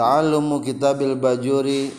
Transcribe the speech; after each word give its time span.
Ta'allumu 0.00 0.64
kitabil 0.64 1.12
bajuri 1.12 1.92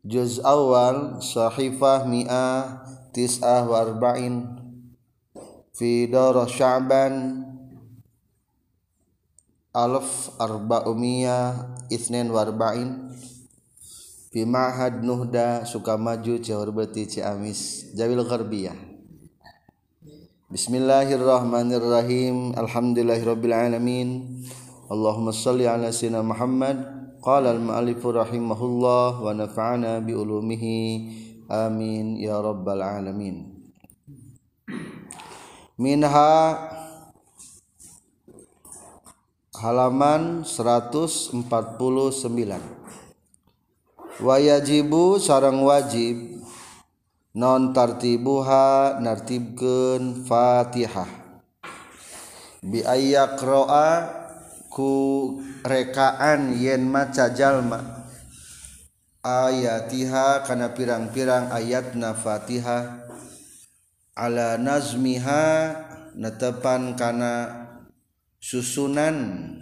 Juz 0.00 0.40
awal 0.40 1.20
Sahifah 1.20 2.08
mi'ah 2.08 2.88
Tis'ah 3.12 3.68
wa 3.68 3.84
arba'in 3.84 4.48
Fi 5.76 6.08
dara 6.08 6.48
sya'ban 6.48 7.44
Alf 9.76 10.32
arba'umiyah 10.40 11.84
Ithnin 11.92 12.32
wa 12.32 12.48
arba'in 12.48 13.12
Fi 14.32 14.48
ma'had 14.48 15.04
nuhda 15.04 15.68
Sukamaju 15.68 16.40
Cihurbeti 16.40 17.12
Ciamis 17.12 17.92
Jawil 17.92 18.24
Gharbiyah. 18.24 18.72
Bismillahirrahmanirrahim. 20.48 22.56
Alhamdulillahirrabbilalamin 22.56 24.08
Allahumma 24.88 25.36
salli 25.36 25.68
ala 25.68 25.92
sayyidina 25.92 26.24
Muhammad 26.24 26.97
Qala 27.28 27.52
al-mu'allifu 27.52 28.08
rahimahullah 28.16 29.20
wa 29.20 29.36
nafa'ana 29.36 30.00
bi 30.00 30.16
ulumihi 30.16 30.80
amin 31.44 32.16
ya 32.16 32.40
rabbal 32.40 32.80
alamin 32.80 33.68
Minha 35.76 36.56
halaman 39.60 40.48
149 40.48 41.44
Wa 44.24 44.40
yajibu 44.40 45.20
sarang 45.20 45.60
wajib 45.68 46.40
non 47.36 47.76
tartibuha 47.76 49.04
nartibkeun 49.04 50.24
Fatihah. 50.24 51.36
Bi 52.64 52.80
ayyaqra'a 54.78 55.66
rekaan 55.66 56.54
yen 56.54 56.86
maca 56.86 57.34
jalma 57.34 58.06
ayatiha 59.26 60.46
kana 60.46 60.70
pirang-pirang 60.72 61.50
ayat 61.50 61.98
na 61.98 62.14
Fatihah 62.14 63.02
ala 64.14 64.54
nazmiha 64.56 65.74
netepan 66.14 66.94
kana 66.94 67.66
susunan 68.38 69.58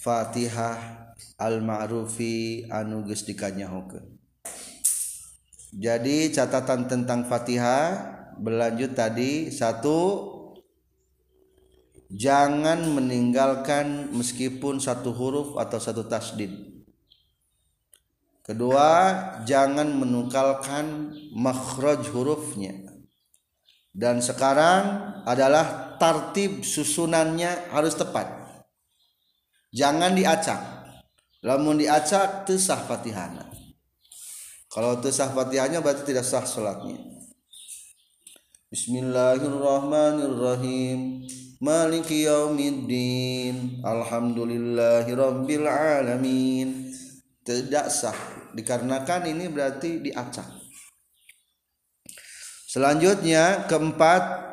Fatihah 0.00 1.12
al-ma'rufi 1.36 2.68
anu 2.72 3.04
geus 3.04 3.28
dikanyahokeun 3.28 4.16
jadi 5.74 6.30
catatan 6.30 6.86
tentang 6.86 7.26
Fatihah 7.26 8.14
berlanjut 8.38 8.94
tadi. 8.94 9.50
Satu 9.50 10.30
jangan 12.14 12.86
meninggalkan 12.94 14.14
meskipun 14.14 14.78
satu 14.78 15.10
huruf 15.10 15.58
atau 15.58 15.82
satu 15.82 16.06
tasdid. 16.06 16.54
Kedua 18.44 18.88
jangan 19.42 19.90
menukalkan 19.90 21.16
makhraj 21.34 22.06
hurufnya. 22.14 22.86
Dan 23.94 24.22
sekarang 24.22 25.14
adalah 25.26 25.98
tartib 25.98 26.62
susunannya 26.62 27.70
harus 27.70 27.94
tepat. 27.98 28.26
Jangan 29.74 30.14
diacak. 30.14 30.62
Lamun 31.44 31.76
diacak 31.76 32.48
tesah 32.48 32.80
fatihana 32.88 33.44
kalau 34.74 34.98
tesah 34.98 35.30
fatihahnya 35.30 35.78
berarti 35.78 36.10
tidak 36.10 36.26
sah 36.26 36.42
salatnya 36.42 36.98
Bismillahirrahmanirrahim 38.74 41.22
Maliki 41.64 42.28
yaumiddin. 42.28 43.80
Alhamdulillahirabbil 43.80 45.64
alamin. 45.64 46.92
Tidak 47.40 47.88
sah. 47.88 48.16
Dikarenakan 48.52 49.32
ini 49.32 49.48
berarti 49.48 50.04
diacak. 50.04 50.44
Selanjutnya 52.68 53.64
keempat. 53.64 54.52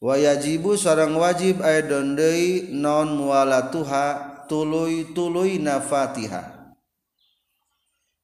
Wayajibu 0.00 0.80
seorang 0.80 1.12
wajib 1.18 1.60
aidon 1.60 2.16
deui 2.16 2.72
non 2.72 3.20
mualatuha 3.20 4.46
tuluy 4.48 5.12
tuluy 5.12 5.60
na 5.60 5.76
Fatihah 5.76 6.60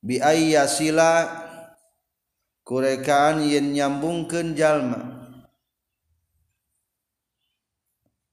bi 0.07 0.23
ayyasila 0.23 1.29
kurekaan 2.65 3.45
yen 3.45 3.75
nyambungkeun 3.75 4.55
jalma 4.55 5.16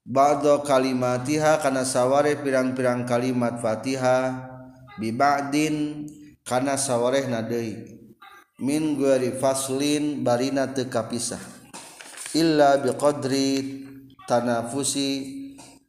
ba'da 0.03 0.59
kalimatiha 0.67 1.63
kana 1.63 1.87
saware 1.87 2.35
pirang-pirang 2.43 3.07
kalimat 3.07 3.63
Fatihah 3.63 4.51
bi 4.99 5.15
ba'din 5.15 6.07
kana 6.43 6.75
sawarehna 6.75 7.43
deui. 7.43 7.99
Min 8.59 8.99
ghairi 8.99 9.33
faslin 9.39 10.21
barina 10.21 10.69
teu 10.69 10.87
kapisah. 10.87 11.41
Illa 12.37 12.77
biqadri 12.79 13.81
tanafusi 14.29 15.09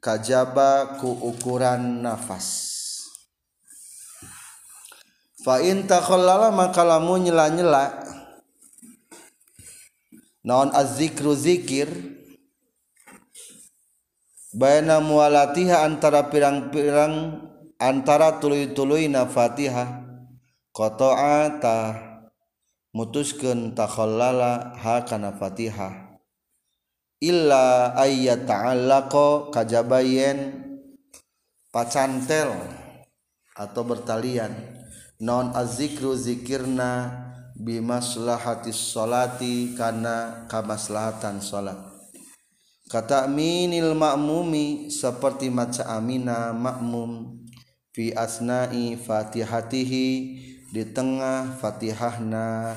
kajaba 0.00 0.98
ku 0.98 1.12
ukuran 1.12 2.02
nafas. 2.02 2.72
Fa 5.44 5.60
in 5.60 5.84
takhallala 5.84 6.48
maka 6.48 6.80
lamun 6.80 7.28
nyela-nyela. 7.28 8.00
Naon 10.44 10.72
az-zikru 10.72 11.36
zikir 11.36 11.88
Baina 14.54 15.02
mualatiha 15.02 15.82
antara 15.82 16.30
pirang-pirang 16.30 17.42
antara 17.74 18.38
tuluy-tuluy 18.38 19.10
na 19.10 19.26
Fatihah 19.26 20.06
qata'a 20.70 21.58
ta 21.58 21.78
mutuskeun 22.94 23.74
takhallala 23.74 24.78
ha 24.78 25.02
kana 25.02 25.34
Fatihah 25.34 26.22
illa 27.18 27.98
ayyat 27.98 28.46
ta'allaqa 28.46 29.50
kajabayen 29.50 30.54
pacantel 31.74 32.54
atau 33.58 33.82
bertalian. 33.82 34.54
Non 35.18 35.50
azikru 35.50 36.14
zikirna 36.14 37.10
bimaslahatis 37.58 38.94
salati 38.94 39.74
kana 39.74 40.46
kamaslahatan 40.46 41.38
salat 41.42 41.93
kata 42.88 43.24
minil 43.30 43.96
makmumi 43.96 44.92
seperti 44.92 45.48
maca 45.48 45.88
amina 45.88 46.52
makmum 46.52 47.40
fi 47.94 48.12
asna'i 48.12 48.98
fatihatihi 48.98 50.08
di 50.74 50.82
tengah 50.90 51.54
fatihahna 51.62 52.74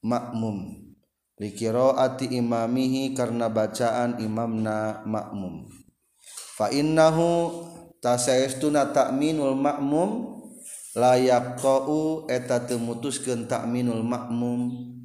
makmum. 0.00 0.88
Likiraati 1.36 2.32
imamihi 2.38 3.12
karena 3.12 3.50
bacaan 3.52 4.22
imamna 4.22 5.02
makmum. 5.04 5.68
Fa 6.56 6.70
innahu 6.70 7.66
tasaestuna 8.00 8.94
ta'minul 8.94 9.58
makmum 9.58 10.38
layak 10.94 11.58
tau 11.58 12.28
eta 12.28 12.62
temutuskeun 12.62 13.48
ta'minul 13.48 14.04
makmum 14.04 14.60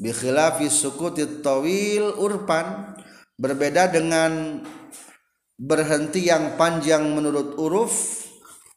Bikhilafi 0.00 0.72
sukutit 0.72 1.44
tawil 1.44 2.16
urpan 2.18 2.96
berbeda 3.38 3.90
dengan 3.90 4.62
berhenti 5.54 6.26
yang 6.26 6.58
panjang 6.58 7.02
menurut 7.14 7.54
uruf 7.58 8.26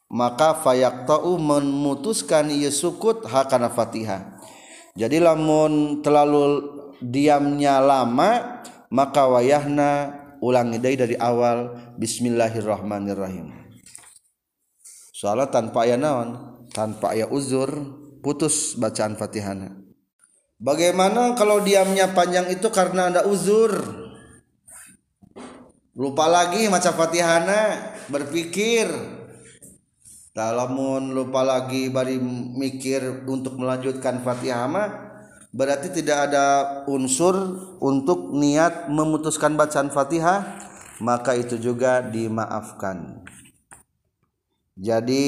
maka 0.08 0.54
fayaktau 0.56 1.36
memutuskan 1.36 2.48
ia 2.48 2.70
sukut 2.70 3.26
hakana 3.26 3.68
fatihah 3.68 4.38
jadi 4.94 5.20
lamun 5.20 6.00
terlalu 6.06 6.70
diamnya 7.02 7.82
lama 7.82 8.57
maka 8.88 9.28
wayahna 9.28 10.16
ulangi 10.40 10.80
dari 10.80 11.16
awal 11.20 11.76
Bismillahirrahmanirrahim. 12.00 13.52
Soalnya 15.12 15.50
tanpa 15.50 15.84
ayat 15.84 15.98
naon 15.98 16.28
tanpa 16.72 17.12
ayat 17.12 17.28
uzur 17.34 17.68
putus 18.22 18.78
bacaan 18.78 19.18
fatihana 19.18 19.74
bagaimana 20.62 21.34
kalau 21.34 21.62
diamnya 21.62 22.14
panjang 22.14 22.46
itu 22.50 22.70
karena 22.70 23.10
ada 23.10 23.26
uzur? 23.26 23.72
Lupa 25.98 26.30
lagi 26.30 26.70
maca 26.70 26.94
fatihana 26.94 27.94
berpikir. 28.06 28.86
Lamun 30.38 31.18
lupa 31.18 31.42
lagi 31.42 31.90
bari 31.90 32.14
mikir 32.22 33.26
untuk 33.26 33.58
melanjutkan 33.58 34.22
Fatihah 34.22 34.70
mah 34.70 35.07
berarti 35.54 35.88
tidak 35.90 36.30
ada 36.30 36.46
unsur 36.88 37.34
untuk 37.80 38.32
niat 38.36 38.88
memutuskan 38.92 39.56
bacaan 39.56 39.88
Fatihah? 39.88 40.66
Maka 40.98 41.38
itu 41.38 41.56
juga 41.62 42.02
dimaafkan. 42.02 43.22
Jadi 44.78 45.24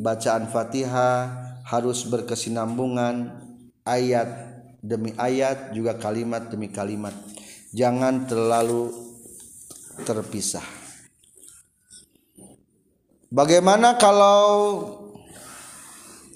bacaan 0.00 0.48
Fatihah 0.48 1.16
harus 1.64 2.04
berkesinambungan. 2.04 3.44
Ayat 3.86 4.28
demi 4.82 5.14
ayat 5.14 5.72
juga 5.72 5.94
kalimat 5.96 6.50
demi 6.50 6.68
kalimat. 6.68 7.14
Jangan 7.70 8.26
terlalu 8.26 8.90
terpisah. 10.04 10.64
Bagaimana 13.32 13.98
kalau 13.98 14.44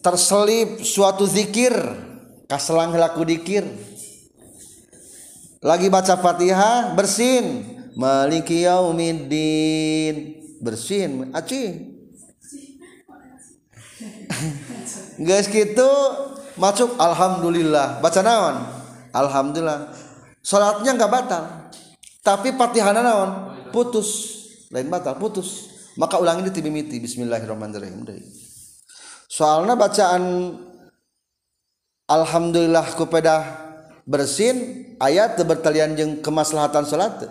terselip 0.02 0.82
suatu 0.82 1.28
zikir 1.28 1.72
kaselang 2.50 2.90
laku 2.98 3.22
dikir. 3.22 3.62
Lagi 5.62 5.86
baca 5.86 6.18
Fatihah 6.18 6.98
bersin. 6.98 7.78
Maliki 7.94 8.66
yaumiddin. 8.66 10.42
Bersin 10.58 11.30
aci. 11.30 11.94
Guys 15.26 15.46
gitu 15.46 15.90
masuk 16.58 16.98
alhamdulillah. 16.98 18.02
Baca 18.02 18.20
naon? 18.26 18.66
Alhamdulillah. 19.14 19.94
Salatnya 20.42 20.98
nggak 20.98 21.12
batal. 21.12 21.70
Tapi 22.26 22.50
Fatihah 22.58 22.90
naon? 22.90 23.30
Putus. 23.70 24.42
Lain 24.74 24.90
batal 24.90 25.14
putus. 25.22 25.70
Maka 25.94 26.18
ulangi 26.18 26.48
di 26.48 26.52
timimiti. 26.56 26.98
Bismillahirrahmanirrahim. 26.98 28.06
Soalnya 29.30 29.76
bacaan 29.76 30.22
Alhamdulillah 32.10 32.98
kupeda 32.98 33.46
bersin 34.02 34.82
ayat 34.98 35.38
bertalian 35.46 35.94
jeng 35.94 36.12
kemaslahatan 36.18 36.82
salat 36.82 37.22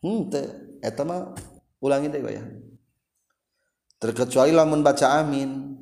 hmm 0.00 0.32
eta 0.80 1.04
mah 1.04 1.36
ulangi 1.76 2.08
deh 2.08 2.24
ya 2.24 2.40
terkecuali 4.00 4.52
lamun 4.56 4.80
baca 4.80 5.20
amin. 5.20 5.76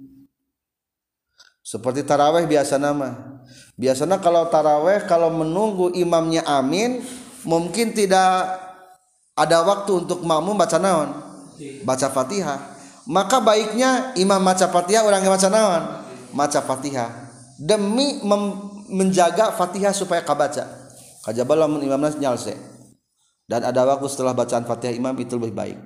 Seperti 1.62 2.02
taraweh 2.02 2.42
biasa 2.50 2.74
nama 2.82 3.38
biasanya 3.78 4.18
kalau 4.18 4.50
taraweh 4.50 5.06
kalau 5.06 5.30
menunggu 5.30 5.94
imamnya 5.94 6.42
amin 6.42 6.98
mungkin 7.46 7.94
tidak 7.94 8.58
ada 9.38 9.62
waktu 9.62 10.02
untuk 10.02 10.26
makmum 10.26 10.58
baca 10.58 10.82
naon? 10.82 11.14
Baca 11.86 12.10
Fatihah. 12.10 12.58
Maka 13.06 13.38
baiknya 13.38 14.10
imam 14.18 14.42
baca 14.42 14.66
Fatihah 14.66 15.06
orang 15.06 15.22
yang 15.22 15.30
baca 15.38 15.48
naon? 15.48 15.82
Baca 16.34 16.58
Fatihah 16.66 17.21
demi 17.62 18.19
menjaga 18.91 19.55
Fatihah 19.55 19.94
supaya 19.94 20.26
kabaca 20.26 20.67
kajabal 21.23 21.62
lamun 21.62 21.87
imam 21.87 22.03
nas 22.03 22.19
nyalse. 22.19 22.59
Dan 23.47 23.62
ada 23.62 23.85
waktu 23.87 24.06
setelah 24.11 24.35
bacaan 24.35 24.67
Fatihah 24.67 24.94
imam 24.97 25.14
itu 25.19 25.38
lebih 25.38 25.55
baik. 25.55 25.79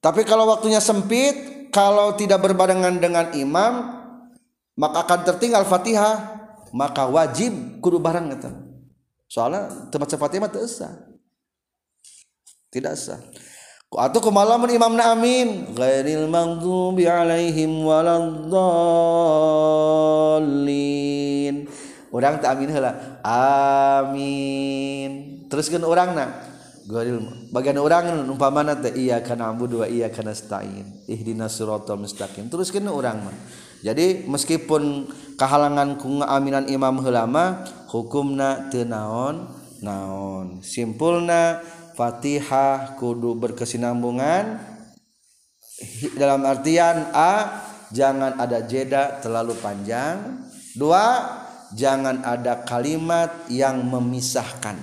Tapi 0.00 0.26
kalau 0.28 0.50
waktunya 0.50 0.82
sempit 0.82 1.68
kalau 1.72 2.16
tidak 2.16 2.44
berbarengan 2.44 3.00
dengan 3.00 3.32
imam 3.32 3.96
maka 4.76 5.08
akan 5.08 5.20
tertinggal 5.24 5.64
Fatihah 5.64 6.36
maka 6.76 7.08
wajib 7.08 7.80
kudu 7.80 7.96
bareng 7.96 8.32
gitu. 8.36 8.50
soalnya 9.26 9.90
tempat 9.90 10.14
Fatihah 10.14 10.46
mah 10.46 10.52
tidak 12.70 12.94
sah 12.94 13.18
atau 13.96 14.20
kemalaman 14.20 14.68
imamna 14.68 15.16
amin. 15.16 15.72
Ghairil 15.72 16.28
maghdubi 16.28 17.08
alaihim 17.08 17.80
waladdallin. 17.80 18.84
Orang 22.12 22.38
tak 22.44 22.60
amin 22.60 22.70
heula. 22.70 23.20
Amin. 24.04 25.10
Teruskeun 25.48 25.84
urangna 25.84 26.28
ghairil 26.86 27.50
bagian 27.50 27.82
urang 27.82 28.30
umpamana 28.30 28.78
teh 28.78 28.94
iya 28.94 29.18
kana 29.18 29.50
abudu 29.50 29.82
wa 29.82 29.88
iya 29.90 30.12
kana 30.12 30.30
nasta'in. 30.36 31.08
Ihdinas 31.08 31.56
siratal 31.56 31.98
mustaqim. 31.98 32.52
Teruskeun 32.52 32.86
urang 32.86 33.24
mah 33.26 33.34
jadi 33.84 34.24
meskipun 34.24 35.06
kehalangan 35.36 36.00
ku 36.00 36.18
aminan 36.24 36.66
imam 36.66 36.98
heula 37.04 37.28
mah 37.28 37.62
hukumna 37.92 38.66
teu 38.72 38.82
naon? 38.88 39.46
Naon. 39.84 40.64
Simpulna 40.64 41.60
Fatihah 41.96 43.00
kudu 43.00 43.32
berkesinambungan. 43.40 44.60
Dalam 46.12 46.44
artian 46.44 47.08
A 47.16 47.64
jangan 47.88 48.36
ada 48.36 48.60
jeda 48.68 49.16
terlalu 49.24 49.56
panjang. 49.56 50.44
Dua 50.76 51.24
jangan 51.72 52.20
ada 52.20 52.68
kalimat 52.68 53.48
yang 53.48 53.80
memisahkan 53.80 54.76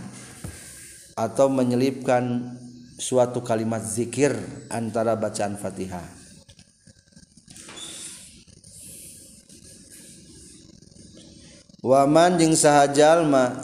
atau 1.14 1.46
menyelipkan 1.54 2.58
suatu 2.98 3.46
kalimat 3.46 3.86
zikir 3.86 4.34
antara 4.74 5.14
bacaan 5.14 5.54
Fatihah. 5.54 6.26
Waman 11.84 12.40
jeung 12.40 12.56
sahajallma 12.56 13.60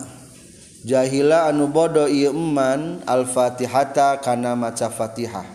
jahila 0.83 1.51
anu 1.51 1.67
bodoh 1.67 2.07
iman 2.07 3.03
al-fatihata 3.03 4.19
kana 4.24 4.55
maca 4.55 4.88
fatihah. 4.88 5.48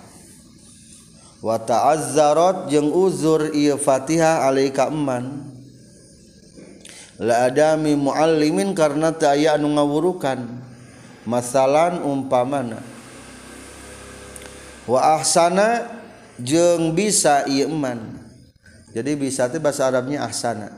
Wa 1.44 1.60
ta'azzarat 1.60 2.72
jeung 2.72 2.88
uzur 2.88 3.52
ieu 3.52 3.76
fatihah 3.76 4.48
alaika 4.48 4.88
eman. 4.88 5.52
La 7.20 7.46
adami 7.46 7.94
muallimin 7.94 8.72
karena 8.72 9.12
teu 9.12 9.30
aya 9.30 9.54
anu 9.54 9.70
ngawurukan 9.76 10.40
masalan 11.28 12.00
umpamana. 12.00 12.80
Wa 14.88 15.20
ahsana 15.20 15.88
jeung 16.40 16.96
bisa 16.96 17.44
ieu 17.44 17.68
eman. 17.68 18.24
Jadi 18.94 19.12
bisa 19.18 19.50
itu 19.50 19.58
bahasa 19.60 19.90
Arabnya 19.90 20.24
ahsana. 20.24 20.70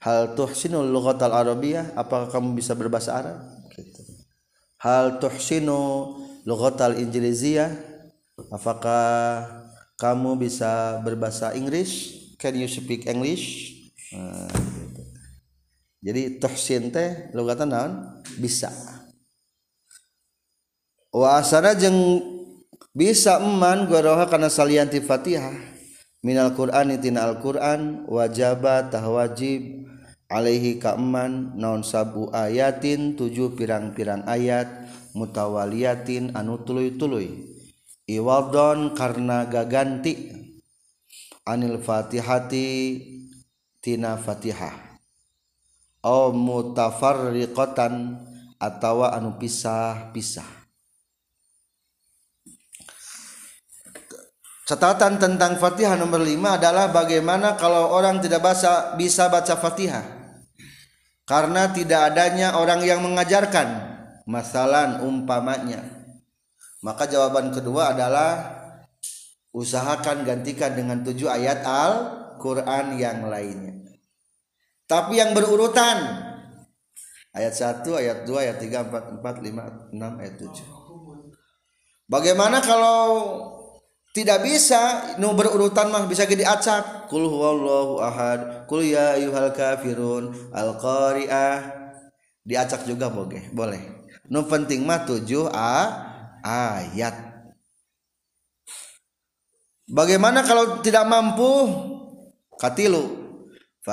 Hal 0.00 0.32
tuhsinul 0.32 0.88
lughatal 0.88 1.34
arabiyah 1.34 1.92
apakah 1.92 2.32
kamu 2.32 2.56
bisa 2.56 2.72
berbahasa 2.72 3.20
Arab 3.20 3.59
hal 4.80 5.20
tuhsinu 5.20 6.16
lughatal 6.48 6.96
injiliziyah? 6.96 7.70
Apakah 8.48 9.44
kamu 10.00 10.40
bisa 10.40 10.96
berbahasa 11.04 11.52
Inggris? 11.52 12.16
Can 12.40 12.56
you 12.56 12.64
speak 12.64 13.04
English? 13.04 13.76
Nah, 14.16 14.48
gitu. 14.48 15.02
jadi 16.00 16.22
tuhsin 16.40 16.88
teh 16.88 17.28
lugatan 17.36 17.68
naon? 17.68 17.92
Bisa. 18.40 18.72
Wa 21.12 21.44
asana 21.44 21.76
jeung 21.76 22.24
bisa 22.96 23.36
eman 23.38 23.84
goroha 23.84 24.24
kana 24.24 24.48
salianti 24.48 25.04
Fatihah. 25.04 25.52
Minal 26.20 26.52
Qur'an 26.52 26.92
tina 27.00 27.24
Al-Qur'an 27.24 28.04
wajaba 28.04 28.88
tah 28.92 29.04
wajib 29.08 29.88
alaihi 30.30 30.78
kaman 30.78 31.58
naon 31.58 31.82
sabu 31.82 32.30
ayatin 32.30 33.18
tujuh 33.18 33.58
pirang-pirang 33.58 34.22
ayat 34.30 34.70
mutawaliyatin 35.12 36.38
anu 36.38 36.62
tuluy-tuluy. 36.62 37.50
Iwadon 38.06 38.94
karena 38.94 39.46
gaganti. 39.50 40.38
Anil 41.42 41.82
fatihati 41.82 42.68
tina 43.82 44.14
fatihah. 44.14 45.02
Au 46.06 46.30
mutafarriqatan 46.30 48.22
atawa 48.62 49.12
anu 49.18 49.34
pisah-pisah. 49.36 50.62
Catatan 54.70 55.18
tentang 55.18 55.58
Fatihah 55.58 55.98
nomor 55.98 56.22
5 56.22 56.30
adalah 56.46 56.94
bagaimana 56.94 57.58
kalau 57.58 57.90
orang 57.90 58.22
tidak 58.22 58.38
baca 58.38 58.94
bisa 58.94 59.26
baca 59.26 59.58
Fatihah 59.58 60.19
karena 61.30 61.70
tidak 61.70 62.10
adanya 62.10 62.58
orang 62.58 62.82
yang 62.82 63.06
mengajarkan 63.06 63.86
masalah 64.26 64.98
umpamanya. 65.06 65.78
Maka 66.82 67.06
jawaban 67.06 67.54
kedua 67.54 67.94
adalah 67.94 68.58
usahakan 69.54 70.26
gantikan 70.26 70.74
dengan 70.74 71.06
tujuh 71.06 71.30
ayat 71.30 71.62
Al-Quran 71.62 72.98
yang 72.98 73.30
lainnya. 73.30 73.94
Tapi 74.90 75.22
yang 75.22 75.30
berurutan. 75.30 76.26
Ayat 77.30 77.54
1 77.54 77.86
ayat 77.94 78.26
2 78.26 78.42
ayat 78.42 78.58
3 78.58 78.90
4 78.90 79.22
4 79.22 79.94
5 79.94 79.94
6 79.94 80.18
ayat 80.18 80.34
7 80.34 82.10
bagaimana 82.10 82.58
kalau 82.58 83.06
tidak 84.10 84.42
bisa? 84.42 85.14
Nu 85.22 85.38
berurutan 85.38 85.94
mah 85.94 86.10
bisa 86.10 86.26
jadi 86.26 86.42
acak 86.42 86.99
kul 87.10 87.26
huwallahu 87.26 87.98
ahad. 87.98 88.70
Kul 88.70 88.86
ya 88.86 89.18
ayyuhal 89.18 89.50
kafirun. 89.50 90.30
Al 90.54 90.78
qari'ah 90.78 91.58
diacak 92.46 92.86
juga 92.86 93.10
boleh 93.10 93.50
boleh. 93.50 93.82
Nu 94.30 94.46
penting 94.46 94.86
mah 94.86 95.02
7 95.02 95.50
a 95.50 95.74
ayat. 96.46 97.14
Bagaimana 99.90 100.46
kalau 100.46 100.78
tidak 100.86 101.02
mampu? 101.10 101.50
Katilu. 102.54 103.18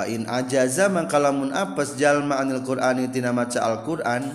In 0.06 0.30
ajaza 0.30 0.86
mangkalamun 0.86 1.50
apes 1.50 1.98
jalma 1.98 2.38
anil 2.38 2.62
Qur'ani 2.62 3.10
tina 3.10 3.34
maca 3.34 3.58
Al-Qur'an 3.66 4.30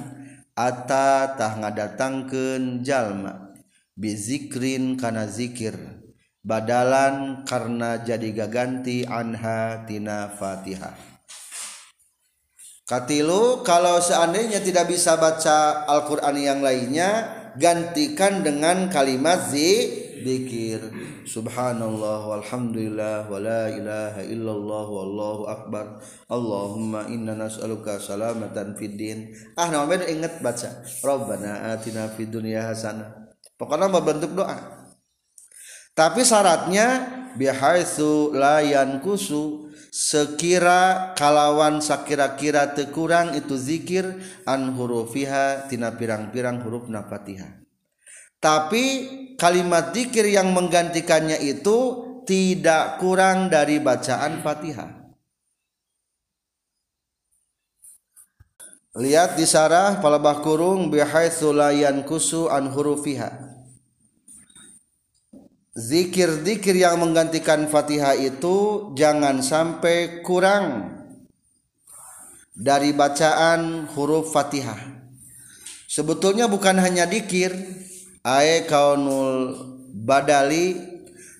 ata 0.60 1.40
tah 1.40 1.56
ngadatangkeun 1.56 2.84
jalma. 2.84 3.56
Bizikrin 3.96 5.00
kana 5.00 5.24
zikir 5.24 6.04
badalan 6.44 7.48
karena 7.48 8.04
jadi 8.04 8.30
gaganti 8.36 9.08
anha 9.08 9.88
tina 9.88 10.28
Fatihah 10.28 10.92
katilu 12.84 13.64
kalau 13.64 14.04
seandainya 14.04 14.60
tidak 14.60 14.92
bisa 14.92 15.16
baca 15.16 15.88
Al-Qur'an 15.88 16.36
yang 16.36 16.60
lainnya 16.60 17.32
gantikan 17.56 18.44
dengan 18.44 18.92
kalimat 18.92 19.48
zikir 19.48 20.84
Subhanallah 21.24 22.28
walhamdulillah 22.28 23.32
wala 23.32 23.72
ilaha 23.72 24.22
illallah 24.28 24.86
wallahu 24.92 25.48
akbar. 25.48 26.04
Allahumma 26.28 27.08
inna 27.08 27.32
nas'aluka 27.32 27.96
salamatan 27.96 28.76
fid 28.76 29.00
din. 29.00 29.32
Ah 29.56 29.72
nama 29.72 29.88
beda 29.88 30.04
inget 30.12 30.44
baca. 30.44 30.84
Rabbana 31.00 31.72
atina 31.72 32.12
fid 32.12 32.28
dunya 32.28 32.60
hasanah. 32.60 33.32
Pokoknya 33.56 33.88
bentuk 33.88 34.36
doa 34.36 34.83
tapi 35.94 36.26
syaratnya 36.26 37.08
bihaitsu 37.38 38.34
la 38.34 38.62
yankusu 38.62 39.74
sekira 39.94 41.14
kalawan 41.14 41.82
sakira-kira 41.82 42.74
tekurang 42.74 43.38
itu 43.38 43.54
zikir 43.58 44.18
an 44.50 44.74
hurufiha 44.74 45.70
tina 45.70 45.94
pirang-pirang 45.94 46.66
huruf 46.66 46.90
na 46.90 47.06
Fatihah 47.06 47.64
tapi 48.44 48.84
kalimat 49.40 49.96
zikir 49.96 50.28
yang 50.28 50.52
menggantikannya 50.52 51.40
itu 51.40 52.12
tidak 52.28 53.00
kurang 53.00 53.48
dari 53.48 53.80
bacaan 53.80 54.44
Fatihah. 54.44 54.92
Lihat 59.00 59.40
di 59.40 59.48
sarah 59.48 59.98
palabah 60.04 60.44
kurung 60.46 60.92
bihaitsu 60.92 61.56
la 61.56 61.72
yankusu 61.72 62.52
an 62.52 62.68
hurufiha. 62.70 63.53
Zikir-zikir 65.74 66.78
yang 66.78 67.02
menggantikan 67.02 67.66
Fatihah 67.66 68.14
itu 68.14 68.90
jangan 68.94 69.42
sampai 69.42 70.22
kurang 70.22 70.94
dari 72.54 72.94
bacaan 72.94 73.90
huruf 73.90 74.30
Fatihah. 74.30 74.78
Sebetulnya 75.90 76.46
bukan 76.46 76.78
hanya 76.78 77.10
dikir, 77.10 77.58
kaunul 78.70 79.58
badali 79.98 80.78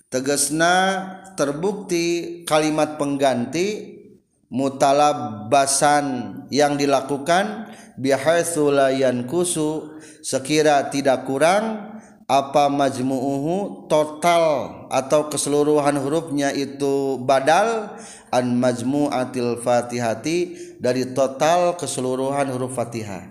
tegesna 0.10 1.06
terbukti 1.38 2.42
kalimat 2.50 2.98
pengganti 2.98 4.02
mutalabasan 4.50 6.06
yang 6.50 6.74
dilakukan 6.74 7.70
bihaitsulayan 8.02 9.30
kusu 9.30 10.02
sekira 10.26 10.90
tidak 10.90 11.30
kurang 11.30 11.93
apa 12.28 12.72
majmu'uhu 12.72 13.88
total 13.92 14.44
atau 14.88 15.28
keseluruhan 15.28 16.00
hurufnya 16.00 16.56
itu 16.56 17.20
badal? 17.20 18.00
An 18.34 18.58
majmu'atil 18.58 19.62
fatihati 19.62 20.38
dari 20.82 21.14
total 21.14 21.78
keseluruhan 21.78 22.50
huruf 22.50 22.74
fatihah. 22.74 23.30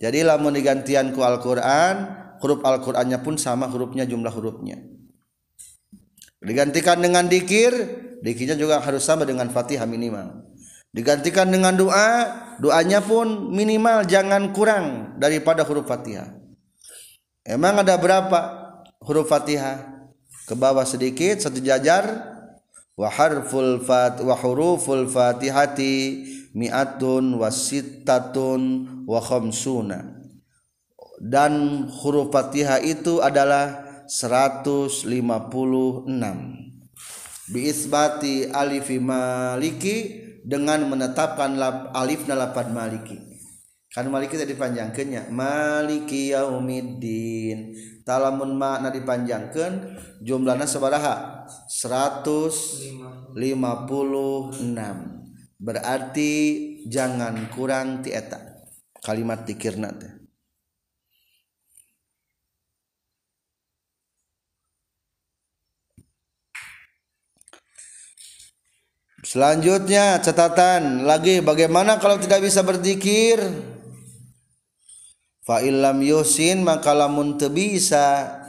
Jadi 0.00 0.24
lamun 0.26 0.56
digantian 0.56 1.12
ku 1.14 1.22
Al-Quran 1.22 2.18
huruf 2.40 2.64
Al-Qur'annya 2.64 3.20
pun 3.20 3.36
sama 3.36 3.68
hurufnya 3.68 4.08
jumlah 4.08 4.32
hurufnya. 4.32 4.80
Digantikan 6.40 7.04
dengan 7.04 7.28
dikir 7.28 7.70
dikirnya 8.24 8.56
juga 8.56 8.80
harus 8.80 9.04
sama 9.04 9.28
dengan 9.28 9.52
Fatihah 9.52 9.84
minimal. 9.84 10.48
Digantikan 10.88 11.52
dengan 11.52 11.76
doa 11.76 12.32
doanya 12.58 13.04
pun 13.04 13.52
minimal 13.52 14.08
jangan 14.08 14.50
kurang 14.56 15.14
daripada 15.20 15.68
huruf 15.68 15.84
Fatihah 15.84 16.39
emang 17.44 17.80
ada 17.80 17.96
berapa 17.96 18.38
huruf 19.04 19.28
Fatihah? 19.28 20.00
Ke 20.48 20.58
bawah 20.58 20.82
sedikit 20.82 21.38
satu 21.38 21.62
jajar. 21.62 22.26
Wa 22.98 23.08
harful 23.08 23.80
fat 23.80 24.20
wa 24.20 24.36
huruful 24.36 25.08
fatihati 25.08 26.26
mi'atun 26.52 27.38
wasittatun 27.38 28.60
wa 29.08 29.20
khamsuna. 29.22 30.20
Dan 31.20 31.86
huruf 31.88 32.28
Fatihah 32.34 32.82
itu 32.82 33.24
adalah 33.24 33.88
156 34.10 35.06
biisbati 37.50 38.50
alif 38.50 38.90
maliki 38.98 39.96
dengan 40.42 40.82
menetapkan 40.86 41.54
alif 41.94 42.26
na 42.26 42.34
lapan 42.34 42.74
maliki 42.74 43.29
kan 43.90 44.06
maliki 44.06 44.38
tadi 44.38 44.54
dipanjangkannya. 44.54 45.34
Maliki 45.34 46.30
yaumiddin. 46.30 47.74
Talamun 48.06 48.54
makna 48.54 48.94
dipanjangkan 48.94 49.98
jumlahnya 50.22 50.66
sabaraha 50.66 51.46
156 51.66 53.34
berarti 55.60 56.32
jangan 56.88 57.34
kurang 57.52 58.00
ti 58.02 58.14
eta. 58.14 58.40
Kalimat 59.00 59.44
dikirna 59.44 59.90
teh. 59.96 60.20
Selanjutnya 69.20 70.18
catatan 70.18 71.04
lagi 71.04 71.44
bagaimana 71.44 72.00
kalau 72.00 72.16
tidak 72.16 72.40
bisa 72.40 72.64
berzikir? 72.64 73.38
falam 75.42 75.98
yosin 76.04 76.62
maka 76.62 76.92
lamun 76.92 77.36
tebisa 77.40 78.40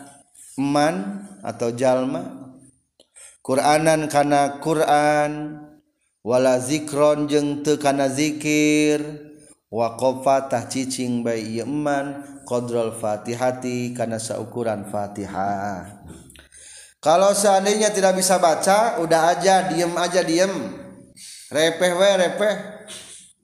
eman 0.59 1.25
atau 1.41 1.73
jalma 1.73 2.41
Quranan 3.41 4.05
kana 4.05 4.61
Quran 4.61 5.57
wala 6.21 6.61
zikron 6.61 7.25
jeng 7.25 7.65
tekana 7.65 8.05
zikir 8.05 9.01
wakofatah 9.73 10.69
cicing 10.69 11.25
bayi 11.25 11.65
iman 11.65 12.21
kodrol 12.45 12.93
fatihati 12.93 13.97
karena 13.97 14.21
seukuran 14.21 14.85
fatihah. 14.85 16.05
Kalau 17.01 17.33
seandainya 17.33 17.89
tidak 17.89 18.13
bisa 18.13 18.37
baca 18.37 19.01
udah 19.01 19.33
aja 19.33 19.73
diem 19.73 19.89
aja 19.97 20.21
diem. 20.21 20.53
Repeh 21.49 21.91
we 21.97 22.09
repeh. 22.21 22.55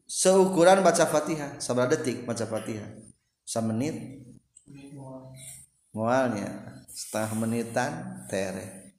Seukuran 0.05 0.85
baca 0.85 1.09
fatihah 1.09 1.57
sabar 1.57 1.89
detik 1.89 2.21
baca 2.21 2.45
fatihah. 2.45 3.06
Semenit? 3.47 4.27
Mualnya. 5.95 6.83
Setengah 6.91 7.31
menitan 7.39 8.27
tere. 8.27 8.91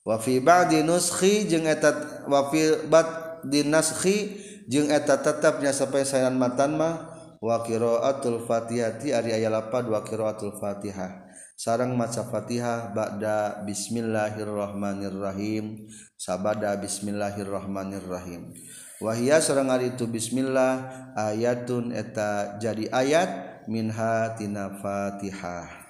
Wa 0.00 0.16
fi 0.16 0.40
ba'di 0.40 0.80
nuskhi 0.80 1.44
jeung 1.44 1.68
eta 1.68 2.24
wa 2.24 2.48
fi 2.48 2.88
ba'di 2.88 3.68
naskhi 3.68 4.40
jeung 4.64 4.88
eta 4.88 5.20
tetapnya 5.20 5.76
sampai 5.76 6.08
sayan 6.08 6.40
matan 6.40 6.80
mah 6.80 7.20
wa 7.36 7.60
qiraatul 7.60 8.48
fatihati 8.48 9.12
ari 9.12 9.36
aya 9.36 9.52
lapad 9.52 9.84
wa 9.84 10.00
qiraatul 10.00 10.56
fatihah. 10.56 11.28
Sarang 11.60 11.92
maca 11.92 12.24
Fatihah 12.24 12.88
ba'da 12.96 13.60
bismillahirrahmanirrahim. 13.68 15.92
Sabada 16.16 16.72
bismillahirrahmanirrahim 16.80 18.56
wahia 19.00 19.40
sareng 19.40 19.72
ari 19.72 19.96
itu 19.96 20.04
bismillah 20.04 21.08
ayatun 21.16 21.96
eta 21.96 22.60
jadi 22.60 22.92
ayat 22.92 23.64
minha 23.64 24.36
tina 24.36 24.76
Fatihah. 24.76 25.88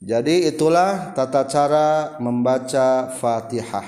Jadi 0.00 0.48
itulah 0.48 1.12
tata 1.12 1.44
cara 1.44 2.16
membaca 2.20 3.08
Fatihah. 3.20 3.84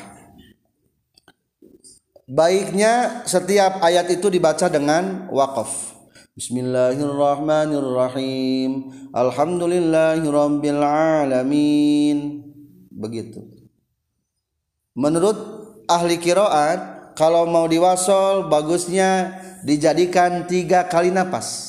Baiknya 2.29 3.25
setiap 3.29 3.83
ayat 3.85 4.11
itu 4.13 4.31
dibaca 4.33 4.69
dengan 4.69 5.29
waqaf. 5.33 5.93
Bismillahirrahmanirrahim. 6.33 8.93
Alhamdulillahirabbil 9.13 10.81
alamin 10.81 12.41
begitu. 12.93 13.45
Menurut 14.97 15.37
ahli 15.89 16.21
kiroat 16.21 16.92
kalau 17.13 17.45
mau 17.45 17.69
diwasol 17.69 18.49
bagusnya 18.49 19.37
dijadikan 19.63 20.49
tiga 20.49 20.89
kali 20.89 21.13
napas. 21.13 21.69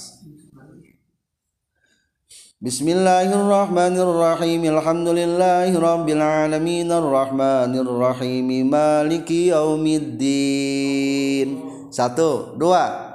Bismillahirrahmanirrahim. 2.64 4.72
Alhamdulillahi 4.72 5.76
Rabbil 5.76 6.24
Alamin. 6.24 6.88
Maliki 8.64 9.52
Yaumiddin. 9.52 11.50
Satu 11.92 12.56
Dua. 12.56 13.12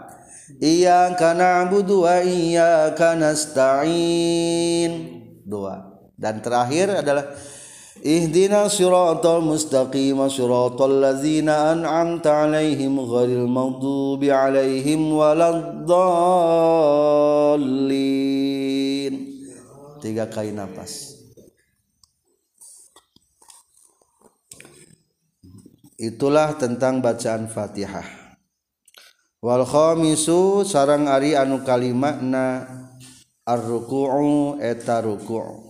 Iyaka 0.61 1.33
na'budu 1.33 2.05
wa 2.05 2.21
iyaka 2.21 3.17
nasta'in. 3.17 4.93
Dua. 5.49 5.97
Dan 6.13 6.45
terakhir 6.45 7.01
adalah 7.01 7.33
Ihdina 7.99 8.71
siratal 8.71 9.43
mustaqim 9.43 10.23
siratal 10.31 11.03
ladzina 11.03 11.75
an'amta 11.75 12.47
alaihim 12.47 12.95
ghairil 12.95 13.51
maghdubi 13.51 14.31
alaihim 14.31 15.11
waladdallin. 15.19 15.95
Tiga 19.99 20.31
kali 20.31 20.55
nafas 20.55 21.19
itulah 25.99 26.55
tentang 26.55 27.03
bacaan 27.03 27.51
Fatihah. 27.51 28.07
Wal 29.43 29.67
khamisu 29.67 30.63
sarang 30.63 31.11
ari 31.11 31.35
anu 31.35 31.67
kalimatna 31.67 32.63
ar-ruku'u 33.43 34.63
eta 34.63 35.03
ruku' 35.03 35.68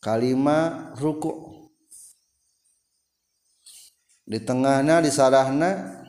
kalimat 0.00 0.96
ruku' 0.96 1.68
di 4.24 4.40
tengahna 4.40 5.04
di 5.04 5.12
sarahna 5.12 6.00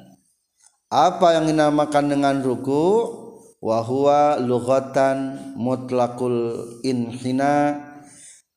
apa 0.92 1.40
yang 1.40 1.48
dinamakan 1.48 2.12
dengan 2.12 2.36
ruku' 2.40 3.22
wahwa 3.62 4.42
lughatan 4.42 5.40
mutlakul 5.56 6.68
inhina 6.82 7.80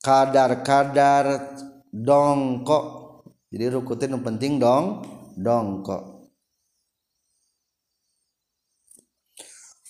kadar-kadar 0.00 1.54
dongkok. 1.92 2.86
Jadi 3.54 3.64
rukutin 3.70 4.18
yang 4.18 4.24
penting 4.26 4.58
dong 4.58 5.06
dongkok. 5.38 6.26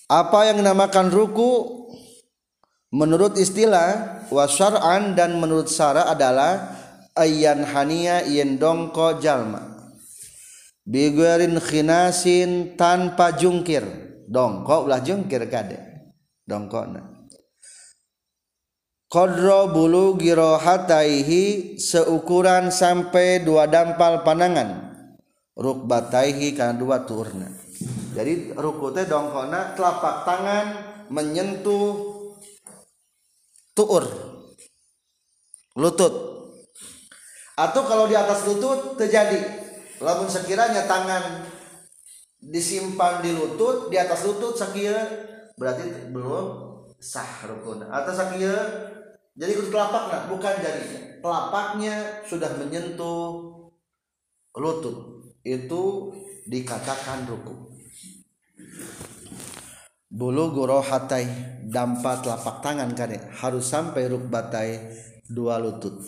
Apa 0.04 0.52
yang 0.52 0.60
dinamakan 0.60 1.08
ruku 1.08 1.83
menurut 2.94 3.34
istilah 3.34 4.22
wasyar'an 4.30 5.18
dan 5.18 5.42
menurut 5.42 5.66
syara 5.66 6.06
adalah 6.06 6.78
ayyan 7.18 7.66
hania 7.66 8.22
yen 8.22 8.54
dongko 8.54 9.18
jalma. 9.18 9.74
Biguerin 10.86 11.58
khinasin 11.58 12.78
tanpa 12.78 13.34
jungkir. 13.34 13.82
Dongkok 14.30 14.86
ulah 14.86 15.02
jengkir 15.02 15.42
kade. 15.50 15.76
Dongkokna 16.44 17.14
Kodro 19.08 19.70
bulu 19.70 20.18
girohataihi 20.18 21.76
seukuran 21.78 22.74
sampai 22.74 23.46
dua 23.46 23.70
dampal 23.70 24.26
panangan 24.26 24.90
rukbataihi 25.54 26.58
karena 26.58 26.74
dua 26.74 27.06
turna. 27.06 27.46
Jadi 28.12 28.58
rukutnya 28.58 29.06
dongkokna 29.06 29.78
telapak 29.78 30.26
tangan 30.26 30.66
menyentuh 31.14 32.13
tuur. 33.74 34.04
Lutut. 35.74 36.14
Atau 37.58 37.82
kalau 37.86 38.06
di 38.06 38.14
atas 38.14 38.46
lutut 38.46 38.94
terjadi. 38.94 39.42
Lamun 40.02 40.30
sekiranya 40.30 40.86
tangan 40.86 41.46
disimpan 42.38 43.24
di 43.24 43.32
lutut 43.32 43.88
di 43.88 43.96
atas 43.96 44.26
lutut 44.26 44.52
sakira 44.52 45.06
berarti 45.54 46.10
belum 46.10 46.46
sah 46.98 47.46
rukun. 47.46 47.86
Atas 47.90 48.18
sakira 48.18 48.90
jadi 49.34 49.50
ikut 49.54 49.70
telapak 49.70 50.10
nah 50.10 50.22
bukan 50.30 50.54
jadi. 50.62 51.18
Telapaknya 51.22 52.22
sudah 52.26 52.54
menyentuh 52.58 53.54
lutut. 54.54 55.26
Itu 55.42 56.14
dikatakan 56.46 57.26
rukun. 57.26 57.70
Bulu 60.14 60.54
goro 60.54 60.78
hatai 60.78 61.53
dampak 61.68 62.24
telapak 62.24 62.60
tangan 62.60 62.90
kan 62.92 63.12
ya? 63.12 63.20
Harus 63.40 63.64
sampai 63.68 64.08
rukbatai 64.08 64.70
dua 65.28 65.56
lutut. 65.56 66.04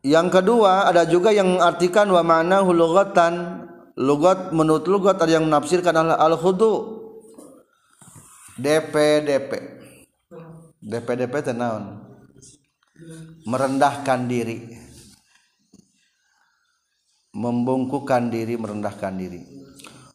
Yang 0.00 0.40
kedua 0.40 0.88
ada 0.88 1.04
juga 1.04 1.28
yang 1.28 1.60
artikan 1.60 2.08
wa 2.08 2.24
mana 2.24 2.64
hulugatan 2.64 3.66
lugat 4.00 4.48
menurut 4.48 4.88
lugat 4.88 5.20
ada 5.20 5.36
yang 5.36 5.44
menafsirkan 5.44 5.92
adalah 5.92 6.16
al 6.16 6.40
khudu 6.40 7.04
DP 8.56 8.94
DP 9.28 9.52
DP 10.80 11.08
DP 11.20 11.34
tenaun 11.44 12.00
merendahkan 13.44 14.24
diri. 14.24 14.80
Membungkukan 17.30 18.26
diri 18.26 18.58
merendahkan 18.58 19.14
diri 19.14 19.59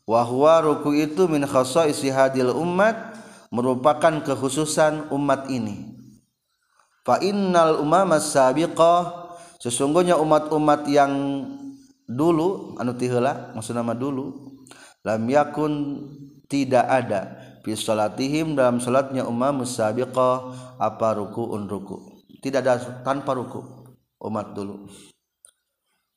wahwa 0.05 0.61
ruku 0.61 0.93
itu 0.93 1.25
min 1.25 1.45
isi 1.89 2.09
hadil 2.13 2.53
umat 2.53 3.17
merupakan 3.49 4.21
kekhususan 4.21 5.09
umat 5.13 5.49
ini. 5.49 5.93
Fa 7.05 7.21
innal 7.21 7.81
umama 7.81 8.17
sabiqah 8.17 9.29
sesungguhnya 9.61 10.17
umat-umat 10.17 10.89
yang 10.89 11.13
dulu 12.05 12.77
anu 12.81 12.93
tihela 12.97 13.53
maksud 13.53 13.73
nama 13.73 13.93
dulu 13.93 14.57
lam 15.05 15.21
yakun 15.29 15.73
tidak 16.49 16.85
ada. 16.85 17.21
Fi 17.65 17.73
salatihim 17.73 18.53
dalam 18.53 18.77
salatnya 18.77 19.25
umat 19.25 19.65
musabiqah 19.65 20.53
apa 20.77 21.07
rukuun 21.17 21.65
ruku. 21.65 22.21
Tidak 22.41 22.61
ada 22.61 22.77
tanpa 23.01 23.33
ruku 23.33 23.61
umat 24.21 24.53
dulu. 24.53 24.85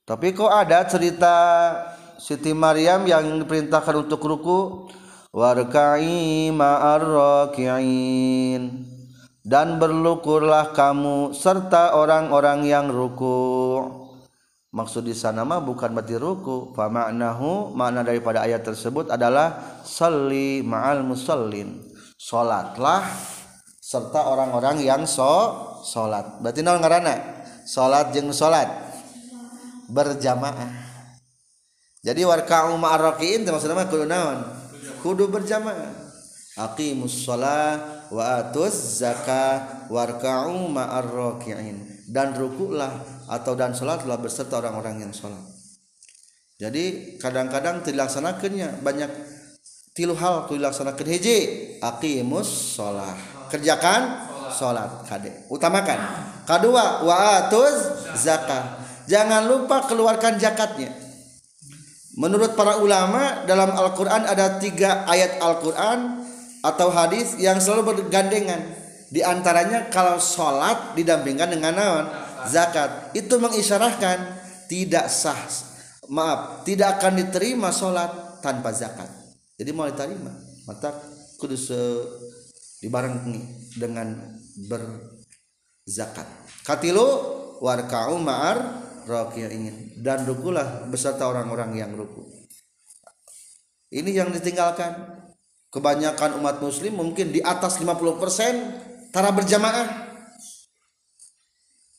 Tapi 0.09 0.33
kok 0.33 0.49
ada 0.49 0.89
cerita 0.89 1.37
Siti 2.19 2.51
Maryam 2.51 3.07
yang 3.07 3.39
diperintahkan 3.41 3.95
untuk 4.05 4.21
ruku. 4.27 4.91
Warka'i 5.29 6.51
ma'ar 6.51 7.05
raki'in 7.05 8.85
dan 9.45 9.77
berlukurlah 9.77 10.75
kamu 10.75 11.37
serta 11.37 11.95
orang-orang 11.95 12.67
yang 12.67 12.91
ruku. 12.91 13.87
Maksud 14.73 15.05
di 15.05 15.15
sana 15.15 15.47
mah 15.47 15.63
bukan 15.63 15.95
berarti 15.95 16.17
ruku. 16.19 16.75
Fa 16.75 16.91
ma'nahu 16.91 17.71
makna 17.77 18.03
daripada 18.03 18.43
ayat 18.45 18.67
tersebut 18.67 19.15
adalah 19.15 19.81
salli 19.87 20.65
ma'al 20.65 21.07
musallin. 21.07 21.87
Salatlah 22.19 23.07
serta 23.89 24.29
orang-orang 24.29 24.85
yang 24.85 25.09
so 25.09 25.57
salat 25.81 26.45
berarti 26.45 26.61
naon 26.61 26.85
ngaranna 26.85 27.41
salat 27.65 28.13
jeung 28.13 28.29
salat 28.37 28.69
berjamaah 29.89 30.88
jadi 32.03 32.23
warka'u 32.23 32.79
ma'ar 32.79 33.15
rakiin 33.15 33.43
maksudna 33.43 33.75
mah 33.75 33.91
kudu 33.91 34.07
naon? 34.07 34.39
Kudu 35.03 35.31
berjamaah. 35.31 36.07
Aqimus 36.59 37.23
shalah 37.23 38.07
wa 38.11 38.43
atuz 38.43 39.03
zakat 39.03 39.91
warka'u 39.91 40.71
ma'ar 40.71 41.07
raki'in 41.07 42.07
dan 42.11 42.35
rukuklah 42.35 43.03
atau 43.31 43.53
dan 43.55 43.77
salatlah 43.77 44.19
beserta 44.19 44.59
orang-orang 44.59 45.07
yang 45.07 45.13
salat 45.13 45.59
jadi 46.59 47.15
kadang-kadang 47.23 47.87
dilaksanakannya 47.87 48.83
banyak 48.83 49.07
tilu 49.95 50.19
hal 50.19 50.51
dilaksanakan. 50.51 51.07
Hiji 51.07 51.39
aqimus 51.79 52.75
shalah. 52.75 53.15
Kerjakan 53.47 54.27
salat 54.51 55.07
kade. 55.07 55.47
Utamakan. 55.55 55.99
Kedua 56.43 57.07
wa 57.07 57.17
atuz 57.39 58.11
zakat 58.19 58.83
jangan 59.07 59.47
lupa 59.47 59.87
keluarkan 59.87 60.35
zakatnya 60.43 61.08
menurut 62.19 62.59
para 62.59 62.83
ulama 62.83 63.47
dalam 63.47 63.71
Al-Qur'an 63.71 64.27
ada 64.27 64.59
tiga 64.59 65.07
ayat 65.07 65.39
Al-Qur'an 65.39 66.27
atau 66.67 66.91
hadis 66.91 67.39
yang 67.39 67.63
selalu 67.63 67.95
bergandengan. 67.95 68.75
Di 69.09 69.23
antaranya 69.25 69.89
kalau 69.89 70.21
sholat 70.21 70.99
didampingkan 70.99 71.49
dengan 71.55 71.73
naon? 71.73 72.07
Zakat. 72.51 73.15
Itu 73.17 73.41
mengisyarahkan 73.41 74.37
tidak 74.69 75.09
sah 75.09 75.39
maaf 76.09 76.65
tidak 76.65 76.99
akan 76.99 77.21
diterima 77.21 77.69
sholat 77.69 78.41
tanpa 78.41 78.73
zakat. 78.73 79.09
Jadi 79.61 79.71
mau 79.77 79.85
diterima 79.89 80.33
maka 80.65 80.93
kudu 81.41 81.57
se 81.57 81.79
dibarengi 82.85 83.69
dengan 83.77 84.15
berzakat. 84.69 86.27
Katilu 86.65 87.07
warka'u 87.59 88.17
ma'ar 88.21 88.88
raki'in 89.09 89.97
dan 90.05 90.29
rukulah 90.29 90.85
beserta 90.93 91.25
orang-orang 91.25 91.81
yang 91.81 91.97
ruku. 91.97 92.29
Ini 93.89 94.13
yang 94.13 94.29
ditinggalkan. 94.29 95.25
Kebanyakan 95.69 96.41
umat 96.41 96.65
muslim 96.65 96.97
mungkin 96.97 97.29
di 97.29 97.45
atas 97.45 97.77
50% 97.77 99.13
tara 99.13 99.29
berjamaah. 99.29 100.09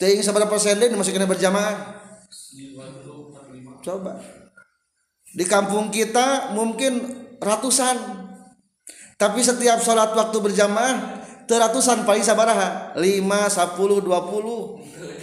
Ting 0.02 0.26
seberapa 0.26 0.50
persen 0.50 0.82
deh 0.82 0.90
masih 0.90 1.14
kena 1.14 1.30
berjamaah? 1.30 2.02
Coba. 3.86 4.18
Di 5.30 5.46
kampung 5.46 5.94
kita 5.94 6.58
mungkin 6.58 7.14
ratusan. 7.38 8.26
Tapi 9.22 9.46
setiap 9.46 9.78
sholat 9.86 10.18
waktu 10.18 10.38
berjamaah 10.42 11.22
teratusan 11.46 12.10
paling 12.10 12.26
sabaraha 12.26 12.98
5, 12.98 13.22
10, 13.22 14.02
20 14.02 15.19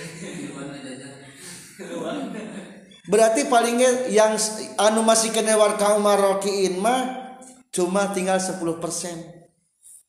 berarti 3.07 3.47
palingnya 3.47 4.11
yang 4.11 4.35
anu 4.83 5.07
masih 5.07 5.31
kena 5.31 5.55
warka 5.55 5.95
umar 5.95 6.19
rokiin 6.19 6.83
mah 6.83 7.27
cuma 7.71 8.11
tinggal 8.11 8.40
10 8.40 8.59
persen. 8.83 9.16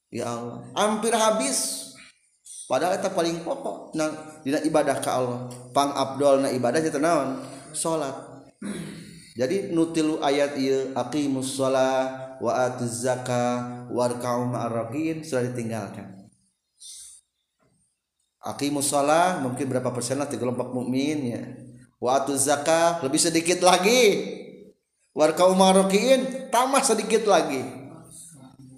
Ya 0.08 0.32
Allah 0.32 0.64
hampir 0.74 1.12
habis. 1.12 1.86
Padahal 2.68 3.00
itu 3.00 3.08
paling 3.16 3.48
pokok 3.48 3.96
nah 3.96 4.12
tidak 4.44 4.64
ibadah 4.68 4.98
ke 5.00 5.10
Allah. 5.12 5.48
Pang 5.72 5.96
abdol 5.96 6.44
na 6.44 6.50
ibadah 6.52 6.80
itu 6.84 7.00
naon? 7.00 7.44
Sholat. 7.72 8.16
Jadi 9.38 9.70
nutilu 9.70 10.18
ayat 10.20 10.58
ieu 10.58 10.92
aqimus 10.98 11.54
shalah 11.54 12.36
wa 12.42 12.52
atuz 12.58 13.06
zakah 13.06 13.88
warka'u 13.94 14.50
sudah 15.22 15.44
ditinggalkan. 15.54 16.28
Aqimus 18.42 18.90
shalah 18.90 19.44
mungkin 19.46 19.70
berapa 19.70 19.94
persen 19.94 20.18
lah 20.18 20.26
kelompok 20.26 20.74
mukmin 20.74 21.20
ya 21.30 21.67
wa 21.98 22.22
atuz 22.22 22.46
zakah 22.46 23.02
lebih 23.02 23.22
sedikit 23.22 23.60
lagi. 23.66 24.36
Warka'u 25.18 25.58
ma'arraqin 25.58 26.50
tambah 26.54 26.86
sedikit 26.86 27.26
lagi. 27.26 27.66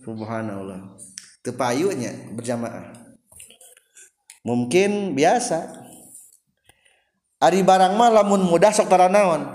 Subhanallah. 0.07 0.95
Tepayunya 1.43 2.31
berjamaah. 2.31 2.95
Mungkin 4.47 5.19
biasa. 5.19 5.67
Ari 7.43 7.59
barang 7.59 7.95
mah 7.99 8.11
lamun 8.11 8.47
mudah 8.47 8.71
sok 8.71 8.87
naon? 8.87 9.47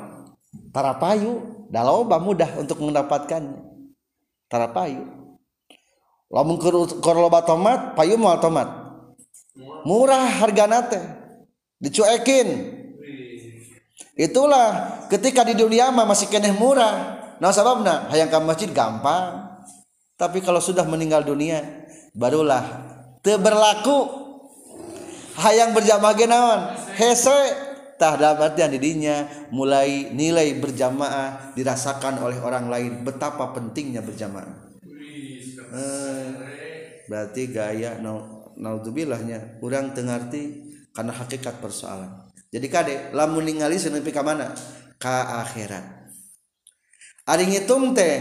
Para 0.76 1.00
payu. 1.00 1.64
Dah 1.72 1.80
loba 1.82 2.20
mudah 2.20 2.52
untuk 2.60 2.84
mendapatkannya. 2.84 3.64
Tara 4.46 4.68
payu. 4.68 5.08
Lamun 6.28 6.60
keur 7.00 7.16
loba 7.16 7.40
tomat 7.48 7.96
payu 7.96 8.20
mau 8.20 8.36
tomat. 8.36 8.68
Murah 9.88 10.28
harga 10.42 10.68
nate 10.68 11.00
dicuekin 11.78 12.48
itulah 14.14 15.02
ketika 15.10 15.42
di 15.42 15.58
dunia 15.58 15.90
mah 15.90 16.06
masih 16.06 16.30
keneh 16.30 16.54
murah. 16.54 17.20
Nah 17.38 17.50
sababna 17.50 18.10
hayang 18.10 18.30
ke 18.30 18.38
masjid 18.42 18.70
gampang. 18.70 19.50
Tapi 20.14 20.38
kalau 20.38 20.62
sudah 20.62 20.86
meninggal 20.86 21.26
dunia 21.26 21.86
barulah 22.14 22.62
berlaku 23.20 24.06
hayang 25.38 25.74
berjamaah 25.74 26.14
naon? 26.26 26.60
Hese. 26.94 27.66
Tah 27.94 28.18
dalam 28.18 28.42
artian 28.42 28.74
didinya 28.74 29.22
mulai 29.54 30.10
nilai 30.10 30.58
berjamaah 30.58 31.54
dirasakan 31.54 32.18
oleh 32.26 32.42
orang 32.42 32.66
lain. 32.66 32.92
Betapa 33.06 33.54
pentingnya 33.54 34.02
berjamaah. 34.02 34.74
Eh, 35.74 36.26
berarti 37.06 37.42
gaya 37.54 37.98
naudzubilahnya 38.58 39.58
kurang 39.62 39.94
tengarti 39.94 40.74
karena 40.94 41.10
hakikat 41.14 41.58
persoalan 41.58 42.23
jadi 42.54 42.66
kade 42.70 42.94
lamun 43.10 43.42
ningali 43.42 43.74
senepi 43.74 44.14
ka 44.14 44.22
mana? 44.22 44.54
Ka 45.02 45.42
akhirat. 45.42 46.06
Ari 47.26 47.50
ngitung 47.50 47.98
teh 47.98 48.14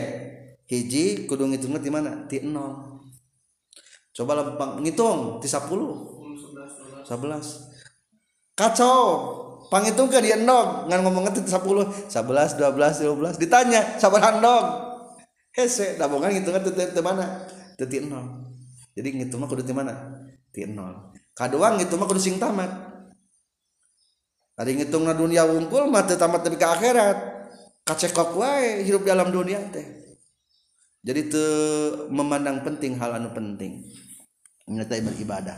hiji 0.66 1.30
kudu 1.30 1.46
ngitungnya 1.46 1.78
di 1.78 1.92
mana? 1.94 2.26
Di 2.26 2.42
nol 2.42 2.98
coba 4.10 4.42
lempang 4.42 4.82
ngitung 4.82 5.38
di 5.38 5.46
10 5.46 7.06
11 7.06 8.58
kacau! 8.58 9.02
Panghitung 9.70 10.06
ke 10.06 10.22
dia 10.22 10.38
endog 10.38 10.86
ngan 10.86 11.02
ngomong 11.02 11.34
itu 11.34 11.42
10 11.50 12.10
11 12.10 12.10
12 12.10 13.10
12 13.10 13.42
ditanya 13.42 13.98
sabar 13.98 14.22
handog 14.22 14.66
hese 15.50 15.98
da 15.98 16.06
bongan 16.06 16.34
ngitungna 16.34 16.62
teu 16.62 16.74
teu 16.74 17.06
mana? 17.06 17.46
Ti 17.78 18.02
nol 18.02 18.50
jadi 18.98 19.14
ngitung 19.14 19.46
kudu 19.46 19.62
ti 19.62 19.74
mana? 19.78 19.94
Ti 20.50 20.66
nol 20.66 21.14
kadua 21.38 21.78
ngitung 21.78 22.02
kudu 22.06 22.22
sing 22.22 22.42
tamat 22.42 22.93
Ari 24.54 24.78
ngitung 24.78 25.10
na 25.10 25.18
dunia 25.18 25.50
wungkul 25.50 25.90
mah 25.90 26.06
teu 26.06 26.18
tamat 26.18 26.46
tapi 26.46 26.62
ke 26.62 26.68
akhirat. 26.68 27.18
Kacekok 27.84 28.38
wae 28.38 28.86
hidup 28.86 29.04
dalam 29.04 29.34
dunia 29.34 29.60
teh. 29.74 29.86
Jadi 31.04 31.22
teu 31.28 31.48
memandang 32.14 32.62
penting 32.62 32.96
hal 33.02 33.18
anu 33.18 33.34
penting. 33.34 33.82
Nyata 34.70 35.02
beribadah. 35.04 35.58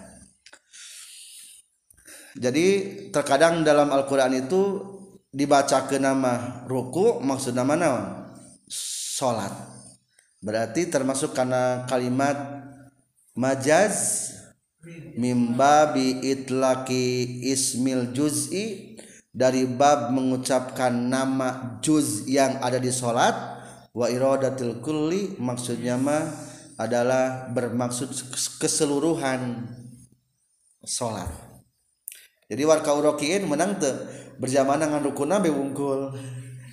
Jadi 2.36 2.68
terkadang 3.16 3.64
dalam 3.64 3.96
Al-Qur'an 3.96 4.36
itu 4.36 4.84
dibaca 5.32 5.88
ke 5.88 5.96
nama 6.00 6.64
ruku 6.68 7.24
maksud 7.24 7.56
nama 7.56 7.80
naon? 7.80 8.06
Salat. 9.16 9.56
Berarti 10.44 10.92
termasuk 10.92 11.32
karena 11.32 11.88
kalimat 11.88 12.36
majaz 13.40 14.35
mimbabi 15.18 16.22
itlaki 16.24 17.42
ismil 17.46 18.12
juz'i. 18.12 18.96
Dari 19.36 19.68
bab 19.68 20.16
mengucapkan 20.16 20.96
nama 20.96 21.76
juz 21.84 22.24
yang 22.24 22.56
ada 22.64 22.80
di 22.80 22.88
salat 22.88 23.36
wa 23.92 24.08
iradatil 24.08 24.80
kulli 24.80 25.36
maksudnya 25.36 26.00
mah 26.00 26.32
adalah 26.80 27.52
bermaksud 27.52 28.16
keseluruhan 28.64 29.68
salat 30.88 31.28
jadi 32.46 32.62
warga 32.62 32.94
urokiin 32.94 33.50
menang 33.50 33.82
tuh 33.82 33.94
berjamaah 34.38 34.78
dengan 34.78 35.02
rukun 35.02 35.34
nabi 35.34 35.50
wungkul. 35.50 36.14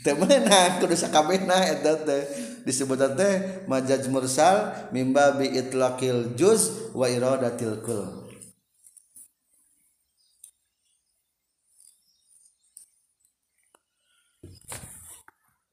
Teu 0.05 0.18
menang 0.20 0.83
kudu 0.83 0.92
sakabehna 0.92 1.64
eta 1.64 1.96
teh 2.05 2.22
disebut 2.62 2.98
teh 3.18 3.64
majaz 3.70 4.07
mursal 4.07 4.90
mimba 4.94 5.35
bi 5.38 5.51
itlaqil 5.53 6.35
juz 6.38 6.90
wa 6.94 7.07
iradatil 7.07 7.83
kul. 7.83 8.22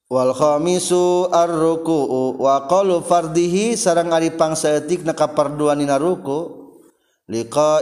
Wal 0.09 0.33
khamisu 0.33 1.29
ar-ruku'u 1.29 2.41
wa 2.41 2.65
qalu 2.65 3.05
fardihi 3.05 3.77
sareng 3.77 4.09
ari 4.09 4.33
pangsaeutik 4.33 5.05
na 5.05 5.13
kaparduanina 5.13 6.01
ruku' 6.01 6.73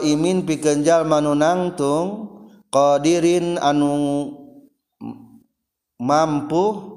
imin 0.04 0.44
pikenjal 0.44 1.08
manunangtung 1.08 2.36
qdirin 2.68 3.56
anu 3.64 4.28
mampu 5.96 6.97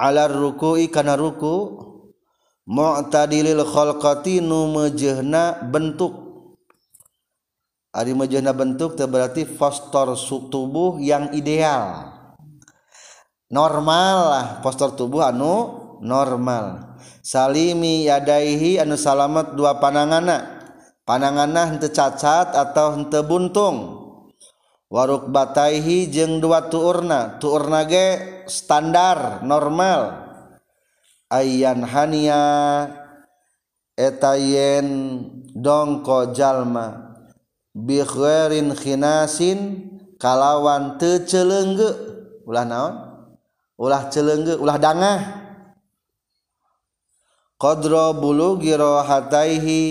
alar 0.00 0.32
ruku'i 0.32 0.88
kana 0.88 1.20
ruku 1.20 1.76
mu'tadilil 2.64 3.68
khalqati 3.68 4.40
nu 4.40 4.72
mejehna 4.72 5.60
bentuk. 5.68 6.32
Ari 7.92 8.16
mejehna 8.16 8.56
bentuk 8.56 8.96
teh 8.96 9.04
berarti 9.04 9.44
postur 9.44 10.16
tubuh 10.48 10.96
yang 11.02 11.28
ideal. 11.36 12.16
Normal 13.50 14.16
lah 14.30 14.46
postur 14.64 14.96
tubuh 14.96 15.26
anu 15.26 15.54
normal. 16.00 16.96
Salimi 17.20 18.08
yadaihi 18.08 18.80
anu 18.80 18.96
salamet 18.96 19.52
dua 19.52 19.76
panangana. 19.76 20.62
Pananganah 21.02 21.74
henteu 21.74 21.90
cacat 21.90 22.54
atau 22.54 22.94
henteu 22.94 23.26
buntung. 23.26 23.99
waruk 24.90 25.30
bataihi 25.30 26.10
jeung 26.10 26.42
dua 26.42 26.66
tuurna 26.66 27.38
tuurna 27.38 27.86
ge 27.86 28.42
standar 28.50 29.40
normal. 29.46 30.28
Ayan 31.30 31.86
hania 31.86 32.42
etayen 33.94 34.86
dongko 35.54 36.34
jalma. 36.34 37.14
Bikhairin 37.70 38.74
khinasin 38.74 39.86
kalawan 40.18 40.98
teu 40.98 41.22
celeungge 41.22 41.94
ulah 42.42 42.66
naon? 42.66 42.94
Ulah 43.78 44.10
celeungge 44.10 44.58
ulah 44.58 44.74
dangah. 44.74 45.20
Qadra 47.54 48.10
bulughi 48.10 48.74
rahataihi 48.74 49.82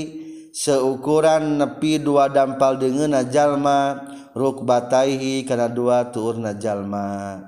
seukuran 0.51 1.63
nepi 1.63 2.03
dua 2.03 2.27
dampal 2.27 2.75
deungeuna 2.75 3.23
jalma. 3.31 4.08
Rukbataihi 4.39 5.43
karena 5.43 5.67
dua 5.67 6.15
tur 6.15 6.39
najallma 6.39 7.43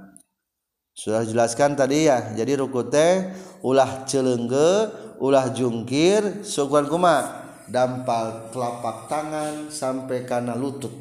sudah 0.91 1.23
jelaskan 1.23 1.79
tadi 1.79 2.11
ya 2.11 2.35
jadi 2.35 2.59
ruku 2.59 2.91
teh 2.91 3.31
ulah 3.63 4.03
celengge 4.03 4.91
ulah 5.23 5.53
jungkir 5.53 6.43
seukuran 6.43 6.91
kuma? 6.91 7.39
Dampal 7.71 8.51
telapak 8.51 9.07
tangan 9.07 9.71
sampai 9.71 10.27
karena 10.27 10.59
lutut. 10.59 10.91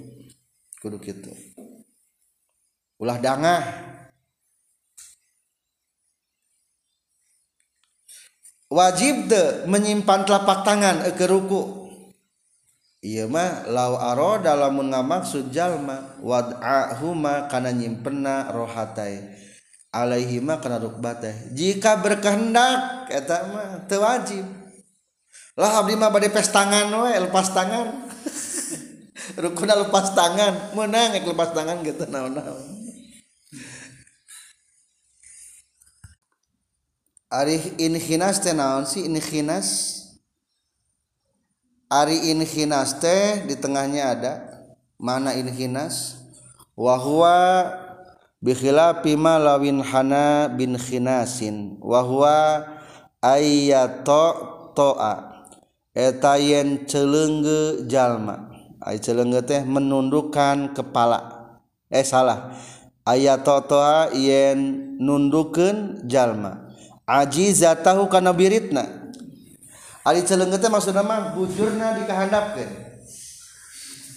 Kudu 0.78 1.02
gitu 1.02 1.34
ulah 3.00 3.16
dangah 3.16 3.64
wajib 8.68 9.32
de 9.32 9.64
menyimpan 9.64 10.28
telapak 10.28 10.68
tangan 10.68 10.96
ke 11.16 11.24
ruku 11.24 11.79
iya 13.00 13.24
mah 13.24 13.64
lau 13.68 13.96
aro 13.96 14.40
dalam 14.40 14.76
ngamaksud 14.76 15.48
jalma 15.52 16.20
wad'ahuma 16.20 17.48
kana 17.48 17.72
nyimpenna 17.72 18.52
rohatai 18.52 19.40
alaihima 19.90 20.62
kana 20.62 20.78
rukbateh 20.78 21.50
jika 21.56 21.98
berkehendak 21.98 23.10
eta 23.10 23.36
mah 23.50 23.70
teu 23.90 24.00
wajib. 24.00 24.46
Lah 25.58 25.82
abdi 25.82 25.98
mah 25.98 26.08
bade 26.08 26.30
pes 26.30 26.48
tangan 26.48 26.88
we 26.88 27.12
lepas 27.20 27.52
tangan. 27.52 28.08
Rukuna 29.42 29.76
lepas 29.76 30.14
tangan. 30.16 30.72
Menang 30.72 31.14
ek 31.18 31.26
lepas 31.26 31.52
tangan 31.52 31.84
gitu 31.84 32.06
naon-naon. 32.08 32.80
Ari 37.30 37.78
inhinas 37.78 38.42
teh 38.42 38.56
naon 38.56 38.88
sih? 38.88 39.06
Inhinas 39.06 39.99
Ari 41.90 42.30
inhinas 42.30 43.02
teh 43.02 43.42
di 43.50 43.58
tengahnya 43.58 44.14
ada. 44.14 44.34
Mana 44.94 45.34
inhinas? 45.34 46.22
Wahwa 46.78 47.66
bikhila 48.38 49.02
pima 49.02 49.42
lawin 49.42 49.82
hana 49.82 50.46
bin 50.46 50.78
khinasin. 50.78 51.82
Wahwa 51.82 52.62
ayyato 53.18 54.70
toa. 54.78 55.42
Etayen 55.90 56.86
celengge 56.86 57.82
jalma. 57.90 58.54
Ay 58.78 59.02
celengge 59.02 59.42
teh 59.42 59.66
menundukkan 59.66 60.70
kepala. 60.70 61.50
Eh 61.90 62.06
salah. 62.06 62.54
Ayato 63.02 63.66
toa 63.66 64.14
yen 64.14 64.94
nundukeun 65.02 66.06
jalma. 66.06 66.70
Ajizatahu 67.02 68.06
kana 68.06 68.30
biritna. 68.30 68.99
Ari 70.10 70.26
celenge 70.26 70.58
teh 70.58 70.66
maksudna 70.66 71.06
mah 71.06 71.38
bujurna 71.38 71.94
dikahandapkeun. 72.02 72.70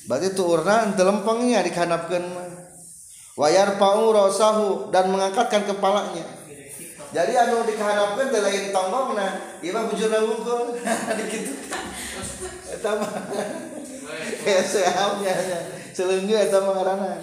Berarti 0.09 0.27
tu 0.33 0.43
urna 0.43 0.89
lempengnya 0.89 1.61
dikahandapkeun 1.61 2.23
mah. 2.33 2.49
Wayar 3.33 3.81
pau 3.81 4.13
rasahu 4.13 4.93
dan 4.93 5.09
mengangkatkan 5.09 5.65
kepalanya. 5.69 6.25
Jadi 7.13 7.33
anu 7.37 7.61
dikahandapkeun 7.69 8.27
teh 8.33 8.41
lain 8.41 8.65
tonggongna 8.73 9.27
ieu 9.61 9.69
mah 9.69 9.85
bujurna 9.85 10.17
wungkul. 10.25 10.81
Dikitu 11.21 11.53
eta 12.73 12.91
mah. 12.97 13.13
Sehamnya 14.73 15.33
selengge 15.93 16.37
eta 16.41 16.57
mah 16.65 17.21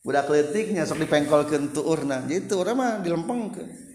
budak 0.00 0.32
leutiknya 0.32 0.88
sok 0.88 1.04
dipengkolkeun 1.04 1.76
tuurna. 1.76 2.24
Jadi 2.24 2.48
tuurna 2.48 2.72
mah 2.72 2.92
dilempengkeun 3.04 3.87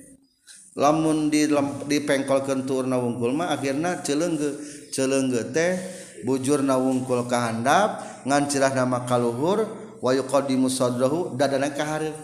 lamun 0.74 1.30
di 1.30 1.46
dipengkolkan 1.90 2.66
tuurna 2.66 2.98
wungkul 2.98 3.38
mah 3.38 3.54
akhirnya 3.54 4.02
celengge 4.02 4.58
celengge 4.90 5.54
teh 5.54 5.78
bujur 6.26 6.66
na 6.66 6.80
wungkul 6.80 7.30
kahandap 7.30 8.02
ngan 8.26 8.50
cirah 8.50 8.74
nama 8.74 9.06
kaluhur 9.06 9.68
wayu 10.02 10.26
qadimu 10.26 10.68
sadrahu 10.68 11.38
dadana 11.38 11.70
kahareup. 11.72 12.16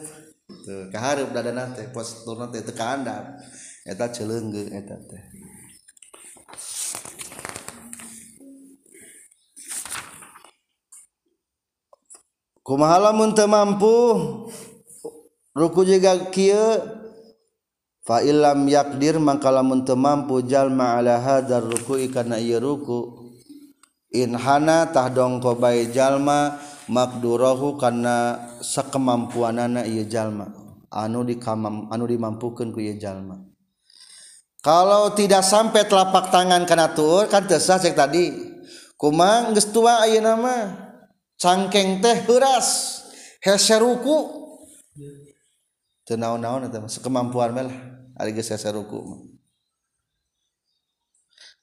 Teu 0.65 0.89
kahareup 0.89 1.29
dadana 1.29 1.71
teh 1.77 1.87
posturna 1.93 2.49
teh 2.49 2.65
teu 2.65 2.73
kahandap. 2.73 3.37
Eta 3.85 4.09
celengge 4.09 4.67
eta 4.73 4.97
teh. 4.97 5.23
Kumaha 12.65 13.09
lamun 13.09 13.37
teu 13.37 13.45
mampu? 13.45 13.95
Ruku 15.53 15.81
juga 15.83 16.13
kieu? 16.29 16.99
fa 18.09 18.25
illam 18.25 18.65
yakdir 18.65 19.21
maka 19.21 19.53
lamun 19.53 19.85
teu 19.85 19.93
mampu 19.93 20.41
jalma 20.41 20.97
ala 20.97 21.21
hadzal 21.21 21.69
ruku'i 21.69 22.09
kana 22.09 22.41
ieu 22.41 22.57
ruku. 22.57 23.29
Inhana 24.09 24.89
tah 24.89 25.13
dongko 25.13 25.61
bae 25.61 25.93
jalma 25.93 26.57
makdurahu 26.89 27.77
kana 27.77 28.49
sakemampuanana 28.65 29.85
ieu 29.85 30.09
jalma. 30.09 30.49
Anu 30.89 31.21
dikamam 31.21 31.85
anu 31.93 32.09
dimampukeun 32.09 32.73
ku 32.73 32.81
ieu 32.81 32.97
jalma. 32.97 33.45
Kalau 34.65 35.13
tidak 35.13 35.45
sampai 35.45 35.85
telapak 35.85 36.33
tangan 36.33 36.65
kana 36.65 36.97
tur 36.97 37.29
kan 37.29 37.45
teu 37.45 37.61
sah 37.61 37.77
cek 37.77 37.93
tadi. 37.93 38.33
Kumang 38.97 39.53
geus 39.53 39.69
tua 39.69 40.01
ayeuna 40.01 40.33
mah 40.33 40.63
cangkeng 41.37 42.01
teh 42.01 42.25
heuras 42.25 42.99
hese 43.37 43.77
ruku. 43.77 44.17
Teu 46.09 46.17
naon-naon 46.17 46.65
eta 46.65 46.81
sekemampuan 46.89 47.53
mah 47.53 47.98
ari 48.19 48.35
geus 48.35 48.51
heseruku 48.51 48.99
mah 48.99 49.21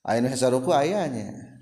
aya 0.08 0.24
nu 0.24 0.28
heseruku 0.32 0.72
ayanya 0.72 1.60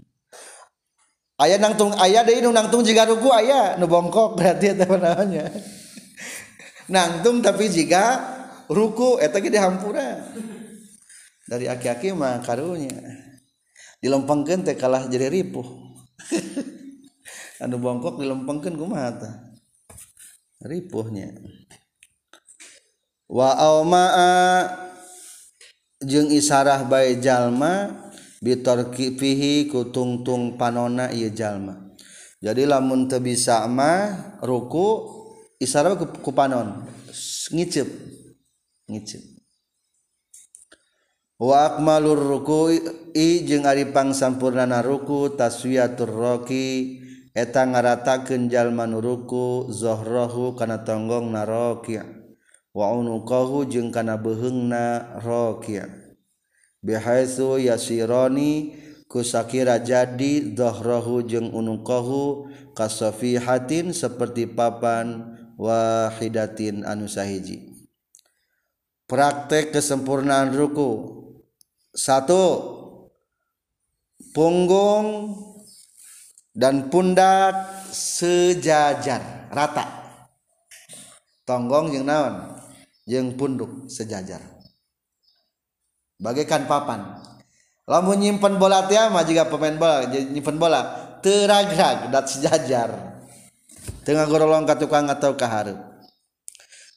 aya 1.42 1.58
nangtung 1.58 1.90
aya 1.98 2.22
deui 2.22 2.38
nu 2.38 2.54
nangtung 2.54 2.86
jiga 2.86 3.02
ruku 3.04 3.34
aya 3.34 3.74
nu 3.74 3.90
bongkok 3.90 4.32
berarti 4.38 4.78
eta 4.78 4.86
naonnya 4.86 5.50
nangtung 6.86 7.42
tapi 7.42 7.66
jika 7.66 8.22
ruku 8.70 9.18
eta 9.18 9.42
ge 9.42 9.50
dihampura 9.50 10.22
dari 11.44 11.68
aki-aki 11.68 12.16
mah 12.16 12.40
karunya. 12.40 12.96
Dilempengkeun 14.00 14.64
teh 14.64 14.76
kalah 14.76 15.08
jadi 15.08 15.32
ripuh. 15.32 15.64
Anu 17.64 17.80
bongkok 17.80 18.20
dilempengkeun 18.20 18.76
kumaha 18.76 19.12
ripuhnya 20.64 21.28
wamaa 23.30 24.70
jeung 26.04 26.28
isarah 26.32 26.84
bae 26.88 27.20
jalma 27.20 27.92
bitorki 28.44 29.16
fihi 29.16 29.68
ku 29.68 29.88
tungtung 29.88 30.60
panona 30.60 31.12
ieu 31.12 31.32
jalma. 31.32 31.96
Jadi 32.44 32.68
lamun 32.68 33.08
teu 33.08 33.24
bisa 33.24 33.64
mah 33.64 34.36
ruku 34.44 35.08
isarah 35.56 35.96
ku, 35.96 36.04
ku 36.20 36.30
panon. 36.36 36.84
Ngiceup 37.52 37.88
ngiceup 38.88 39.34
wa 41.40 41.66
akmalur 41.66 42.20
ruku'i 42.20 43.44
jeung 43.44 43.66
ari 43.66 43.90
pangsampurnana 43.90 44.84
ruku 44.84 45.34
taswiyatur 45.34 46.08
raki 46.08 47.00
eta 47.34 47.66
ngaratakeun 47.66 48.46
jalma 48.46 48.86
nu 48.86 49.02
ruku 49.02 49.68
zohrohu 49.72 50.54
kana 50.54 50.86
tonggong 50.86 51.34
na 51.34 51.42
raki'a 51.42 52.23
unuqahu 52.74 53.70
jeung 53.70 53.94
kana 53.94 54.18
beheungna 54.18 55.14
raki 55.22 55.78
bihaitsu 56.82 57.62
yasirani 57.62 58.74
kusakira 59.06 59.78
jadi 59.78 60.58
zohrahu 60.58 61.22
jeung 61.22 61.54
unuqahu 61.54 62.50
kasafihatin 62.74 63.94
seperti 63.94 64.50
papan 64.50 65.38
wahidatin 65.54 66.82
anu 66.82 67.06
sahiji. 67.06 67.70
Praktek 69.06 69.70
kesempurnaan 69.70 70.50
ruku. 70.50 71.22
Satu 71.94 72.74
punggung 74.34 75.38
dan 76.50 76.90
pundak 76.90 77.70
sejajar 77.94 79.46
rata. 79.54 79.86
Tonggong 81.46 81.92
yang 81.94 82.08
naon 82.08 82.53
jeung 83.04 83.36
punduk 83.36 83.88
sejajar. 83.88 84.40
Bagaikan 86.20 86.64
papan. 86.64 87.20
Lamun 87.84 88.16
nyimpen 88.16 88.56
bola 88.56 88.88
teh 88.88 88.96
mah 88.96 89.24
jika 89.28 89.44
pemain 89.52 89.76
bola 89.76 90.08
nyimpen 90.08 90.56
bola 90.56 90.80
teragrag 91.20 92.08
dat 92.08 92.32
sejajar. 92.32 93.20
Tengah 94.08 94.24
gorolong 94.28 94.64
ka 94.64 94.80
tukang 94.80 95.08
atau 95.08 95.36
ka 95.36 95.44
hareup. 95.48 95.80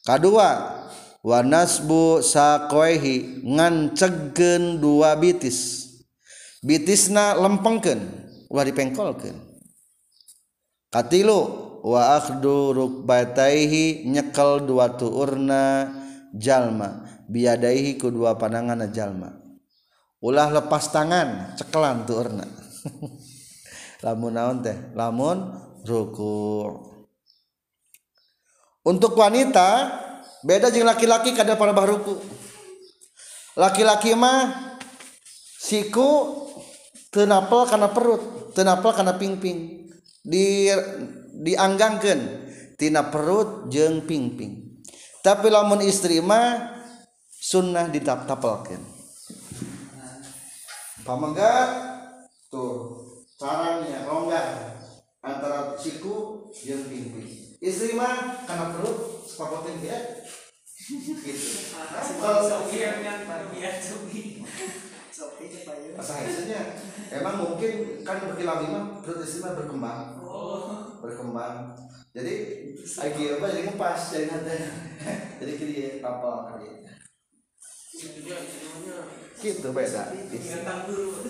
Kadua 0.04 0.80
wa 1.20 1.38
nasbu 1.44 2.24
saqaihi 2.24 3.44
ngancegkeun 3.44 4.80
dua 4.80 5.12
bitis. 5.20 5.88
Bitisna 6.64 7.36
lempengkeun 7.36 8.00
ulah 8.48 8.64
dipengkolkeun. 8.64 9.36
Katilu 10.88 11.40
wa 11.84 12.16
akhdu 12.16 12.72
rukbataihi 12.72 14.08
nyekel 14.08 14.64
dua 14.64 14.96
tuurna 14.96 15.97
jalma 16.34 17.06
biadaihi 17.28 17.96
kedua 17.96 18.36
pandangan 18.36 18.88
jalma. 18.90 19.30
Ulah 20.18 20.50
lepas 20.50 20.90
tangan 20.90 21.54
cekelan 21.54 22.02
tuh 22.02 22.26
urna. 22.26 22.46
Lamun 24.04 24.34
naon 24.34 24.58
teh? 24.62 24.76
Lamun 24.94 25.46
ruku 25.86 26.66
untuk 28.88 29.20
wanita 29.20 29.92
beda 30.40 30.72
jeung 30.72 30.88
laki-laki 30.88 31.36
kada 31.36 31.60
panabah 31.60 31.84
ruku. 31.92 32.16
Laki-laki 33.52 34.16
mah 34.16 34.72
siku 35.60 36.40
tenapel 37.12 37.68
karena 37.68 37.92
perut 37.92 38.54
tenapel 38.56 38.96
karena 38.96 39.20
pingping. 39.20 39.92
Di 40.24 40.72
dianggangkan 41.44 42.18
tina 42.80 43.12
perut 43.12 43.68
jeng 43.68 44.08
pingping. 44.08 44.67
Tapi 45.28 45.52
lamun 45.52 45.84
istri 45.84 46.24
mah 46.24 46.80
sunnah 47.28 47.92
ditapelkan 47.92 48.80
pamenggat 51.04 51.68
tuh 52.48 52.96
caranya 53.36 54.08
rongga 54.08 54.72
antara 55.20 55.76
siku 55.76 56.48
jeng 56.52 56.88
pingping. 56.88 57.60
Istri 57.60 57.92
mah 57.92 58.44
karena 58.48 58.72
perut 58.72 59.28
sepakotin 59.28 59.84
ya 59.84 59.98
gitu. 61.28 61.48
Kalau 62.24 62.48
hasilnya 66.08 66.60
emang 67.12 67.36
mungkin 67.36 68.00
kan 68.00 68.16
berkilau 68.32 68.64
lima 68.64 68.80
perut 69.04 69.20
istri 69.20 69.44
mah 69.44 69.52
berkembang. 69.52 70.24
Oh. 70.24 70.96
berkembang 71.04 71.76
jadi 72.16 72.34
lagi 72.78 73.22
apa? 73.36 73.46
Jadi 73.52 73.60
ngepas 73.68 74.00
jadi 74.12 74.26
nanti 74.32 74.56
jadi 75.40 75.52
kiri 75.56 75.76
kapal 76.00 76.48
kali 76.50 76.78
gitu 79.38 79.70
beda 79.70 80.10
ingatan 80.34 80.78
dulu 80.90 81.22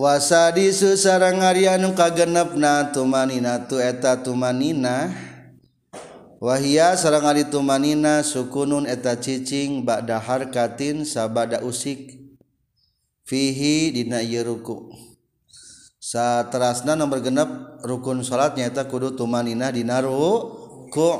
wasadi 0.00 0.72
susarang 0.72 1.44
Arya 1.44 1.76
kagenepna 1.92 2.88
tumanina 2.92 3.68
tu 3.68 3.76
eta 3.76 4.16
tumanina. 4.16 5.12
Wahia 6.40 6.96
sarang 6.96 7.28
ari 7.28 7.44
tumanina 7.44 8.24
sukunun 8.24 8.88
eta 8.88 9.12
cicing 9.20 9.84
ba'da 9.84 10.16
harkatin 10.16 11.04
sabada 11.04 11.60
usik. 11.60 12.19
fihi 13.30 13.94
dina 13.94 14.18
ieu 14.18 14.42
ruku. 14.42 14.90
Saterasna 16.02 16.98
nomor 16.98 17.22
genep 17.22 17.78
rukun 17.86 18.26
salat 18.26 18.58
nyaeta 18.58 18.90
kudu 18.90 19.14
tumanina 19.14 19.70
dina 19.70 20.02
ruku. 20.02 21.10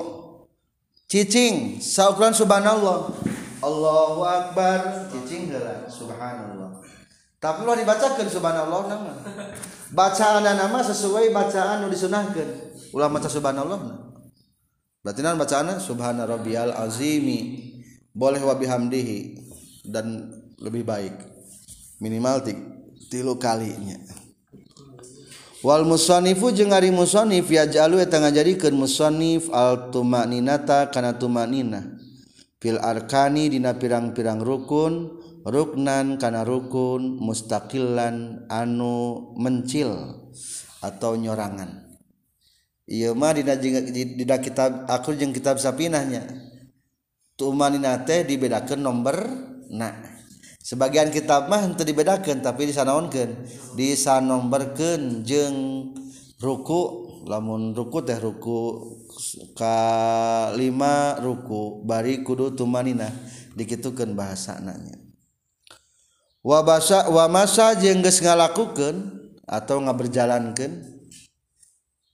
Cicing 1.06 1.78
saukuran 1.78 2.34
subhanallah. 2.34 3.14
Allahu 3.62 4.26
akbar. 4.26 5.06
Cicing 5.14 5.54
heula 5.54 5.86
subhanallah. 5.86 6.82
Tapi 7.38 7.62
lo 7.62 7.78
dibacakan 7.78 8.26
subhanallah 8.26 8.80
nama. 8.90 9.12
Bacaan 9.94 10.42
nama 10.42 10.78
sesuai 10.82 11.30
bacaan 11.30 11.86
nu 11.86 11.90
disunahkan 11.90 12.70
ulah 12.90 13.06
maca 13.06 13.30
subhanallah 13.30 14.10
berarti 15.00 15.20
nan 15.22 15.38
bacaanna 15.38 15.78
subhana 15.78 16.26
rabbiyal 16.26 16.74
azimi. 16.74 17.70
Boleh 18.10 18.42
wa 18.42 18.58
bihamdihi 18.58 19.38
dan 19.86 20.34
lebih 20.58 20.82
baik. 20.82 21.29
minimal 22.00 22.42
tilu 23.12 23.36
kalinya. 23.36 24.00
Wal 25.60 25.84
musonifu 25.84 26.56
jeung 26.56 26.72
ari 26.72 26.88
musonif 26.88 27.52
yaj'alu 27.52 28.00
eta 28.00 28.16
ngajadikeun 28.16 28.72
musonif 28.72 29.52
al 29.52 29.92
tumaninata 29.92 30.88
kana 30.88 31.20
tumanina 31.20 32.00
fil 32.56 32.80
arkani 32.80 33.52
dina 33.52 33.76
pirang-pirang 33.76 34.40
rukun 34.40 35.20
ruknan 35.44 36.16
kana 36.16 36.48
rukun 36.48 37.20
mustaqillan 37.20 38.48
anu 38.48 39.36
mencil 39.36 40.16
atau 40.80 41.12
nyorangan. 41.20 41.92
Ieu 42.88 43.12
mah 43.12 43.36
dina 43.36 43.52
dina 43.60 44.40
kitab 44.40 44.88
akur 44.88 45.12
jeung 45.20 45.36
kitab 45.36 45.60
sapinahnya 45.60 46.24
tumaninate 47.36 48.24
dibedakeun 48.24 48.80
nomor 48.80 49.28
na. 49.68 50.09
sebagian 50.60 51.08
kitab 51.08 51.48
mah 51.48 51.64
untuk 51.64 51.88
dibedakan 51.88 52.44
tapi 52.44 52.68
disanaonkan 52.68 53.48
disanomberken 53.74 55.24
jeng 55.24 55.56
ruku 56.36 57.08
lamun 57.24 57.72
ruku 57.72 58.04
teh 58.04 58.16
ruku 58.20 58.60
kalima 59.56 61.16
ruku 61.20 61.84
bari 61.84 62.20
kudu 62.20 62.52
tumanina 62.56 63.08
dikitukan 63.56 64.12
bahasa 64.12 64.60
nanya 64.60 64.96
wa 66.40 66.60
basa 66.64 67.08
wa 67.12 67.28
masa 67.28 67.76
jeung 67.76 68.00
geus 68.00 68.24
ngalakukeun 68.24 69.20
atau 69.44 69.76
ngaberjalankeun 69.84 70.80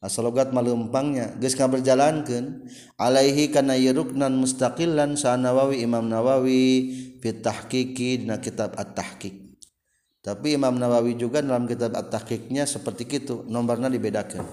asalogat 0.03 0.51
malempangnya 0.51 1.39
geus 1.39 1.55
ngaberjalankeun 1.55 2.67
alaihi 2.99 3.51
kana 3.55 3.79
yuruknan 3.79 4.35
mustaqillan 4.35 5.15
sa 5.15 5.39
Nawawi 5.39 5.87
Imam 5.87 6.11
Nawawi 6.11 6.95
fi 7.27 7.43
tahqiqi 7.43 8.23
dina 8.23 8.39
kitab 8.39 8.79
at-tahqiq. 8.79 9.59
Tapi 10.23 10.55
Imam 10.55 10.79
Nawawi 10.79 11.19
juga 11.19 11.43
dalam 11.43 11.67
kitab 11.67 11.99
at-tahqiqnya 11.99 12.71
seperti 12.71 13.11
itu 13.11 13.43
nomornya 13.51 13.91
dibedakan. 13.91 14.47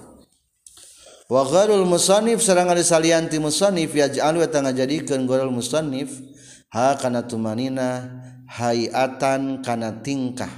Wa 1.30 1.46
gharul 1.46 1.86
musannif 1.86 2.42
sareng 2.42 2.66
ari 2.66 2.82
salianti 2.82 3.38
musannif 3.38 3.94
yaj'alu 3.94 4.42
eta 4.42 4.58
ngajadikeun 4.58 5.24
gharul 5.30 5.54
musannif 5.54 6.18
ha 6.74 6.98
kana 6.98 7.24
tumanina 7.24 8.10
hayatan 8.50 9.62
kana 9.62 10.02
tingkah 10.02 10.50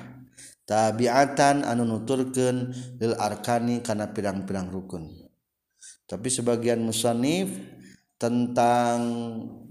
tabiatan 0.67 1.63
anu 1.63 1.87
nuturkeun 1.87 2.73
lil 2.99 3.13
arkani 3.21 3.85
kana 3.85 4.11
pirang-pirang 4.11 4.73
rukun. 4.73 5.07
Tapi 6.09 6.29
sebagian 6.33 6.83
musannif 6.83 7.53
tentang 8.17 8.99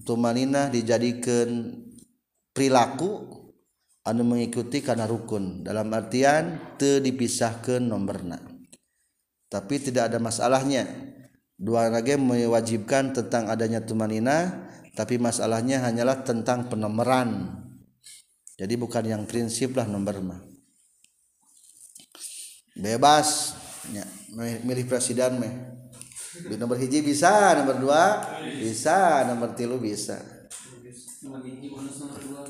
tumanina 0.05 0.69
dijadikan 0.69 1.75
perilaku 2.56 3.44
anu 4.08 4.24
mengikuti 4.24 4.80
karena 4.80 5.04
rukun. 5.04 5.68
Dalam 5.68 5.91
artian 5.91 6.78
te 6.80 7.04
dipisahkan 7.04 7.84
nomorna. 7.84 8.39
Tapi 9.52 9.76
tidak 9.84 10.13
ada 10.13 10.18
masalahnya. 10.24 10.88
Dua 11.56 11.88
rage 11.91 12.15
mewajibkan 12.15 13.15
tentang 13.15 13.48
adanya 13.52 13.84
tumanina 13.84 14.68
tapi 14.96 15.20
masalahnya 15.20 15.84
hanyalah 15.84 16.24
tentang 16.24 16.72
penomoran. 16.72 17.60
Jadi 18.56 18.80
bukan 18.80 19.04
yang 19.04 19.24
prinsip 19.28 19.76
lah 19.76 19.84
nomor 19.84 20.24
mah. 20.24 20.39
Bebas. 22.80 23.60
Ya, 23.91 24.02
milih 24.63 24.88
presiden 24.88 25.39
meh. 25.39 25.54
Nomor 26.60 26.76
hiji 26.76 27.00
bisa 27.00 27.56
nomor 27.56 27.80
dua 27.80 28.04
bisa 28.60 29.24
nomor 29.24 29.56
tilu 29.56 29.80
bisa 29.80 30.35
cuma 31.25 31.41
biji 31.41 31.73
bonus 31.73 31.97
nomor 32.05 32.21
dua 32.21 32.45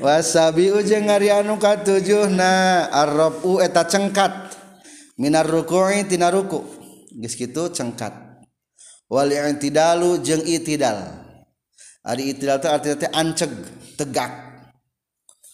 wasabi 0.00 0.72
ujeng 0.72 1.12
ngarianu 1.12 1.60
katujuh 1.60 2.32
na 2.32 2.84
arrobu 2.88 3.60
eta 3.60 3.84
cengkat. 3.84 4.56
Minar 5.20 5.44
rukui 5.44 6.08
tina 6.08 6.32
ruku. 6.32 6.64
Geus 7.12 7.36
kitu 7.36 7.68
cengkat. 7.68 8.16
Wal 9.12 9.28
i'tidalu 9.36 10.24
jeung 10.24 10.40
itidal. 10.40 11.20
Ari 12.00 12.32
itidal 12.32 12.56
teh 12.64 12.72
artinya 12.72 12.96
teh 12.96 13.12
anceg 13.12 13.52
tegak. 14.00 14.32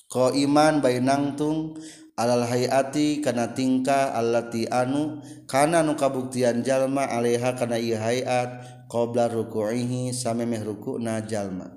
Ko 0.06 0.30
iman 0.30 0.78
nangtung 1.02 1.74
alal 2.16 2.48
hayati 2.48 3.20
kana 3.20 3.52
tingkah 3.52 4.16
allati 4.16 4.64
anu 4.72 5.20
kana 5.44 5.84
nu 5.84 5.94
kabuktian 6.00 6.64
jalma 6.64 7.04
alaiha 7.04 7.52
kana 7.52 7.76
ieu 7.76 8.00
hayat 8.00 8.64
qabla 8.88 9.28
ruku'ihi 9.28 10.16
samemeh 10.16 10.64
ruku'na 10.64 11.20
jalma. 11.28 11.76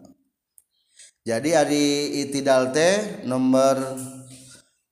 Jadi 1.28 1.52
ari 1.52 1.86
itidal 2.26 2.72
teh 2.72 3.22
nomor 3.28 4.00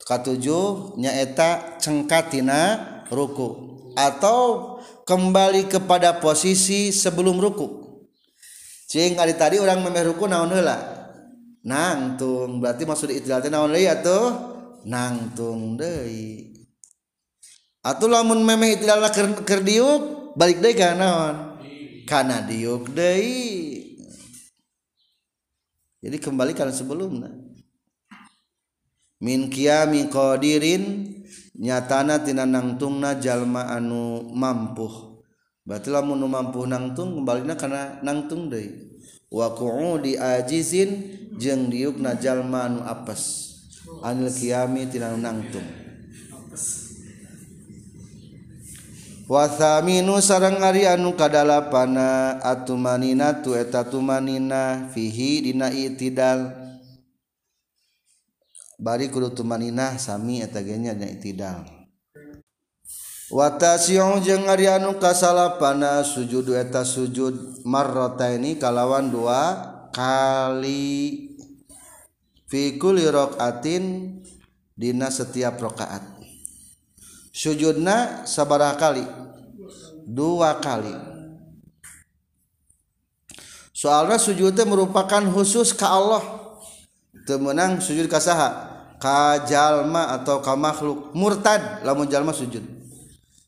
katujuh 0.04 1.00
nyaeta 1.00 1.80
cengkatina 1.80 2.78
ruku 3.08 3.80
atau 3.96 4.76
kembali 5.08 5.72
kepada 5.72 6.20
posisi 6.20 6.92
sebelum 6.92 7.40
ruku. 7.40 7.88
Cing 8.92 9.16
ari 9.16 9.40
tadi 9.40 9.64
orang 9.64 9.80
memeh 9.80 10.04
ruku 10.12 10.28
naon 10.28 10.52
heula? 10.52 10.78
Nangtung 11.64 12.60
berarti 12.60 12.84
maksud 12.84 13.12
itidal 13.16 13.40
teh 13.40 13.52
naon 13.52 13.72
deui 13.72 13.88
atuh? 13.88 14.57
nangtung 14.88 15.76
deui. 15.76 16.56
Atuh 17.84 18.08
lamun 18.08 18.42
memeh 18.42 18.80
tidaklah 18.80 19.12
keur 19.12 19.28
keur 19.44 19.62
diuk 19.62 20.02
balik 20.40 20.64
deui 20.64 20.76
ka 20.76 20.96
naon? 20.96 21.60
Kana 22.08 22.42
diuk 22.48 22.96
deui. 22.96 23.84
Jadi 26.00 26.18
kembali 26.24 26.56
kalau 26.56 26.72
sebelumnya 26.72 27.36
min 29.18 29.50
qiyami 29.50 30.08
qadirin 30.08 31.10
nyatana 31.58 32.22
tina 32.22 32.46
nangtungna 32.48 33.20
jalma 33.20 33.68
anu 33.76 34.32
mampuh. 34.32 35.20
Berarti 35.68 35.92
lamun 35.92 36.24
mampuh 36.32 36.64
nangtung 36.64 37.20
kembalina 37.20 37.60
kana 37.60 38.00
nangtung 38.00 38.48
deui. 38.48 38.88
Wa 39.28 39.52
qu'udi 39.52 40.16
ajizin 40.16 41.04
jeung 41.36 41.68
diukna 41.68 42.16
jalma 42.16 42.72
anu 42.72 42.80
apes. 42.88 43.47
anil 44.04 44.30
kiami 44.34 44.90
tina 44.90 45.14
nangtung 45.18 45.88
Wasaminu 49.28 50.24
sarang 50.24 50.64
ari 50.64 50.88
anu 50.88 51.12
kadalapana 51.20 52.40
atumanina 52.40 53.44
tu 53.44 53.60
eta 53.60 53.84
tumanina 53.84 54.88
fihi 54.96 55.44
dina 55.44 55.68
itidal. 55.68 56.56
Bari 58.80 59.12
kudu 59.12 59.36
tumanina 59.36 60.00
sami 60.00 60.40
eta 60.40 60.64
ge 60.64 60.80
nya 60.80 60.96
itidal. 60.96 61.68
Watasyon 63.28 64.24
jeung 64.24 64.48
ari 64.48 64.72
anu 64.72 64.96
kasalapana 64.96 66.08
sujud 66.08 66.48
eta 66.56 66.88
sujud 66.88 67.68
marrataini 67.68 68.56
kalawan 68.56 69.12
dua 69.12 69.42
kali. 69.92 71.27
fi 72.48 72.80
kulli 72.80 73.06
raqatin 73.08 74.18
dina 74.74 75.12
setiap 75.12 75.60
rakaat. 75.60 76.04
Sujudna 77.36 78.26
sabaraha 78.26 78.76
kali? 78.80 79.06
Dua 80.08 80.58
kali. 80.58 80.96
Soalnya 83.78 84.18
sujudnya 84.18 84.66
merupakan 84.66 85.22
khusus 85.30 85.70
ke 85.70 85.86
Allah. 85.86 86.24
Temenang 87.30 87.78
sujud 87.84 88.10
kasaha 88.10 88.74
ka 88.98 89.46
jalma 89.46 90.18
atau 90.18 90.42
ka 90.42 90.58
makhluk 90.58 91.14
murtad. 91.14 91.86
Lamun 91.86 92.10
jalma 92.10 92.34
sujud. 92.34 92.64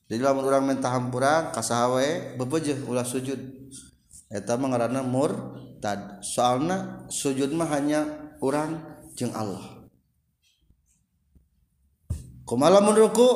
Jadi 0.09 0.21
lamun 0.21 0.45
orang 0.45 0.65
minta 0.69 0.89
hampuran 0.93 1.49
kasaha 1.49 1.97
wae 1.97 2.37
bebejeh 2.37 2.85
ulah 2.85 3.05
sujud. 3.05 3.41
Eta 4.29 4.53
mah 4.53 4.69
ngaranna 4.69 5.01
mur 5.01 5.33
tad 5.79 6.21
soalna 6.23 7.07
sujud 7.07 7.51
mah 7.55 7.67
hanya 7.71 8.05
orang 8.43 8.79
jeung 9.15 9.31
Allah. 9.35 9.83
Kumala 12.47 12.79
mun 12.83 12.95
ruku? 12.95 13.29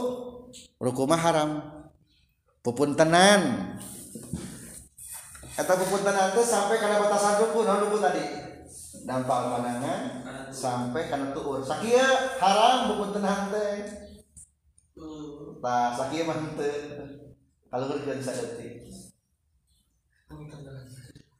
Ruku 0.79 1.03
mah 1.07 1.19
haram. 1.19 1.51
Pupuntenan. 2.63 3.75
Eta 5.53 5.73
pupuntenan 5.77 6.33
teh 6.33 6.45
sampai 6.45 6.79
kana 6.79 7.03
batasan 7.03 7.43
ruku 7.43 7.67
naon 7.67 7.87
ruku 7.87 7.97
tadi? 7.99 8.25
Dampak 9.03 9.59
pandangan 9.59 10.01
sampai 10.49 11.11
kana 11.11 11.35
tuur 11.35 11.59
sakieu 11.59 12.39
haram 12.39 12.95
pupuntenan 12.95 13.51
teh. 13.51 13.73
Tah 15.63 15.95
sakieu 15.95 16.27
mah 16.27 16.37
teu 16.59 16.75
kalau 17.71 17.89
kerjaan 17.89 18.21
sadetik 18.21 18.85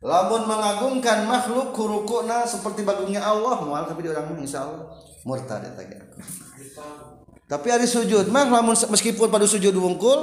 Lamun 0.04 0.44
mengagungkan 0.44 1.24
makhluk 1.24 1.72
kurukuna 1.72 2.44
seperti 2.44 2.84
bagungnya 2.84 3.24
Allah 3.24 3.64
mual 3.64 3.88
tapi 3.88 4.04
di 4.04 4.12
orang 4.12 4.36
insya 4.38 4.68
Allah. 4.68 4.92
Murtad 5.24 5.64
ya 5.64 6.04
tapi 7.44 7.70
hari 7.70 7.86
sujud 7.86 8.28
mah 8.34 8.50
lamun 8.50 8.74
meskipun 8.74 9.30
pada 9.30 9.46
sujud 9.46 9.72
wungkul 9.78 10.20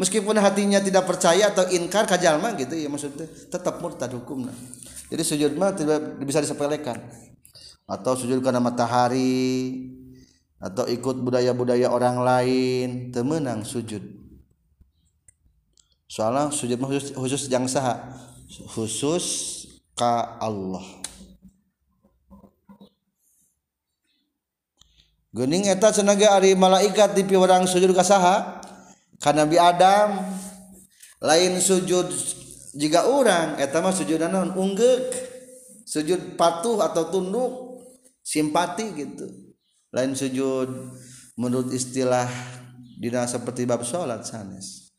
meskipun 0.00 0.32
hatinya 0.38 0.80
tidak 0.80 1.04
percaya 1.04 1.52
atau 1.52 1.66
inkar 1.70 2.08
kajalma 2.08 2.56
gitu 2.56 2.72
ya 2.72 2.88
maksudnya 2.88 3.26
tetap 3.26 3.78
murtad 3.84 4.08
hukumnya 4.16 4.54
jadi 5.10 5.22
sujud 5.26 5.52
mah 5.58 5.74
tidak 5.74 6.22
bisa 6.22 6.38
disepelekan. 6.38 7.02
Atau 7.90 8.14
sujud 8.14 8.38
karena 8.38 8.62
matahari 8.62 9.90
atau 10.62 10.86
ikut 10.86 11.18
budaya-budaya 11.18 11.90
orang 11.90 12.22
lain 12.22 12.88
temenang 13.10 13.66
sujud. 13.66 13.98
Soalnya 16.06 16.54
sujud 16.54 16.78
mah 16.78 16.94
khusus, 16.94 17.10
khusus 17.10 17.42
yang 17.50 17.66
sah 17.66 18.06
khusus 18.50 19.26
ka 19.94 20.42
Allah. 20.42 20.82
Gening 25.30 25.70
eta 25.70 25.94
senaga 25.94 26.34
ari 26.34 26.58
malaikat 26.58 27.14
di 27.14 27.22
piwarang 27.22 27.62
sujud 27.70 27.94
kasaha 27.94 28.58
ka 29.22 29.30
Nabi 29.30 29.62
Adam 29.62 30.26
lain 31.22 31.62
sujud 31.62 32.10
jika 32.74 33.06
orang 33.06 33.54
eta 33.62 33.78
mah 33.78 33.94
sujud 33.94 34.18
naon? 34.18 34.50
Unggek 34.58 35.14
sujud 35.86 36.34
patuh 36.34 36.82
atau 36.82 37.06
tunduk 37.14 37.52
simpati 38.26 38.90
gitu. 38.98 39.54
Lain 39.94 40.18
sujud 40.18 40.66
menurut 41.38 41.70
istilah 41.70 42.26
dina 42.98 43.30
seperti 43.30 43.70
bab 43.70 43.86
salat 43.86 44.26
sanes. 44.26 44.90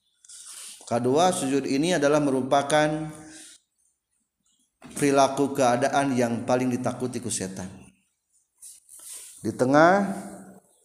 Kedua 0.87 1.35
sujud 1.35 1.67
ini 1.67 1.95
adalah 1.95 2.23
merupakan 2.23 3.11
perilaku 4.97 5.53
keadaan 5.53 6.13
yang 6.17 6.43
paling 6.45 6.69
ditakuti 6.69 7.21
ku 7.21 7.29
setan. 7.29 7.69
Di 9.41 9.49
tengah 9.53 10.05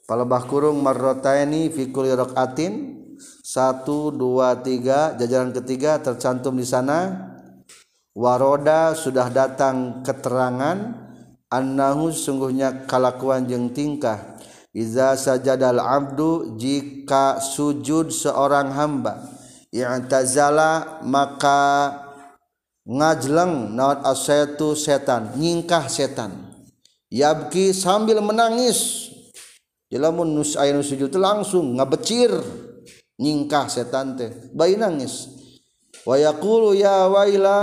palebah 0.09 0.45
kurung 0.49 0.81
marrotaini 0.81 1.69
fi 1.69 1.93
kulli 1.93 2.13
rakaatin 2.17 2.73
1 3.17 3.85
2 3.85 4.17
3 4.17 5.21
jajaran 5.21 5.53
ketiga 5.53 6.01
tercantum 6.01 6.57
di 6.57 6.65
sana. 6.65 7.33
Waroda 8.17 8.97
sudah 8.97 9.29
datang 9.29 10.01
keterangan 10.01 11.05
annahu 11.53 12.09
sungguhnya 12.09 12.89
kalakuan 12.89 13.45
jeung 13.45 13.77
tingkah. 13.77 14.41
Iza 14.73 15.17
sajadal 15.17 15.81
abdu 15.81 16.57
jika 16.61 17.41
sujud 17.41 18.13
seorang 18.13 18.77
hamba 18.77 19.25
i'tazala 19.73 21.01
maka 21.05 21.93
ngajleng 22.87 23.75
naon 23.75 23.99
asyaitu 24.07 24.79
setan 24.79 25.35
nyingkah 25.35 25.91
setan. 25.91 26.55
Yabki 27.11 27.75
sambil 27.75 28.23
menangis. 28.23 29.11
Jelamun 29.91 30.35
nus 30.35 30.59
aya 30.59 30.75
sujud 30.83 31.15
langsung 31.15 31.79
ngabecir 31.79 32.31
nyingkah 33.19 33.71
setan 33.71 34.19
teh 34.19 34.31
bayi 34.55 34.79
nangis. 34.79 35.31
Wa 36.07 36.19
yaqulu 36.19 36.75
ya 36.75 37.11
waila 37.11 37.59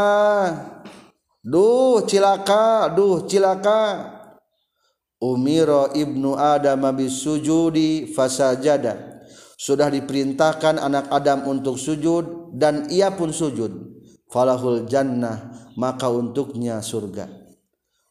duh 1.43 2.03
cilaka 2.03 2.91
duh 2.91 3.23
cilaka. 3.27 4.11
Umiro 5.23 5.87
ibnu 5.95 6.35
adam 6.35 6.83
bisujudi 6.91 8.11
fasajada. 8.11 9.23
Sudah 9.55 9.87
diperintahkan 9.87 10.75
anak 10.75 11.07
Adam 11.07 11.47
untuk 11.47 11.79
sujud 11.79 12.51
dan 12.51 12.91
ia 12.91 13.07
pun 13.15 13.31
sujud 13.31 13.92
falahul 14.33 14.89
jannah 14.89 15.53
maka 15.77 16.09
untuknya 16.09 16.81
surga. 16.81 17.29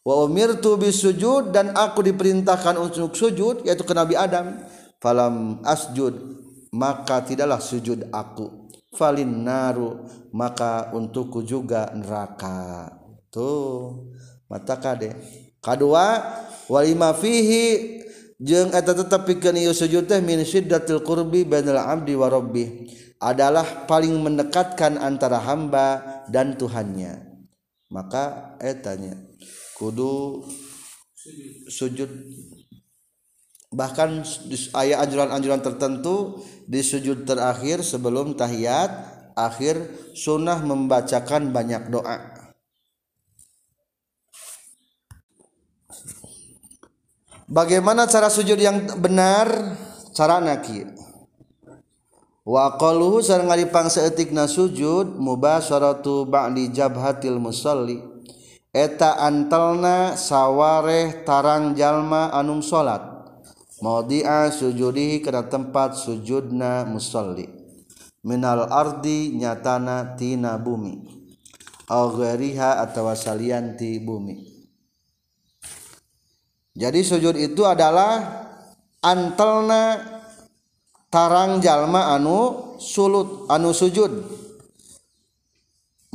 Wa 0.06 0.22
umirtu 0.22 0.78
bisujud 0.78 1.50
dan 1.50 1.74
aku 1.74 2.06
diperintahkan 2.06 2.78
untuk 2.78 3.18
sujud 3.18 3.66
yaitu 3.66 3.82
ke 3.82 3.90
Nabi 3.90 4.14
Adam. 4.14 4.62
Falam 5.02 5.58
asjud 5.66 6.14
maka 6.70 7.26
tidaklah 7.26 7.58
sujud 7.58 8.06
aku. 8.14 8.70
Falin 8.94 9.42
naru 9.42 10.06
maka 10.30 10.94
untukku 10.94 11.42
juga 11.42 11.90
neraka. 11.90 12.94
Tuh 13.34 14.06
mata 14.46 14.78
kade. 14.78 15.14
Kedua 15.62 16.22
walima 16.66 17.14
fihi 17.14 17.98
jeung 18.42 18.74
eta 18.74 18.90
tetep 18.90 19.22
pikeun 19.22 19.54
ieu 19.54 19.70
sujud 19.70 20.10
teh 20.10 20.18
min 20.18 20.42
syiddatil 20.42 21.06
qurbi 21.06 21.46
bainal 21.46 21.78
abdi 21.78 22.18
wa 22.18 22.26
rabbih 22.26 22.90
adalah 23.22 23.86
paling 23.86 24.18
mendekatkan 24.18 24.98
antara 24.98 25.38
hamba 25.38 26.02
dan 26.28 26.54
Tuhannya 26.58 27.32
maka 27.90 28.56
etanya 28.62 29.18
kudu 29.76 30.44
sujud 31.68 32.08
bahkan 33.72 34.20
ayat 34.76 35.08
anjuran-anjuran 35.08 35.62
tertentu 35.64 36.44
di 36.68 36.84
sujud 36.84 37.24
terakhir 37.24 37.80
sebelum 37.80 38.36
tahiyat 38.36 38.90
akhir 39.32 39.80
sunnah 40.12 40.60
membacakan 40.60 41.50
banyak 41.50 41.88
doa 41.88 42.32
Bagaimana 47.52 48.08
cara 48.08 48.32
sujud 48.32 48.56
yang 48.56 48.96
benar? 48.96 49.76
Cara 50.16 50.40
naki. 50.40 50.88
waqaluhu 52.42 53.22
sareng 53.22 53.50
ngaripangsaeutikna 53.50 54.50
sujud 54.50 55.18
mubasharatu 55.18 56.26
ba'di 56.26 56.70
jabhatil 56.74 57.38
musalli. 57.38 58.02
Eta 58.72 59.20
antalna 59.20 60.16
sawareh 60.16 61.28
tarang 61.28 61.76
jalma 61.76 62.32
anum 62.32 62.64
salat 62.64 63.04
mawdi'a 63.84 64.48
sujudihi 64.48 65.20
kana 65.20 65.44
tempat 65.50 65.98
sujudna 65.98 66.88
musalli. 66.88 67.50
Minal 68.22 68.70
ardi 68.70 69.34
nyatana 69.34 70.14
tina 70.14 70.54
bumi. 70.56 71.02
Au 71.90 72.14
ghairiha 72.14 72.80
atawa 72.80 73.18
salian 73.18 73.74
ti 73.74 73.98
bumi. 73.98 74.40
Jadi 76.72 77.04
sujud 77.04 77.36
itu 77.36 77.68
adalah 77.68 78.22
antalna 79.04 80.00
tarang 81.12 81.60
jalma 81.60 82.16
anu 82.16 82.72
sulut 82.80 83.44
anu 83.52 83.76
sujud. 83.76 84.40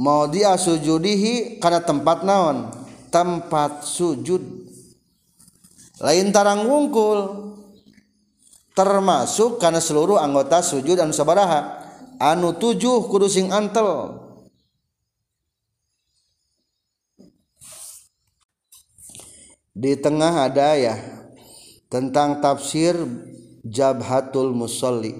Mau 0.02 0.26
dia 0.30 0.58
sujudihi 0.58 1.62
karena 1.62 1.82
tempat 1.86 2.26
naon? 2.26 2.74
Tempat 3.14 3.86
sujud. 3.86 4.42
Lain 6.02 6.30
tarang 6.34 6.66
wungkul 6.66 7.50
termasuk 8.78 9.58
karena 9.58 9.82
seluruh 9.82 10.22
anggota 10.22 10.62
sujud 10.66 10.98
dan 10.98 11.14
sabaraha. 11.14 11.86
Anu 12.18 12.58
7 12.58 12.82
kudu 13.10 13.30
sing 13.30 13.54
antel. 13.54 14.18
Di 19.78 19.94
tengah 19.94 20.50
ada 20.50 20.74
ya 20.74 20.98
tentang 21.86 22.42
tafsir 22.42 22.98
jabhatul 23.68 24.56
musolli. 24.56 25.16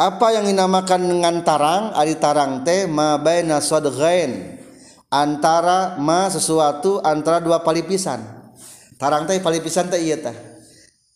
Apa 0.00 0.32
yang 0.32 0.48
dinamakan 0.48 1.00
dengan 1.04 1.44
tarang? 1.44 1.92
Ari 1.92 2.16
tarang 2.16 2.64
teh 2.64 2.88
ma 2.88 3.20
baina 3.20 3.60
sadghain. 3.60 4.56
Antara 5.10 5.98
ma 6.00 6.30
sesuatu 6.30 7.02
antara 7.04 7.42
dua 7.42 7.60
palipisan. 7.60 8.22
Tarang 8.96 9.28
teh 9.28 9.36
palipisan 9.44 9.92
teh 9.92 10.00
iya 10.00 10.16
teh. 10.16 10.36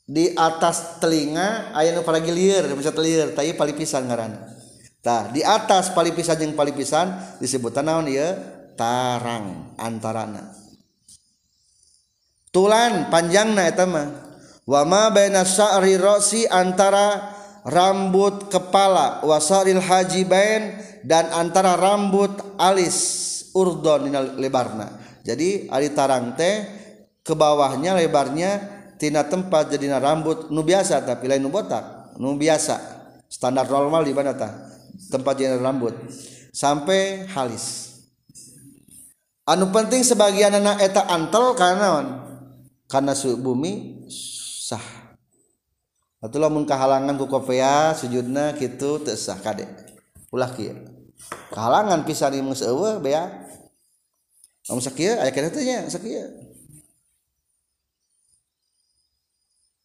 Di 0.05 0.37
atas 0.37 1.01
telinga 1.01 1.73
aya 1.73 1.97
nu 1.97 2.05
paragilir 2.05 2.69
bisa 2.77 2.93
telir 2.93 3.33
tapi 3.33 3.57
palipisan 3.57 4.05
ngaran 4.05 4.37
tah 5.01 5.33
di 5.33 5.41
atas 5.41 5.97
palipisan 5.97 6.37
jeung 6.37 6.53
palipisan 6.53 7.37
disebut 7.41 7.73
naon 7.81 8.09
ieu? 8.13 8.53
Tarang 8.77 9.73
antarana. 9.79 10.51
Tulan 12.53 13.09
panjangna 13.09 13.65
eta 13.65 13.87
mah 13.87 14.24
wa 14.65 14.83
ma 14.85 15.12
baina 15.12 15.45
sya'ri 15.45 16.01
ra'si 16.01 16.49
antara 16.49 17.37
rambut 17.65 18.53
kepala 18.53 19.25
wasaril 19.25 19.81
hajibain 19.81 20.77
dan 21.05 21.29
antara 21.33 21.77
rambut 21.77 22.33
alis 22.61 22.99
urdon 23.57 24.09
lebarna. 24.37 25.01
Jadi 25.25 25.73
ari 25.73 25.93
tarang 25.97 26.37
teh 26.37 26.69
ke 27.25 27.33
bawahnya 27.33 27.97
lebarnya 27.97 28.61
tina 29.01 29.25
tempat 29.25 29.73
jadina 29.73 29.97
rambut 29.97 30.53
nu 30.53 30.61
biasa 30.61 31.01
tapi 31.01 31.29
lain 31.29 31.41
nu 31.41 31.49
botak 31.49 32.17
nu 32.21 32.37
biasa. 32.37 32.93
Standar 33.29 33.67
normal 33.67 34.05
di 34.05 34.12
mana 34.15 34.37
tah? 34.37 34.53
Tempat 35.11 35.35
jadi 35.35 35.59
rambut. 35.59 35.97
Sampai 36.55 37.27
halis. 37.35 37.99
Anu 39.45 39.69
penting 39.75 40.07
sebagian 40.07 40.55
anak 40.55 40.81
eta 40.81 41.05
antel 41.11 41.53
karena 41.59 42.23
karena 42.89 43.12
bumi 43.37 44.07
sah. 44.65 44.87
Atau 46.25 46.41
lamun 46.41 46.65
kehalangan 46.65 47.21
ku 47.21 47.29
kopea 47.29 47.93
sujudna 47.93 48.57
gitu 48.57 48.97
teu 49.05 49.12
sah 49.12 49.37
kade. 49.37 49.69
Ulah 50.33 50.49
kieu. 50.57 50.73
Kehalangan 51.53 52.09
pisan 52.09 52.33
ieu 52.41 52.57
seueuh 52.57 52.97
bea 52.97 53.29
lamun 54.65 54.81
sakieu 54.81 55.21
aya 55.21 55.29
kana 55.29 55.53
teh 55.53 55.61
nya 55.61 55.85
sakieu 55.93 56.33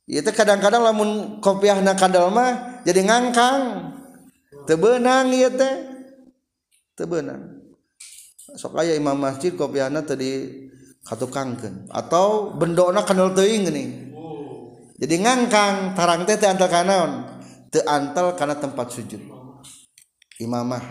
Ieu 0.10 0.24
teh 0.26 0.34
kadang-kadang 0.34 0.82
lamun 0.82 1.38
kopiahna 1.44 1.94
kadal 2.00 2.32
mah 2.32 2.82
jadi 2.88 3.04
ngangkang. 3.04 3.92
Teu 4.64 4.80
beunang 4.80 5.30
ieu 5.36 5.52
teh. 5.54 5.76
Teu 6.96 7.06
beunang. 7.06 7.62
Sok 8.58 8.80
aya 8.80 8.98
imam 8.98 9.14
masjid 9.14 9.54
kopiana 9.54 10.02
tadi 10.02 10.66
katukangkeun. 11.06 11.94
Atau 11.94 12.58
bendona 12.58 13.06
kenal 13.06 13.38
teuing 13.38 13.70
gini 13.70 14.09
jadi 15.00 15.16
ngangkang 15.16 15.96
tarang 15.96 16.28
teh 16.28 16.36
teu 16.36 16.52
antal 16.52 16.68
kanaon 16.68 17.12
teu 17.72 17.80
antal 17.88 18.36
kana 18.36 18.60
tempat 18.60 18.92
sujud. 18.92 19.22
Imamah. 20.44 20.84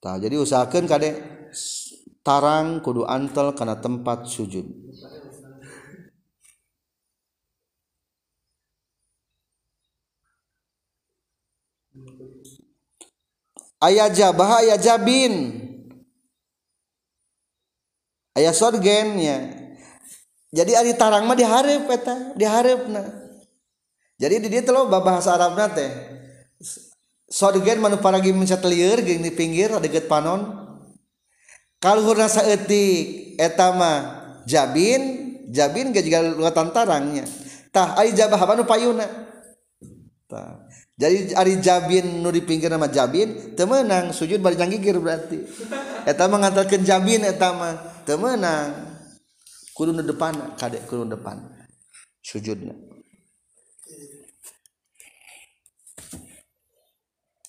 Tah 0.00 0.16
jadi 0.16 0.36
usahakeun 0.36 0.84
kade 0.84 1.16
tarang 2.20 2.84
kudu 2.84 3.08
antal 3.08 3.56
kana 3.56 3.80
tempat 3.80 4.28
sujud. 4.28 4.68
Aya 13.80 14.12
jabah 14.12 14.60
aya 14.60 14.76
jabin. 14.76 15.56
Aya 18.36 18.52
sorgennya 18.52 19.59
jadi 20.50 20.82
Ari 20.82 20.98
Tarang 20.98 21.26
mah 21.26 21.38
diharap 21.38 21.86
eta 21.86 22.34
diharap 22.34 22.90
na 22.90 23.20
jadi 24.20 24.36
di 24.36 24.52
dia 24.52 24.60
telah 24.60 24.84
bahasa 24.84 25.32
Arabna 25.32 25.72
teh 25.72 25.88
sorgen 27.30 27.80
manu 27.80 27.96
paragi 28.02 28.36
mencatelier 28.36 29.00
geng 29.00 29.24
di 29.24 29.32
pinggir 29.32 29.72
deket 29.80 30.10
panon. 30.10 30.68
Kaluhurna 31.80 32.28
saeutik 32.28 33.40
eta 33.40 33.72
mah 33.72 33.98
jabin 34.44 35.32
jabin 35.48 35.94
gak 35.96 36.04
juga 36.04 36.20
luatan 36.36 36.68
tarangnya. 36.74 37.24
Tah 37.72 37.96
ari 37.96 38.12
jabah 38.12 38.36
manu 38.44 38.68
payuna? 38.68 39.08
Tah 40.28 40.68
jadi 41.00 41.32
ari 41.32 41.56
jabin 41.64 42.20
nu 42.20 42.28
di 42.28 42.44
pinggir 42.44 42.68
nama 42.68 42.92
jabin 42.92 43.56
temenang 43.56 44.12
sujud 44.12 44.36
bari 44.44 44.60
gigir 44.60 45.00
berarti. 45.00 45.48
Eta 46.04 46.28
mah 46.28 46.52
jabin 46.84 47.24
eta 47.24 47.56
mah 47.56 48.04
temenang 48.04 48.89
kudu 49.80 49.96
nu 49.96 50.04
depan 50.04 50.60
kadek 50.60 50.84
kudu 50.84 51.08
depan. 51.08 51.40
Sujudnya. 52.20 52.76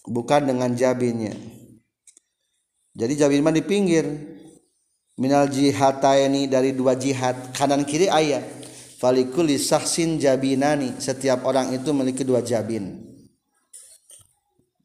Bukan 0.08 0.48
dengan 0.48 0.72
jabinnya. 0.72 1.36
Jadi 2.96 3.20
jabin 3.20 3.44
mah 3.44 3.52
di 3.52 3.60
pinggir. 3.60 4.08
Minal 5.20 5.52
jihataini 5.52 6.48
dari 6.48 6.72
dua 6.72 6.96
jihad. 6.96 7.52
Kanan 7.52 7.84
kiri 7.84 8.08
ayat. 8.08 8.48
Falikul 8.96 9.52
sahsin 9.60 10.16
jabinani. 10.16 11.04
Setiap 11.04 11.44
orang 11.44 11.76
itu 11.76 11.92
memiliki 11.92 12.24
dua 12.24 12.40
jabin. 12.40 13.12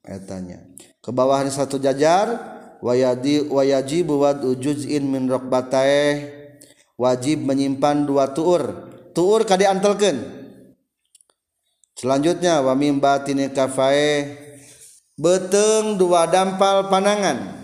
Etanya 0.02 0.66
ke 0.98 1.14
bawahnya 1.14 1.54
satu 1.54 1.78
jajar. 1.78 2.58
Wayadi 2.82 3.48
wayajibu 3.48 4.20
buat 4.20 4.44
juz'in 4.60 5.08
min 5.08 5.30
rokbatae 5.32 6.35
wajib 6.96 7.44
menyimpan 7.44 8.04
dua 8.08 8.32
tuur. 8.32 8.92
Tuur 9.16 9.48
kadi 9.48 9.64
antelkeun. 9.64 10.44
Selanjutnya 11.96 12.60
wa 12.60 12.76
mim 12.76 13.00
batini 13.00 13.48
kafae 13.48 14.36
beteng 15.16 15.96
dua 15.96 16.28
dampal 16.28 16.92
panangan 16.92 17.56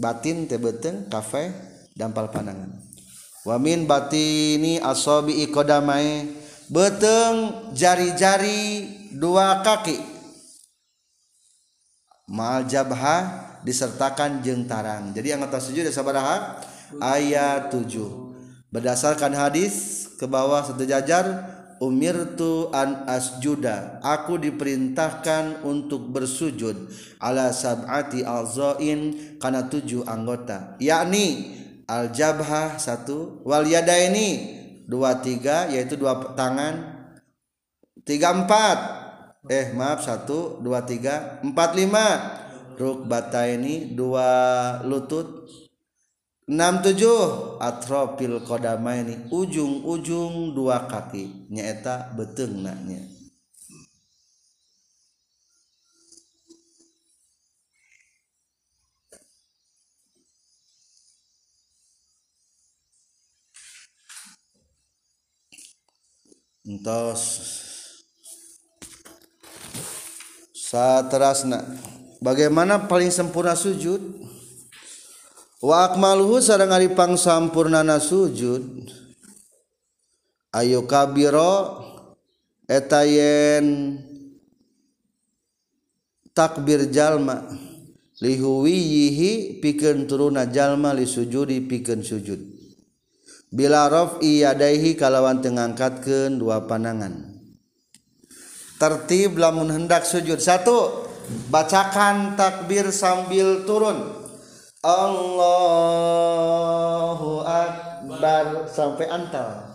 batin 0.00 0.48
teh 0.48 0.56
beteng 0.56 1.12
kafe 1.12 1.52
dampal 1.92 2.32
panangan 2.32 2.72
wa 3.44 3.56
min 3.60 3.84
batini 3.84 4.80
asabi 4.80 5.44
ikodamae 5.44 6.24
beteng 6.72 7.68
jari-jari 7.76 8.88
dua 9.12 9.60
kaki. 9.60 10.16
Mal 12.26 12.66
jabha 12.66 13.46
disertakan 13.62 14.42
jeng 14.42 14.66
tarang. 14.66 15.14
Jadi 15.14 15.30
yang 15.30 15.46
atas 15.46 15.70
sujud 15.70 15.86
sabaraha? 15.94 16.58
Ayat 16.98 17.70
7 17.70 18.25
berdasarkan 18.70 19.32
hadis 19.32 20.06
ke 20.18 20.26
bawah 20.26 20.64
satu 20.64 20.82
jajar 20.82 21.56
umirtu 21.80 22.72
an 22.72 23.04
asjuda. 23.08 24.00
Aku 24.00 24.40
diperintahkan 24.40 25.64
untuk 25.64 26.08
bersujud 26.12 26.88
ala 27.20 27.52
sab'ati 27.52 28.24
alzain 28.24 29.36
karena 29.36 29.68
tujuh 29.68 30.04
anggota. 30.08 30.76
Yakni 30.80 31.56
al 31.86 32.10
jabha 32.10 32.80
satu 32.80 33.44
wal 33.46 33.68
yadaini 33.68 34.56
dua 34.88 35.20
tiga 35.20 35.68
yaitu 35.70 36.00
dua 36.00 36.34
tangan 36.34 36.96
tiga 38.02 38.32
empat. 38.32 38.78
Eh 39.46 39.70
maaf 39.78 40.02
satu 40.02 40.58
dua 40.58 40.82
tiga 40.82 41.38
empat 41.44 41.76
lima. 41.78 42.06
Bata 43.08 43.48
ini 43.48 43.96
dua 43.96 44.28
lutut 44.84 45.48
enam 46.46 46.78
tujuh 46.78 47.58
atropil 47.58 48.38
kodama 48.46 48.94
ini 48.94 49.26
ujung-ujung 49.34 50.54
dua 50.54 50.86
kaki. 50.86 51.50
Nyata 51.50 52.14
beteng 52.14 52.62
naknya. 52.62 53.02
Entos. 66.66 67.22
Saterasna. 70.50 71.62
Bagaimana 72.18 72.90
paling 72.90 73.14
sempurna 73.14 73.54
sujud 73.54 74.02
wa 75.62 75.88
akmaluhu 75.88 76.40
sareng 76.40 76.72
ari 76.72 76.92
pangsampurnana 76.92 78.00
sujud. 78.00 78.90
Ayo 80.56 80.88
kabiro 80.88 81.84
eta 82.64 83.04
yen 83.04 84.00
takbir 86.32 86.88
jalma. 86.88 87.44
Lihuwiyihi 88.16 89.60
pikeun 89.60 90.08
turuna 90.08 90.48
jalma 90.48 90.96
li 90.96 91.04
sujudi 91.04 91.60
pikeun 91.60 92.00
sujud. 92.00 92.40
Bila 93.52 93.92
raf'i 93.92 94.40
yadaihi 94.40 94.96
kalawan 94.96 95.44
teu 95.44 95.52
ngangkatkeun 95.52 96.40
dua 96.40 96.64
panangan 96.64 97.36
tertib 98.80 99.36
lamun 99.36 99.72
hendak 99.72 100.04
sujud. 100.04 100.40
Satu 100.40 101.08
bacakan 101.52 102.36
takbir 102.36 102.88
sambil 102.92 103.64
turun. 103.68 104.25
Allahu 104.86 106.22
Akbar. 107.42 108.70
Sampai 108.70 109.10
antal. 109.10 109.66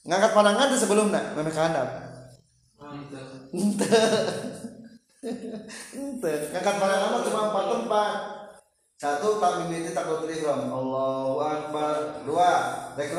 Ngangkat 0.00 0.32
pandangan 0.32 0.72
di 0.72 0.76
sebelumnya 0.80 1.20
memang 1.36 1.52
kehandap 1.52 1.88
ente. 3.52 3.90
Ngangkat 6.52 6.74
pandangan 6.80 7.20
cuma 7.24 7.52
empat 7.52 7.64
tempat. 7.68 8.14
Satu 9.00 9.40
tak 9.40 9.64
mimiti 9.64 9.96
takut 9.96 10.28
ihram 10.28 10.68
Allahu 10.68 11.40
Akbar. 11.40 12.20
Dua 12.28 12.52
rek 12.96 13.16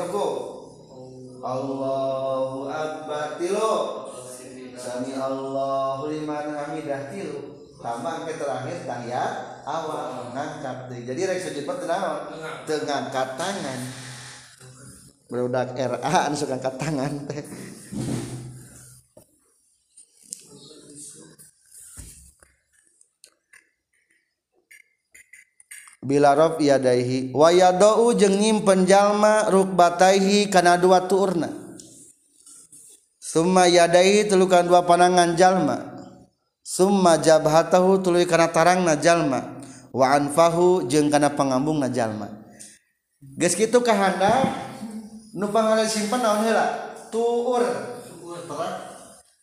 Allahu 1.42 2.70
Akbar. 2.70 3.38
Tilu. 3.38 3.74
Sami 4.78 5.14
Allahu 5.14 6.10
liman 6.10 6.54
hamidah. 6.54 7.10
Tilu. 7.10 7.66
Tambah 7.82 8.26
ke 8.26 8.38
terakhir 8.38 8.86
tahiyat 8.86 9.51
awal 9.62 10.34
ngangkat 10.34 10.90
jadi 11.06 11.20
rek 11.30 11.38
sujud 11.42 11.64
teu 11.66 11.86
naon 11.86 12.20
teu 12.66 12.82
ngangkat 12.82 13.28
tangan 13.38 13.80
budak 15.32 15.72
RA 15.76 16.28
anu 16.28 16.36
suka 16.36 16.56
ngangkat 16.56 16.74
tangan 16.76 17.12
teh. 17.30 17.44
Bila 26.02 26.34
rob 26.34 26.58
yadaihi 26.58 27.30
wa 27.30 27.48
yadau 27.54 28.10
jeung 28.12 28.34
nyimpen 28.34 28.84
jalma 28.90 29.46
rukbataihi 29.48 30.50
kana 30.50 30.74
dua 30.74 31.06
tuurna 31.06 31.46
summa 33.22 33.70
yadaihi 33.70 34.26
tulukan 34.26 34.66
dua 34.66 34.82
panangan 34.82 35.38
jalma. 35.38 35.92
Summa 36.62 37.18
jabhatahu 37.18 38.00
tuluy 38.00 38.22
kana 38.22 38.48
tarangna 38.48 38.94
jalma 38.94 39.51
waanfahu 39.92 40.88
jeung 40.88 41.12
kana 41.12 41.36
pangambungna 41.36 41.92
jalma. 41.92 42.26
Geus 43.38 43.54
kitu 43.54 43.78
kahandap 43.84 44.48
nu 45.36 45.46
pangalan 45.52 45.86
simpen 45.86 46.24
naon 46.24 46.42
heula? 46.42 46.96
Tuur. 47.12 47.62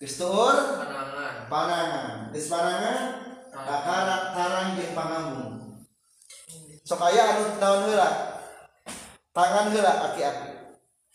Geus 0.01 0.17
tuur? 0.17 0.55
Panangan. 0.75 1.47
Panangan. 1.47 2.33
Geus 2.33 2.49
panangan? 2.49 2.99
Karak 3.53 4.21
karang 4.35 4.67
jeung 4.75 4.93
pangambung. 4.97 5.53
Sok 6.83 7.05
aya 7.05 7.37
anu 7.37 7.43
naon 7.61 7.85
heula? 7.87 8.09
Tangan 9.31 9.71
heula 9.71 9.93
aki-aki. 10.11 10.51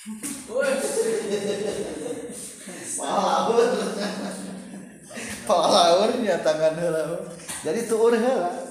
Palaur, 5.44 6.08
nya 6.24 6.40
tangan 6.40 6.72
heula. 6.80 7.28
Jadi 7.60 7.84
tuur 7.84 8.16
heula. 8.16 8.63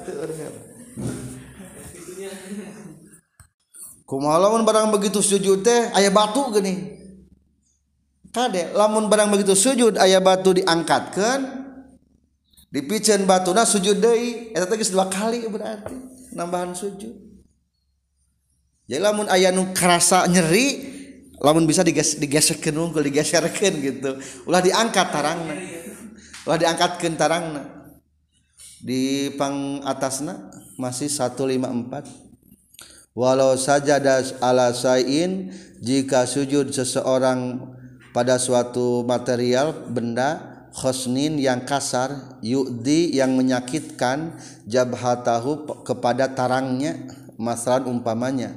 kumalawan 4.04 4.62
barang 4.62 4.94
begitu 4.94 5.20
sujud 5.24 5.64
teh 5.66 5.90
aya 5.96 6.14
batu 6.14 6.54
geuning 6.54 7.00
kade 8.34 8.74
lamun 8.78 9.10
barang 9.10 9.30
begitu 9.32 9.58
sujud 9.58 9.98
aya 9.98 10.22
batu 10.22 10.58
diangkatkan 10.58 11.64
dipicen 12.74 13.30
batuna 13.30 13.64
sujud 13.64 14.02
deui. 14.02 14.50
Eta 14.52 14.66
teh 14.66 14.82
dua 14.90 15.06
kali 15.06 15.46
berarti 15.46 15.94
nambahan 16.34 16.74
sujud. 16.74 17.14
Jadi 18.90 19.00
lamun 19.00 19.30
aya 19.30 19.54
nu 19.54 19.72
kerasa 19.72 20.26
nyeri 20.28 20.92
lamun 21.40 21.70
bisa 21.70 21.86
diges 21.86 22.18
digeserkan 22.18 22.74
unggul 22.74 23.06
digeserkeun 23.06 23.74
gitu. 23.80 24.18
Ulah 24.50 24.60
diangkat 24.60 25.08
tarangna. 25.14 25.56
Ulah 26.50 26.58
diangkatkeun 26.58 27.16
tarangna. 27.16 27.64
Di 28.84 29.32
pang 29.40 29.80
atasna 29.88 30.52
masih 30.76 31.08
154 31.08 32.04
walau 33.16 33.56
saja 33.56 33.96
das 34.04 34.36
ala 34.44 34.76
sain 34.76 35.56
jika 35.80 36.28
sujud 36.28 36.68
seseorang 36.76 37.64
pada 38.12 38.36
suatu 38.36 39.08
material 39.08 39.88
benda 39.88 40.54
khosnin 40.76 41.40
yang 41.40 41.64
kasar 41.64 42.38
yudi 42.44 43.16
yang 43.16 43.32
menyakitkan 43.40 44.36
jabhatahu 44.68 45.86
kepada 45.86 46.28
tarangnya 46.34 46.98
masalah 47.38 47.86
umpamanya. 47.86 48.52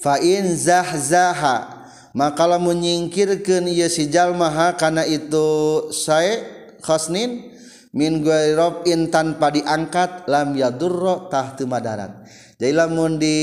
Fa 0.00 0.16
in 0.18 0.56
zahzaha 0.56 1.84
maka 2.16 2.42
lamun 2.42 2.80
nyingkirkeun 2.80 3.70
ieu 3.70 3.86
si 3.86 4.10
jalma 4.10 4.74
kana 4.74 5.06
itu 5.06 5.46
sae 5.92 6.42
khosnin 6.82 7.49
min 7.90 8.22
guairobin 8.22 9.10
tanpa 9.10 9.50
diangkat 9.50 10.30
lam 10.30 10.54
yadurro 10.54 11.26
tahtu 11.26 11.66
madarat. 11.66 12.22
Jadi 12.60 12.72
lamun 12.76 13.18
di 13.18 13.36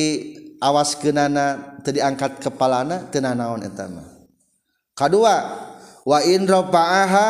awas 0.64 0.96
kenana 0.98 1.78
teu 1.84 1.96
diangkat 1.96 2.40
kepalana 2.40 3.12
teu 3.12 3.20
naon 3.20 3.64
eta 3.64 3.90
mah. 3.92 4.08
Kadua 4.98 5.36
wa 6.08 6.20
in 6.24 6.48
rafa'aha 6.48 7.30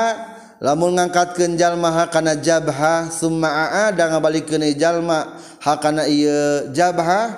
lamun 0.62 0.98
ngangkatkeun 0.98 1.58
jalma 1.58 1.94
hakana 1.94 2.38
jabha 2.38 3.10
summa 3.10 3.50
aada 3.50 4.10
ngabalikeun 4.14 4.64
jalma 4.78 5.38
hakana 5.62 6.06
ieu 6.10 6.70
jabha 6.74 7.34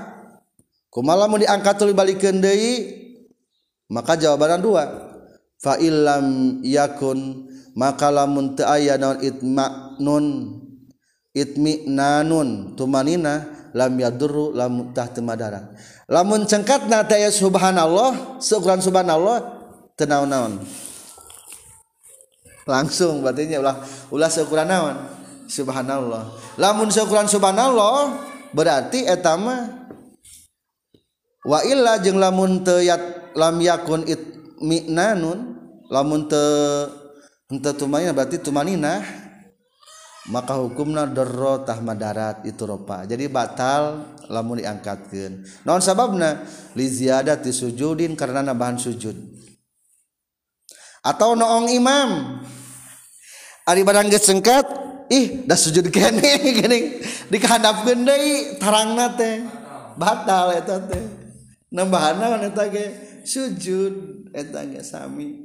kumaha 0.92 1.26
lamun 1.26 1.44
diangkat 1.44 1.76
tuluy 1.80 1.96
balikeun 1.96 2.40
deui 2.44 2.96
maka 3.90 4.16
jawabanna 4.16 4.62
dua 4.62 4.84
fa 5.60 5.76
illam 5.82 6.60
yakun 6.64 7.50
maka 7.74 8.10
lamun 8.10 8.54
teu 8.58 8.66
aya 8.66 8.98
naon 8.98 9.22
itma'nun 9.22 10.26
itmi'nanun 11.36 12.74
tumanina 12.74 13.50
lam 13.76 13.94
yadurru 13.98 14.54
lam 14.54 14.94
tah 14.94 15.10
temadaran 15.10 15.78
lamun 16.10 16.46
cengkatna 16.50 17.06
teh 17.06 17.22
subhanallah 17.30 18.42
seukuran 18.42 18.82
subhanallah 18.82 19.60
teu 20.00 20.08
naon-naon. 20.08 20.64
Langsung 22.64 23.20
berarti 23.20 23.52
ulah 23.60 23.84
ulah 24.08 24.32
seukuran 24.32 24.72
naon? 24.72 24.96
Subhanallah. 25.52 26.56
Lamun 26.56 26.88
seukuran 26.88 27.28
subhanallah 27.28 28.16
berarti 28.56 29.04
etama 29.04 29.68
wa 31.44 31.60
illa 31.68 32.00
jeung 32.00 32.16
lamun 32.16 32.64
teu 32.64 32.80
yat, 32.80 33.36
lam 33.36 33.60
yakun 33.60 34.08
itmi'nanun 34.08 35.60
lamun 35.92 36.32
teu 36.32 36.88
henteu 37.50 37.74
tumanina 37.74 38.14
berarti 38.14 38.38
tumanina. 38.40 39.02
Maka 40.30 40.62
hukumna 40.62 41.10
darro 41.10 41.66
tah 41.66 41.82
madarat 41.82 42.46
itu 42.46 42.62
ropa. 42.62 43.02
Jadi 43.02 43.26
batal 43.26 44.14
lamun 44.30 44.62
diangkatkeun. 44.62 45.66
Naon 45.66 45.82
sababna? 45.82 46.46
Li 46.78 46.86
ziyadati 46.86 47.50
sujudin 47.50 48.14
karena 48.14 48.46
nambahan 48.46 48.78
sujud. 48.78 49.18
Atau 51.02 51.34
noong 51.34 51.74
imam. 51.74 52.38
Ari 53.66 53.82
barang 53.82 54.06
geus 54.14 54.30
sengkat 54.30 54.70
ih 55.10 55.50
dah 55.50 55.58
sujud 55.58 55.90
kene 55.90 56.22
geuning 56.62 57.02
dikahadapkeun 57.34 58.06
deui 58.06 58.62
tarangna 58.62 59.18
teh. 59.18 59.42
Batal 59.98 60.62
eta 60.62 60.78
teh. 60.86 61.06
Nambahan 61.74 62.22
naon 62.22 62.46
eta 62.46 62.70
ge? 62.70 62.86
Sujud 63.26 64.30
eta 64.30 64.62
ge 64.70 64.86
sami 64.86 65.42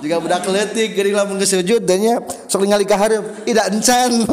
juga 0.00 0.16
budak 0.22 0.46
leutik 0.46 0.94
geuning 0.94 1.18
lamun 1.18 1.42
dan 1.82 1.98
nya 1.98 2.14
sok 2.46 2.62
ningali 2.62 2.86
ka 2.86 2.94
hareup 2.94 3.26
ida 3.46 3.66
encan. 3.66 4.26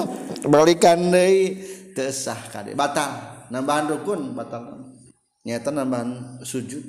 Balikan 0.47 1.09
deui 1.09 1.65
teu 1.97 2.13
sah 2.13 2.37
kade 2.53 2.77
batal. 2.77 3.43
Nambahan 3.49 3.89
rukun 3.89 4.37
batal. 4.37 4.93
Nyata 5.41 5.73
nambahan 5.73 6.39
sujud. 6.45 6.83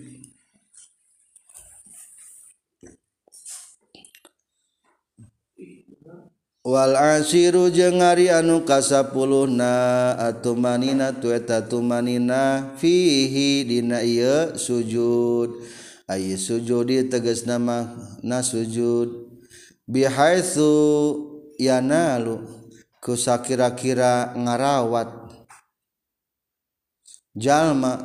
Wal 6.69 6.93
asiru 6.93 7.73
jeung 7.73 8.05
ari 8.05 8.29
anu 8.29 8.69
kasapuluhna 8.69 10.13
atumanina 10.21 11.17
tu 11.17 11.33
eta 11.33 11.65
tumanina 11.65 12.77
fihi 12.77 13.65
dina 13.65 14.05
ieu 14.05 14.53
sujud 14.61 15.78
ay 16.09 16.41
sujudi 16.41 17.05
tegas 17.07 17.45
nama 17.45 17.93
na 18.25 18.41
sujud. 18.41 19.29
Bihaitsu 19.85 20.73
yanalu 21.61 22.45
ku 23.01 23.13
sakira-kira 23.13 24.33
ngarawat. 24.33 25.13
Jalma 27.37 28.01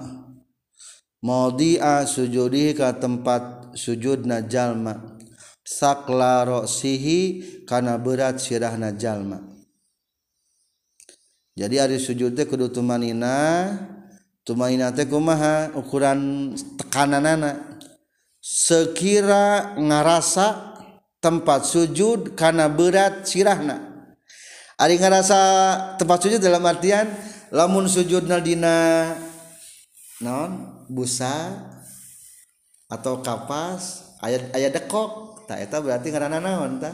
maudi'a 1.24 2.04
sujudi 2.04 2.76
ka 2.76 3.00
tempat 3.00 3.74
sujudna 3.74 4.44
jalma. 4.44 5.16
Sakla 5.64 6.44
roksihi 6.44 7.64
kana 7.64 7.96
berat 7.96 8.44
sirahna 8.44 8.92
jalma. 8.92 9.40
Jadi 11.56 11.80
ari 11.80 11.98
sujud 12.04 12.36
teh 12.36 12.44
kudu 12.44 12.68
tumanina 12.68 13.72
tumanina 14.44 14.92
teh 14.92 15.08
kumaha? 15.08 15.72
Ukuran 15.72 16.52
tekananana. 16.76 17.80
sekira 18.44 19.80
ngarasa 19.80 20.76
tempat 21.24 21.64
sujud 21.64 22.36
karena 22.36 22.68
berat 22.68 23.24
sirahna. 23.24 24.12
Ari 24.76 25.00
ngarasa 25.00 25.40
tempat 25.96 26.28
sujud 26.28 26.44
dalam 26.44 26.60
artian 26.68 27.08
lamun 27.56 27.88
sujud 27.88 28.28
dina 28.44 29.16
non 30.20 30.84
busa 30.92 31.56
atau 32.92 33.24
kapas 33.24 34.12
ayat 34.20 34.52
ayat 34.52 34.76
dekok. 34.76 35.48
Tak 35.48 35.60
eta 35.60 35.80
berarti 35.80 36.12
ngarana 36.12 36.44
naon 36.44 36.84
ta? 36.84 36.92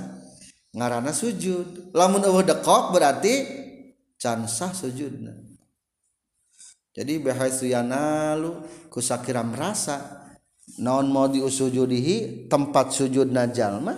Ngarana 0.77 1.09
sujud. 1.09 1.89
Lamun 1.97 2.21
eueuh 2.29 2.45
dekok 2.45 2.93
berarti 2.93 3.33
can 4.21 4.45
sah 4.45 4.69
sujudna. 4.69 5.33
Jadi 6.93 7.21
bahasa 7.21 7.63
yanalu 7.63 8.49
lu 8.49 8.51
kusakira 8.91 9.39
merasa 9.45 10.18
naon 10.77 11.09
mau 11.09 11.25
diusujudihi 11.25 12.45
tempat 12.45 12.93
sujud 12.93 13.33
najalma 13.33 13.97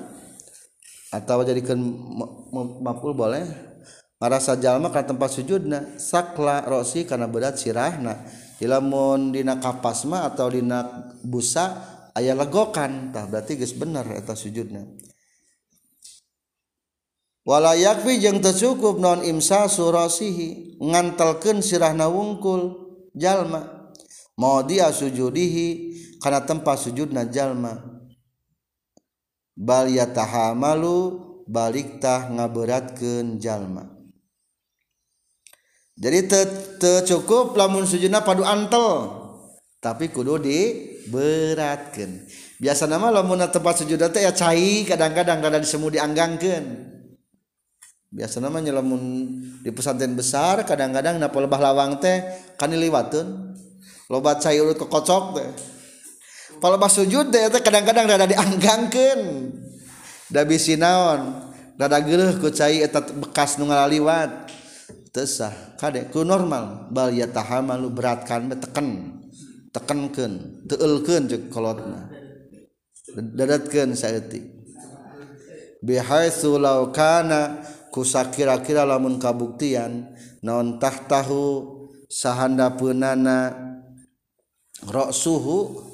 atau 1.11 1.43
jadikan 1.43 1.75
maful 2.79 3.11
boleh? 3.11 3.43
Marasa 4.21 4.53
jalma 4.53 4.93
karena 4.93 5.17
tempat 5.17 5.29
sujudna 5.33 5.79
sakla 5.97 6.61
rosi 6.69 7.09
karena 7.09 7.25
berat 7.25 7.57
sirahna. 7.57 8.21
Ilamun 8.61 9.33
dina 9.33 9.57
kapas 9.57 10.05
mah 10.05 10.29
atau 10.29 10.45
dina 10.53 11.09
busa 11.25 11.81
ayah 12.13 12.37
legokan. 12.37 13.09
Tah 13.09 13.25
berarti 13.25 13.57
geus 13.57 13.73
bener 13.73 14.05
eta 14.13 14.37
sujudna. 14.37 14.85
Wala 17.41 17.73
yakfi 17.73 18.21
jeung 18.21 18.37
teu 18.45 18.53
cukup 18.53 19.01
non 19.01 19.25
imsa 19.25 19.65
surasihi 19.65 20.77
ngantelkeun 20.77 21.65
sirahna 21.65 22.05
wungkul 22.05 22.77
jalma 23.17 23.80
maudia 24.41 24.89
sujudihi 24.89 25.93
kana 26.17 26.41
tempat 26.41 26.81
sujud 26.81 27.13
jalma. 27.29 27.77
Bal 29.53 29.93
yatahamalu 29.93 31.21
balik 31.45 32.01
tah 32.01 32.25
ngaberatkeun 32.33 33.37
jalma. 33.37 33.85
Jadi 36.01 36.25
tercukup 36.81 37.53
lamun 37.53 37.85
sujudna 37.85 38.25
padu 38.25 38.41
antel 38.41 39.21
tapi 39.81 40.13
kudu 40.13 40.37
diberatkan 40.37 42.29
biasa 42.61 42.85
nama 42.85 43.09
lamun 43.09 43.41
tempat 43.49 43.81
sujud 43.81 43.97
teh 44.13 44.21
ya 44.21 44.29
cai 44.29 44.85
kadang-kadang 44.85 45.41
kadang 45.41 45.61
disemu 45.65 45.89
dianggangkan 45.97 46.63
biasa 48.13 48.37
namanya 48.45 48.77
lamun 48.77 49.01
di 49.65 49.73
pesantren 49.73 50.13
besar 50.13 50.61
kadang-kadang 50.69 51.17
napa 51.17 51.33
lebah 51.41 51.57
lawang 51.57 51.97
teh 51.97 52.21
kan 52.61 52.69
liwatun 52.69 53.50
lobat 54.11 54.43
urut 54.43 54.75
kekocok 54.75 55.23
teh. 55.39 55.49
Kalau 56.59 56.75
pas 56.75 56.91
sujud 56.91 57.31
teh 57.31 57.47
kadang-kadang 57.47 58.11
rada 58.11 58.27
dianggangkan 58.27 59.19
da 60.27 60.43
bisi 60.43 60.75
naon? 60.75 61.47
Rada 61.79 62.03
geuleuh 62.03 62.35
ku 62.43 62.51
cai 62.51 62.83
eta 62.83 62.99
bekas 62.99 63.55
nu 63.55 63.71
ngalaliwat. 63.71 64.51
Tesah 65.15 65.79
kade 65.79 66.11
ku 66.11 66.27
normal. 66.27 66.91
Bal 66.91 67.15
yatahamalu 67.15 67.87
beratkan 67.95 68.51
teken. 68.51 69.17
Tekenkeun 69.71 70.67
teueulkeun 70.67 71.31
jeung 71.31 71.47
kolotna 71.47 72.11
dadatkeun 73.15 73.95
saeutik 73.95 74.43
bihaitsu 75.79 76.59
law 76.59 76.91
kana 76.91 77.63
kusa 77.87 78.27
kira-kira 78.35 78.83
lamun 78.83 79.15
kabuktian 79.15 80.11
naon 80.43 80.75
tahtahu 80.75 81.71
sahanda 82.11 82.75
punana 82.75 83.70
rok 84.87 85.13
suhu 85.13 85.85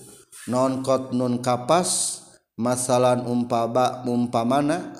nonkot 0.47 1.11
nun 1.11 1.43
kapas 1.43 2.21
masalan 2.55 3.27
umpaba 3.27 4.07
umpamana 4.07 4.95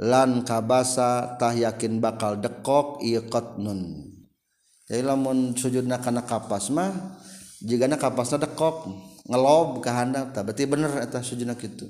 lan 0.00 0.42
kabasa 0.46 1.36
tah 1.36 1.52
yakin 1.52 2.00
bakal 2.00 2.40
dekok 2.40 3.04
ieu 3.04 3.24
qatnun 3.28 4.10
jadi 4.88 5.04
lamun 5.04 5.56
sujudna 5.56 6.00
kana 6.00 6.24
kapas 6.24 6.72
mah 6.72 7.20
jigana 7.64 7.96
kapasna 7.96 8.40
dekok 8.44 8.88
ngelob 9.24 9.80
ka 9.80 9.90
handap 9.96 10.36
berarti 10.36 10.68
bener 10.68 10.92
eta 11.00 11.24
sujudna 11.24 11.56
kitu. 11.56 11.88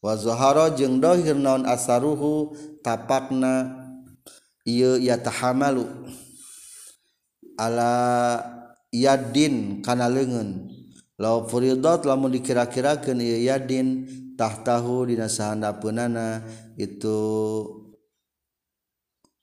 Wa 0.00 0.16
zahara 0.16 0.72
jeung 0.76 1.00
dohir 1.00 1.36
naon 1.36 1.64
asaruhu 1.64 2.56
tapakna 2.84 3.68
ieu 4.64 4.96
yatahamalu. 5.00 5.88
Ala 7.60 7.92
yadin 8.94 9.82
kana 9.82 10.10
leungeun. 10.10 10.70
Law 11.20 11.44
furidat 11.46 12.08
lamun 12.08 12.32
dikira-kirakeun 12.32 13.20
ieu 13.20 13.44
yadin 13.44 14.08
tahtahu 14.40 15.04
dina 15.04 15.28
sahandapeunana 15.28 16.42
itu 16.80 17.18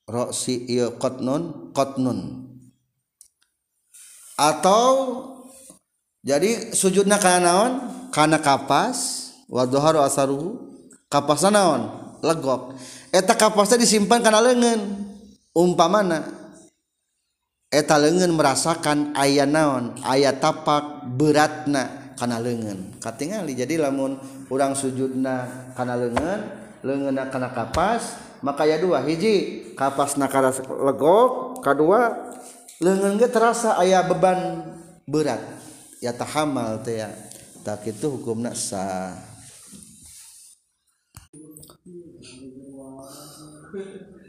roksi 0.10 0.68
ieu 0.68 0.96
qatnun 0.98 1.72
qatnun. 1.72 2.50
Atau 4.38 4.90
jadi 6.26 6.74
sujudna 6.74 7.22
kana 7.22 7.40
naon? 7.42 7.74
Kana 8.10 8.42
kapas 8.42 9.30
wadhaharu 9.46 10.02
asaruhu 10.02 10.50
kapasna 11.14 11.54
naon? 11.54 11.82
Legok. 12.26 12.74
Eta 13.14 13.38
kapasnya 13.38 13.78
disimpan 13.78 14.26
karena 14.26 14.42
lengan 14.42 14.82
umpamana 15.54 16.26
eta 17.68 17.96
lengan 18.00 18.32
merasakan 18.34 19.12
aya 19.18 19.44
naon 19.44 19.96
aya 20.08 20.32
tapak 20.36 21.08
beratna 21.16 22.16
karena 22.16 22.38
lengan 22.40 22.96
katingali 23.04 23.54
jadi 23.54 23.88
lamun 23.88 24.18
orang 24.48 24.74
sujudna 24.74 25.72
karena 25.76 25.96
lengan 26.00 26.40
leungeunna 26.82 27.30
karena 27.30 27.50
kapas 27.52 28.18
maka 28.42 28.64
ya 28.64 28.78
dua 28.78 29.04
hiji 29.04 29.70
kapasna 29.74 30.30
kana 30.30 30.54
legok 30.88 31.62
kedua 31.66 32.28
lengan 32.78 33.18
ge 33.18 33.30
terasa 33.30 33.78
aya 33.78 34.06
beban 34.06 34.62
berat. 35.10 35.42
Ya 35.98 36.14
tahamal 36.14 36.86
teh 36.86 37.02
ya 37.02 37.10
tak 37.66 37.90
itu 37.90 38.06
hukumna 38.06 38.54
sah. 38.54 39.18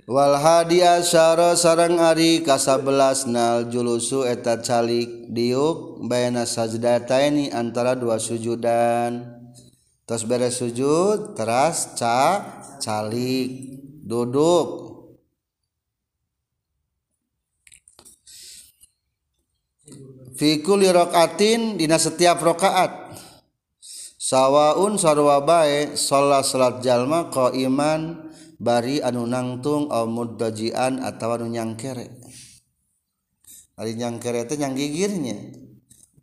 Wal 0.08 0.40
hadiah 0.40 1.04
syara 1.04 1.52
sarang 1.52 2.00
ari 2.00 2.40
kasabelas 2.40 3.28
nal 3.28 3.68
julusu 3.68 4.24
eta 4.24 4.56
calik 4.56 5.28
diuk 5.28 6.00
bayana 6.08 6.48
sajdataini 6.48 7.52
antara 7.52 7.92
dua 7.92 8.16
sujudan. 8.16 9.36
Terus 10.08 10.24
beres 10.24 10.56
sujud 10.64 11.36
teras 11.36 11.92
ca 11.92 12.40
calik 12.80 13.76
duduk. 14.00 14.88
Fi 20.40 20.64
kulli 20.64 20.88
rakaatin 20.88 21.76
dina 21.76 22.00
setiap 22.00 22.40
rakaat. 22.40 23.12
Sawaun 24.16 24.96
sarwa 24.96 25.44
salat 26.00 26.48
salat 26.48 26.80
jalma 26.80 27.28
qaiman 27.28 28.27
bari 28.58 28.98
anu 28.98 29.24
nangtung 29.24 29.88
au 29.88 30.04
muddajian 30.10 31.00
atawa 31.00 31.38
anu 31.40 31.54
nyangkere. 31.54 32.10
Ari 33.78 33.94
nyangkere 33.94 34.42
teh 34.50 34.58
nyang 34.58 34.74
gigirnya 34.74 35.38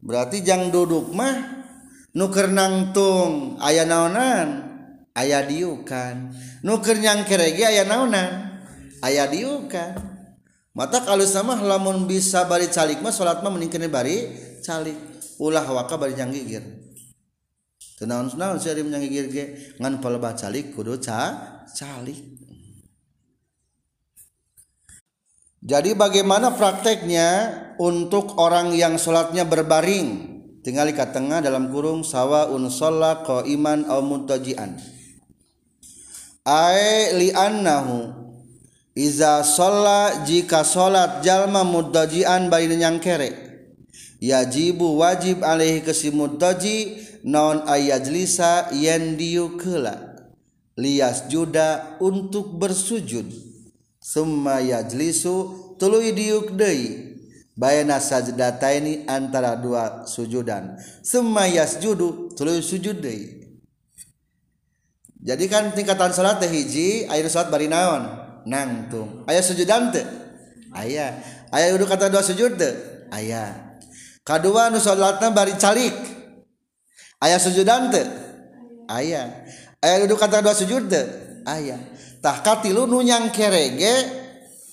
berarti 0.04 0.44
jang 0.44 0.70
duduk 0.70 1.16
mah 1.16 1.34
nuker 2.12 2.52
nangtung 2.52 3.58
aya 3.64 3.88
naonan? 3.88 4.76
Aya 5.16 5.48
diukan. 5.48 6.36
Nuker 6.68 7.00
nyangkere 7.00 7.56
ge 7.56 7.64
aya 7.64 7.88
naonan? 7.88 8.60
Aya 9.00 9.32
diukan. 9.32 9.96
Mata 10.76 11.00
kalau 11.08 11.24
sama 11.24 11.56
lamun 11.56 12.04
bisa 12.04 12.44
bari 12.52 12.68
calik 12.68 13.00
mah 13.00 13.16
salat 13.16 13.40
mah 13.40 13.48
mending 13.48 13.88
bari 13.88 14.28
calik. 14.60 15.00
Ulah 15.40 15.64
waka 15.68 16.00
bari 16.00 16.16
nyang 16.16 16.32
gigir 16.32 16.64
Tenaun-naun 17.96 18.60
sih 18.60 18.76
nyang 18.76 19.04
gigir 19.04 19.32
ge? 19.32 19.46
Ngan 19.80 20.04
palebah 20.04 20.36
calik 20.36 20.76
kudu 20.76 21.00
ca 21.00 21.55
calik 21.76 22.18
jadi 25.66 25.98
bagaimana 25.98 26.54
prakteknya 26.54 27.30
untuk 27.82 28.38
orang 28.38 28.78
yang 28.78 29.02
sholatnya 29.02 29.50
berbaring? 29.50 30.38
Tinggal 30.62 30.94
di 30.94 30.98
tengah 30.98 31.42
dalam 31.42 31.74
kurung 31.74 32.06
sawa 32.06 32.54
unsolla 32.54 33.26
ko 33.26 33.42
iman 33.42 33.90
au 33.90 34.06
mutajian 34.06 34.78
ai 36.46 37.18
li 37.18 37.34
annahu 37.34 38.14
iza 38.94 39.42
sholla 39.42 40.26
jika 40.26 40.62
sholat 40.62 41.26
jalma 41.26 41.66
mutajian 41.66 42.54
bayin 42.54 42.78
yang 42.78 42.98
kere 43.02 43.34
yajibu 44.22 45.02
wajib 45.02 45.42
alaihi 45.42 45.82
kesimutaji 45.82 47.02
non 47.26 47.66
ayajlisa 47.66 48.70
yen 48.78 49.18
diukela 49.18 50.15
lias 50.76 51.28
juda 51.32 51.98
untuk 52.04 52.56
bersujud. 52.60 53.28
Summa 54.00 54.62
yajlisu 54.62 55.76
tuluy 55.82 56.14
diuk 56.14 56.54
deui. 56.54 57.16
Bayana 57.56 58.04
sajdataini 58.04 59.08
antara 59.08 59.56
dua 59.56 60.04
sujudan. 60.04 60.76
Summa 61.02 61.48
yasjudu 61.48 62.36
tuluy 62.36 62.60
sujud 62.60 63.00
deui. 63.00 63.46
Jadi 65.26 65.50
kan 65.50 65.74
tingkatan 65.74 66.14
salat 66.14 66.38
teh 66.38 66.52
hiji 66.52 67.10
air 67.10 67.26
salat 67.26 67.50
bari 67.50 67.66
naon? 67.66 68.06
Nangtung. 68.46 69.26
Aya 69.26 69.42
sujudan 69.42 69.90
teu 69.90 70.06
aya. 70.70 71.18
Aya 71.50 71.74
duduk 71.74 71.90
kata 71.90 72.14
dua 72.14 72.22
sujud 72.22 72.62
teu 72.62 72.78
aya. 73.10 73.74
Kadua 74.22 74.70
nu 74.70 74.78
salatna 74.78 75.34
bari 75.34 75.58
calik. 75.58 75.98
Aya 77.18 77.42
sujudan 77.42 77.90
teu 77.90 78.06
aya 78.86 79.34
aya 79.86 80.02
duduk 80.10 80.18
kata 80.18 80.42
dua 80.42 80.58
sujud 80.58 80.90
teu 80.90 81.06
aya. 81.46 81.78
Tah 82.26 82.42
katilu 82.42 82.90
nu 82.90 83.06
nyang 83.06 83.30
kerege 83.30 84.26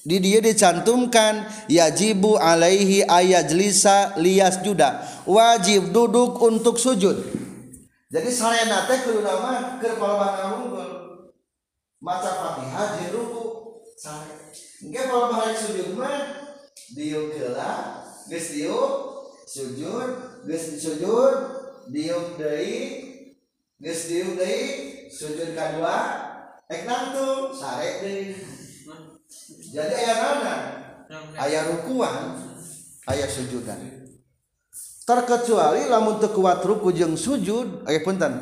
di 0.08 0.16
dia 0.24 0.40
dicantumkan 0.40 1.44
yajibu 1.68 2.40
alaihi 2.40 3.04
ayajlisa 3.04 4.16
lias 4.16 4.64
juda. 4.64 5.04
Wajib 5.28 5.92
duduk 5.92 6.40
untuk 6.40 6.80
sujud. 6.80 7.20
Jadi 8.08 8.30
sarena 8.32 8.88
teh 8.88 9.04
kudu 9.04 9.20
nama 9.20 9.76
keur 9.76 10.00
palebah 10.00 10.64
unggul 10.64 10.90
maca 12.00 12.32
Fatihah 12.32 12.96
jeung 12.96 13.12
ruku. 13.20 13.44
Sare 14.00 14.32
engke 14.80 15.00
palebah 15.12 15.52
sujud 15.52 15.92
mah 15.94 16.40
diuk 16.96 17.36
heula 17.36 18.00
geus 18.28 18.52
sujud 19.48 20.10
geus 20.48 20.64
sujud 20.80 21.34
diuk 21.88 22.36
deui 22.36 22.80
geus 23.80 24.00
diuk 24.12 24.36
deui 24.36 24.91
sujud 25.12 25.52
kadua 25.52 25.96
ek 26.72 26.88
nangtung 26.88 27.52
sare 27.52 28.00
deui 28.00 28.32
jadi 29.68 29.92
aya 29.92 30.14
nana 30.16 30.54
aya 31.36 31.68
rukuan 31.68 32.40
aya 33.04 33.28
sujudan. 33.28 33.80
Terkecuali 35.02 35.90
lamun 35.90 36.22
teu 36.22 36.30
kuat 36.30 36.62
ruku 36.62 36.94
jeung 36.94 37.18
sujud 37.18 37.84
aya 37.84 38.00
punten. 38.00 38.38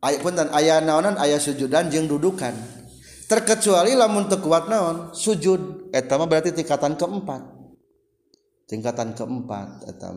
Aya 0.00 0.18
punten 0.18 0.48
aya 0.50 0.80
naonan 0.80 1.20
aya 1.20 1.36
sujudan 1.36 1.92
jeung 1.92 2.08
dudukan. 2.08 2.56
Terkecuali 3.28 3.92
lamun 3.92 4.26
teu 4.26 4.40
kuat 4.40 4.66
naon 4.66 5.12
sujud 5.12 5.92
eta 5.92 6.16
mah 6.16 6.26
berarti 6.26 6.50
tingkatan 6.56 6.96
keempat. 6.96 7.42
Tingkatan 8.66 9.12
keempat 9.12 9.84
eta 9.84 10.10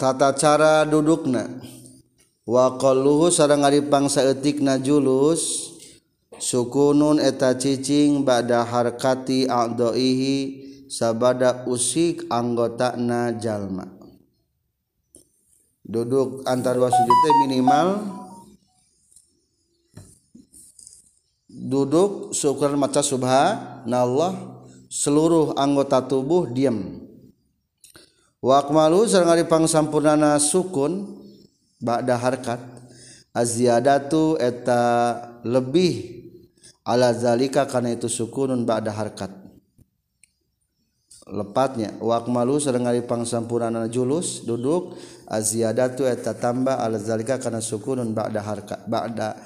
tata 0.00 0.32
cara 0.32 0.88
dudukna. 0.88 1.44
Wa 2.48 2.80
qalluhu 2.80 3.28
sareng 3.28 3.68
pangsa 3.92 4.24
etikna 4.24 4.80
julus 4.80 5.76
sukunun 6.40 7.20
eta 7.20 7.52
cicing 7.52 8.24
bada 8.24 8.64
harkati 8.64 9.44
a'daihi 9.44 10.38
sabada 10.88 11.68
usik 11.68 12.24
anggota 12.32 12.96
na 12.96 13.36
jalma. 13.36 13.84
Duduk 15.84 16.48
antar 16.48 16.80
dua 16.80 16.88
sujud 16.88 17.18
minimal. 17.44 18.00
Duduk 21.50 22.32
syukur 22.32 22.72
maca 22.74 23.04
subhanallah 23.04 24.64
seluruh 24.88 25.54
anggota 25.60 26.02
tubuh 26.02 26.50
diam 26.50 26.99
Wakmalu 28.40 29.04
sareng 29.04 29.36
ari 29.36 29.44
pangsampurnana 29.44 30.40
sukun 30.40 31.20
ba'da 31.76 32.16
harkat 32.16 32.56
aziyadatu 33.36 34.40
eta 34.40 35.12
lebih 35.44 36.24
ala 36.88 37.12
zalika 37.12 37.68
karena 37.68 37.92
itu 37.92 38.08
sukunun 38.08 38.64
ba'da 38.64 38.96
harkat. 38.96 39.28
Lepatnya 41.28 42.00
wakmalu 42.00 42.56
sareng 42.64 42.88
ari 42.88 43.04
pangsampurnana 43.04 43.92
julus 43.92 44.40
duduk 44.48 44.96
aziyadatu 45.28 46.08
eta 46.08 46.32
tambah 46.32 46.80
ala 46.80 46.96
zalika 46.96 47.36
karena 47.36 47.60
sukunun 47.60 48.16
ba'da 48.16 48.40
harkat 48.40 48.80
ba'da 48.88 49.36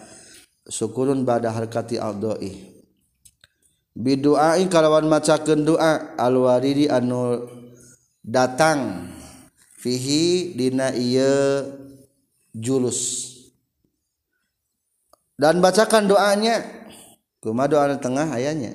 sukunun 0.71 1.27
ba'da 1.27 1.51
harkati 1.51 1.99
aldoi. 1.99 2.79
Biduai 3.95 4.63
kalawan 4.71 5.11
macakeun 5.11 5.67
doa 5.67 6.15
alwaridi 6.15 6.87
anu 6.87 7.43
datang 8.25 9.13
fihi 9.77 10.57
dina 10.57 10.97
ieu 10.97 11.69
julus. 12.57 13.31
Dan 15.37 15.61
bacakan 15.61 16.09
doanya. 16.09 16.65
Kuma 17.45 17.69
doa 17.69 17.93
tengah 18.01 18.33
ayahnya. 18.33 18.73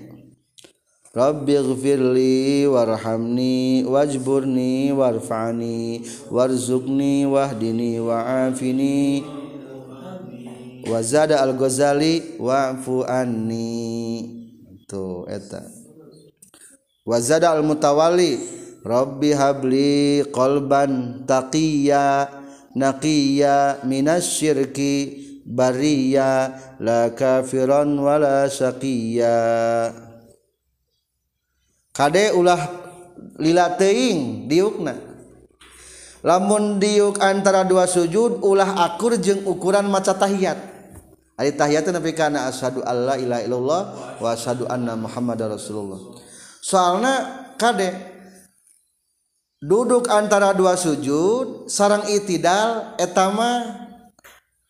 Rabbi 1.09 1.57
gfirli 1.57 2.69
warhamni 2.69 3.81
wajburni 3.81 4.93
warfa'ni 4.93 6.05
warzuqni 6.29 7.25
wahdini 7.25 7.97
wa'afini. 7.97 9.25
Wazada 10.85 11.41
al-ghazali 11.41 12.37
wa'fu 12.37 13.09
anni. 13.09 14.29
Tuh 14.85 15.25
eta. 15.25 15.65
Wazada 17.09 17.57
al-mutawalli 17.57 18.37
Robbi 18.89 19.37
habli 19.37 20.25
qalban 20.33 21.21
taqiya 21.29 22.25
naqiya 22.73 23.85
minasyirki 23.85 24.93
bariya 25.45 26.57
la 26.81 27.13
kafiran 27.13 27.93
wala 28.01 28.49
saqiya. 28.49 29.37
Kade 31.93 32.33
ulah 32.33 32.65
lila 33.37 33.77
teuing 33.77 34.49
diukna. 34.49 34.97
Lamun 36.25 36.81
diuk 36.81 37.21
antara 37.21 37.69
dua 37.69 37.85
sujud 37.85 38.41
ulah 38.41 38.89
akur 38.89 39.21
jeung 39.21 39.45
ukuran 39.45 39.85
maca 39.85 40.17
tahiyat. 40.17 40.57
Ari 41.37 41.53
tahiyat 41.53 41.85
nabi 41.93 42.17
kana 42.17 42.49
asyhadu 42.49 42.81
alla 42.81 43.21
ilaha 43.21 43.41
illallah 43.45 43.81
wa 44.17 44.27
asyhadu 44.33 44.65
anna 44.65 44.97
muhammadar 44.97 45.53
rasulullah. 45.53 46.17
Soalna 46.59 47.13
kade 47.55 48.17
duduk 49.59 50.07
antara 50.07 50.55
dua 50.55 50.79
sujud 50.79 51.67
sarang 51.67 52.07
itidal 52.07 52.95
etama 52.95 53.75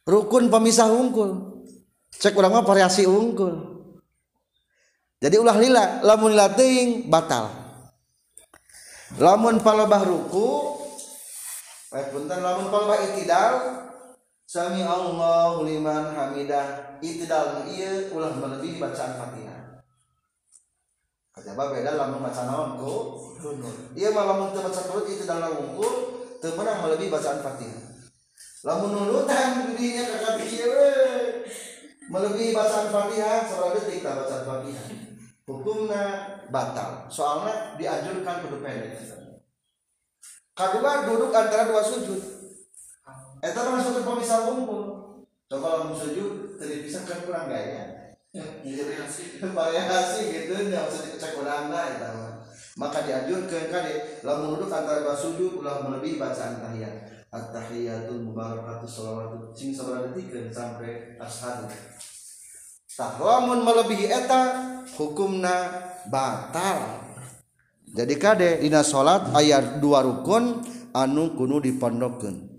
rukun 0.06 0.50
pemisah 0.50 0.90
unggul 0.90 1.62
cek 2.14 2.34
orang 2.34 2.60
mah 2.60 2.66
variasi 2.66 3.06
unggul 3.06 3.70
jadi 5.20 5.36
ulah 5.36 5.58
lila 5.60 6.00
lamun 6.00 6.32
lila 6.32 6.48
ting 6.56 7.12
batal. 7.12 7.52
Lamun 9.20 9.60
palobah 9.60 10.08
ruku 10.08 10.80
eh 11.92 12.08
punten 12.08 12.40
lamun 12.40 12.72
palobah 12.72 13.04
itidal 13.12 13.84
sami 14.48 14.80
Allah 14.80 15.60
liman 15.60 16.16
hamidah. 16.16 16.96
Itidal 17.04 17.68
iya 17.68 18.08
ulah 18.16 18.32
melebihi 18.32 18.80
bacaan 18.80 19.20
fatihah 19.20 19.49
kajaba 21.40 21.72
beda 21.72 21.96
lamun 21.96 22.20
baca 22.20 22.44
naon 22.44 22.76
ku 22.76 22.94
ieu 23.96 24.12
mah 24.12 24.28
lamun 24.28 24.52
teu 24.52 24.60
baca 24.60 24.82
kunut 24.92 25.08
itidal 25.08 25.40
unggul 25.56 26.20
teu 26.44 26.52
meunang 26.60 26.84
melebihi 26.84 27.08
bacaan 27.08 27.40
Fatihah. 27.40 27.84
Lamun 28.68 28.92
nunutan 28.92 29.72
dirinya 29.72 30.04
kakak 30.04 30.36
pikir 30.44 30.72
melebihi 32.12 32.52
bacaan 32.52 32.92
fatihah 32.92 33.48
seorang 33.48 33.72
detik 33.80 34.04
tak 34.04 34.20
bacaan 34.20 34.44
fatihah. 34.44 34.88
Hukumnya 35.48 36.04
batal. 36.52 37.08
Soalnya 37.08 37.80
dianjurkan 37.80 38.44
kudu 38.44 38.60
pendek. 38.60 39.00
Kedua 40.52 41.08
duduk 41.08 41.32
antara 41.32 41.72
dua 41.72 41.80
sujud. 41.80 42.20
Itu 43.40 43.60
masuk 43.64 43.92
ke 43.96 44.02
pemisah 44.04 44.44
kumpul 44.44 45.00
coba 45.50 45.82
lamun 45.82 45.98
sujud 45.98 46.62
tadi 46.62 46.86
bisa 46.86 47.02
kan 47.10 47.26
kurang 47.26 47.50
gaya 47.50 47.99
variasi 48.30 50.22
gitu 50.30 50.54
nggak 50.54 50.86
usah 50.86 51.02
dicek 51.10 51.34
kurang 51.34 51.74
lah 51.74 51.90
itu 51.90 52.14
maka 52.78 53.02
dianjurkan 53.04 53.74
kan 53.74 53.84
lamun 54.24 54.56
duduk 54.56 54.72
antara 54.72 55.04
dua 55.04 55.18
sujud 55.18 55.60
ulah 55.60 55.84
melebihi 55.84 56.16
bacaan 56.16 56.64
tahiyat. 56.64 57.28
At-tahiyatul 57.30 58.26
mubarakatuh 58.26 58.88
sholawatu 58.90 59.52
sing 59.54 59.76
sabaraha 59.76 60.16
detik 60.16 60.50
sampai 60.50 61.20
ashadu. 61.20 61.68
Tah 62.96 63.20
lamun 63.20 63.68
melebihi 63.68 64.08
eta 64.08 64.42
hukumna 64.96 65.70
batal. 66.08 67.04
Jadi 67.92 68.16
kade 68.16 68.64
dina 68.64 68.80
salat 68.80 69.28
ayat 69.36 69.84
dua 69.84 70.00
rukun 70.00 70.64
anu 70.96 71.36
kuno 71.36 71.60
dipondokkeun 71.60 72.50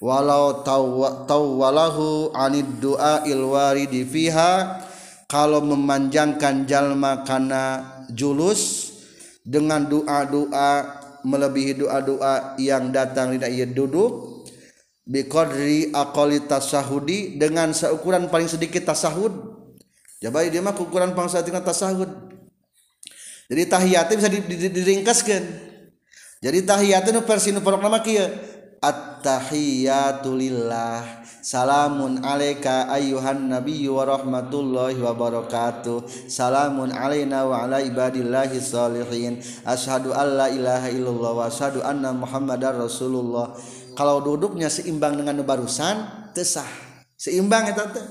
walau 0.00 0.64
tau 0.64 1.44
walahu 1.60 2.32
anid 2.32 2.80
doa 2.80 3.22
ilwaridi 3.28 4.08
fiha 4.08 4.80
kalau 5.30 5.62
memanjangkan 5.62 6.66
jalma 6.66 7.22
kana 7.22 7.86
julus 8.10 8.90
dengan 9.46 9.86
doa-doa 9.86 10.98
melebihi 11.22 11.86
doa-doa 11.86 12.58
yang 12.58 12.90
datang 12.90 13.38
tidak 13.38 13.50
ia 13.54 13.70
duduk 13.70 14.42
biqadri 15.06 15.94
aqali 15.94 16.42
tasahudi 16.50 17.38
dengan 17.38 17.70
seukuran 17.70 18.26
paling 18.26 18.50
sedikit 18.50 18.90
tasahud. 18.90 19.30
Jabai 20.20 20.52
dia 20.52 20.60
mah 20.60 20.76
ukuran 20.76 21.14
pangsa 21.14 21.40
tina 21.40 21.62
tasahud. 21.62 22.10
Jadi 23.50 23.62
tahiyatnya 23.66 24.14
bisa 24.18 24.28
diringkaskan. 24.70 25.42
Jadi 26.40 26.58
tahiyatnya 26.62 27.18
nu 27.18 27.22
versi 27.26 27.50
nu 27.50 27.62
nama 27.62 27.98
kia. 28.02 28.28
attahiyatulillah 28.80 31.20
salamun 31.40 32.20
alaika 32.24 32.88
ayyuhan 32.92 33.48
nabiyyu 33.48 33.96
wa 33.96 34.04
rahmatullahi 34.04 35.00
wa 35.00 35.14
barakatuh. 35.16 36.04
Salamun 36.28 36.92
alaina 36.92 37.48
wa 37.48 37.64
ala 37.64 37.80
ibadillahi 37.80 38.60
salihin. 38.60 39.40
Asyhadu 39.64 40.12
la 40.12 40.52
ilaha 40.52 40.92
illallah 40.92 41.32
wa 41.36 41.46
asyhadu 41.48 41.82
anna 41.84 42.12
muhammadar 42.12 42.76
rasulullah. 42.76 43.56
Kalau 43.96 44.20
duduknya 44.24 44.70
seimbang 44.72 45.16
dengan 45.16 45.42
barusan 45.44 46.30
tesah. 46.32 46.68
Seimbang 47.16 47.68
eta 47.68 47.92
teh. 47.92 48.04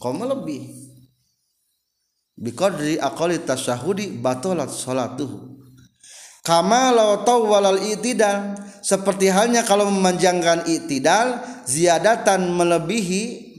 Kamu 0.00 0.24
lebih. 0.28 0.68
Biqadri 2.36 2.98
aqali 2.98 3.38
tasyahudi 3.40 4.18
batalat 4.18 4.70
salatuhu. 4.72 5.52
Kama 6.42 6.90
law 6.90 7.22
tawwalal 7.22 7.78
itidal. 7.78 8.58
Seperti 8.82 9.30
halnya 9.30 9.62
kalau 9.62 9.88
memanjangkan 9.88 10.66
itidal 10.66 11.38
ziyadatan 11.64 12.50
melebihi 12.52 13.54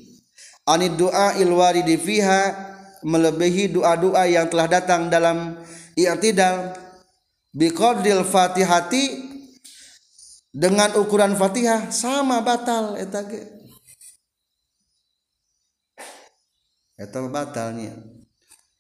ani 0.67 0.91
doa 0.93 1.39
ilwaridi 1.39 1.95
fiha 1.95 2.73
melebihi 3.03 3.75
doa-doa 3.75 4.23
yang 4.25 4.47
telah 4.47 4.67
datang 4.67 5.11
dalam 5.11 5.59
i'tidal. 5.93 6.73
Biqadril 7.53 8.25
fatihati 8.25 9.29
dengan 10.49 10.89
ukuran 10.97 11.37
Fatihah 11.37 11.93
sama 11.93 12.41
batal 12.41 12.97
eta 12.97 13.21
ge. 13.29 13.45
Eta 16.97 17.21
batalnya. 17.29 17.93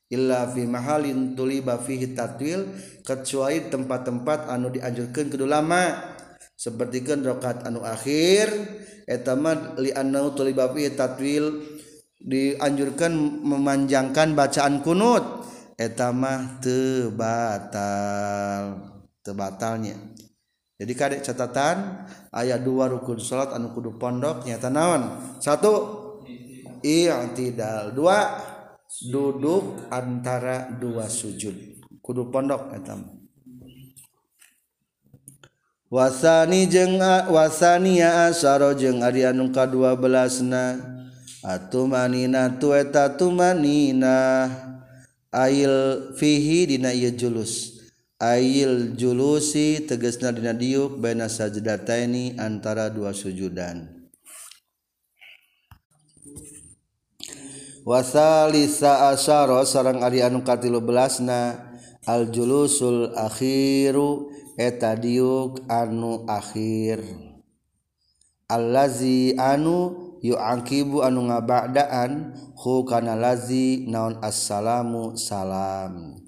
Illa 0.09 0.49
fi 0.49 0.65
mahalin 0.65 1.37
tuliba 1.37 1.77
fihi 1.77 2.17
tatwil 2.17 2.69
kecuali 3.05 3.69
tempat-tempat 3.69 4.49
anu 4.49 4.73
dianjurkan 4.73 5.29
kudu 5.29 5.45
sepertikan 6.63 7.19
rokat 7.27 7.67
anu 7.67 7.83
akhir 7.83 8.47
etamad 9.03 9.75
lianau 9.75 10.31
tulibabi 10.31 10.87
tatwil 10.95 11.59
dianjurkan 12.23 13.11
memanjangkan 13.43 14.31
bacaan 14.31 14.79
kunut. 14.79 15.43
Etama 15.73 16.61
tebatal 16.61 17.73
tebatalnya. 19.25 19.97
Jadi 20.77 20.93
kadek 20.93 21.25
catatan 21.25 22.05
ayat 22.29 22.61
dua 22.61 22.85
rukun 22.93 23.17
salat 23.17 23.57
anu 23.57 23.73
kudu 23.73 23.97
pondok 23.97 24.45
nyata 24.45 24.69
naon? 24.69 25.17
Satu 25.41 25.73
i'tidal. 26.85 27.97
Dua 27.97 28.37
duduk 29.09 29.89
antara 29.89 30.69
dua 30.77 31.09
sujud. 31.09 31.81
Kudu 32.05 32.29
pondok 32.29 32.69
etamah 32.77 33.22
wasani 35.93 36.65
jeng 36.65 36.97
wasania 37.29 38.25
asaro 38.25 38.73
jeung 38.73 39.05
ari 39.05 39.29
anu 39.29 39.53
ka-12na 39.53 40.81
atumanina 41.45 42.49
tueta 42.57 43.13
tumanina 43.13 44.49
ail 45.29 46.09
fihi 46.17 46.65
dina 46.65 46.89
ieu 46.89 47.13
julus. 47.13 47.77
Ail 48.17 48.97
julusi 48.97 49.85
tegesna 49.85 50.33
dina 50.33 50.55
diuk 50.57 50.97
baina 50.97 51.29
sajdataini 51.29 52.41
antara 52.41 52.89
dua 52.89 53.13
sujudan. 53.13 53.85
Wasalisa 57.83 59.11
asaro 59.13 59.61
sareng 59.61 60.01
ari 60.01 60.25
anu 60.25 60.41
ka-13na 60.41 61.69
al 62.09 62.31
julusul 62.33 63.13
akhiru 63.13 64.32
eta 64.57 64.93
diuk 64.97 65.65
anu 65.65 66.25
akhir. 66.29 67.01
Allazi 68.49 69.33
anu 69.39 69.97
yu'aqibu 70.21 71.01
anu 71.01 71.25
ngaba'daan 71.31 72.37
hu 72.53 72.85
kana 72.85 73.17
lazi 73.17 73.89
naon 73.89 74.21
assalamu 74.21 75.17
salam. 75.17 76.21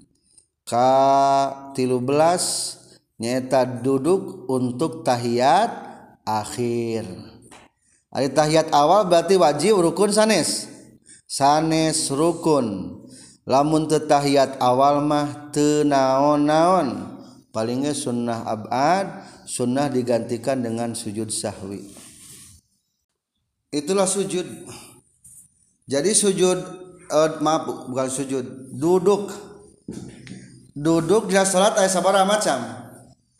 Ka 0.66 1.72
13 1.78 3.22
nyata 3.22 3.62
duduk 3.62 4.50
untuk 4.50 5.06
tahiyat 5.06 5.70
akhir. 6.26 7.06
Ari 8.10 8.32
tahiyat 8.34 8.74
awal 8.74 9.06
berarti 9.06 9.38
wajib 9.38 9.78
rukun 9.78 10.10
sanes. 10.10 10.66
Sanes 11.30 12.10
rukun. 12.10 12.98
Lamun 13.46 13.86
tetahiyat 13.86 14.58
awal 14.58 15.06
mah 15.06 15.54
tenaon-naon 15.54 17.15
palingnya 17.56 17.96
sunnah 17.96 18.44
abad 18.44 19.24
sunnah 19.48 19.88
digantikan 19.88 20.60
dengan 20.60 20.92
sujud 20.92 21.32
sahwi. 21.32 21.88
Itulah 23.72 24.04
sujud. 24.04 24.44
Jadi 25.88 26.12
sujud 26.12 26.58
uh, 27.08 27.40
maaf 27.40 27.88
bukan 27.88 28.12
sujud 28.12 28.76
duduk. 28.76 29.32
Duduk 30.76 31.32
di 31.32 31.40
salat 31.40 31.80
ayat 31.80 31.88
sabar 31.88 32.20
macam? 32.28 32.60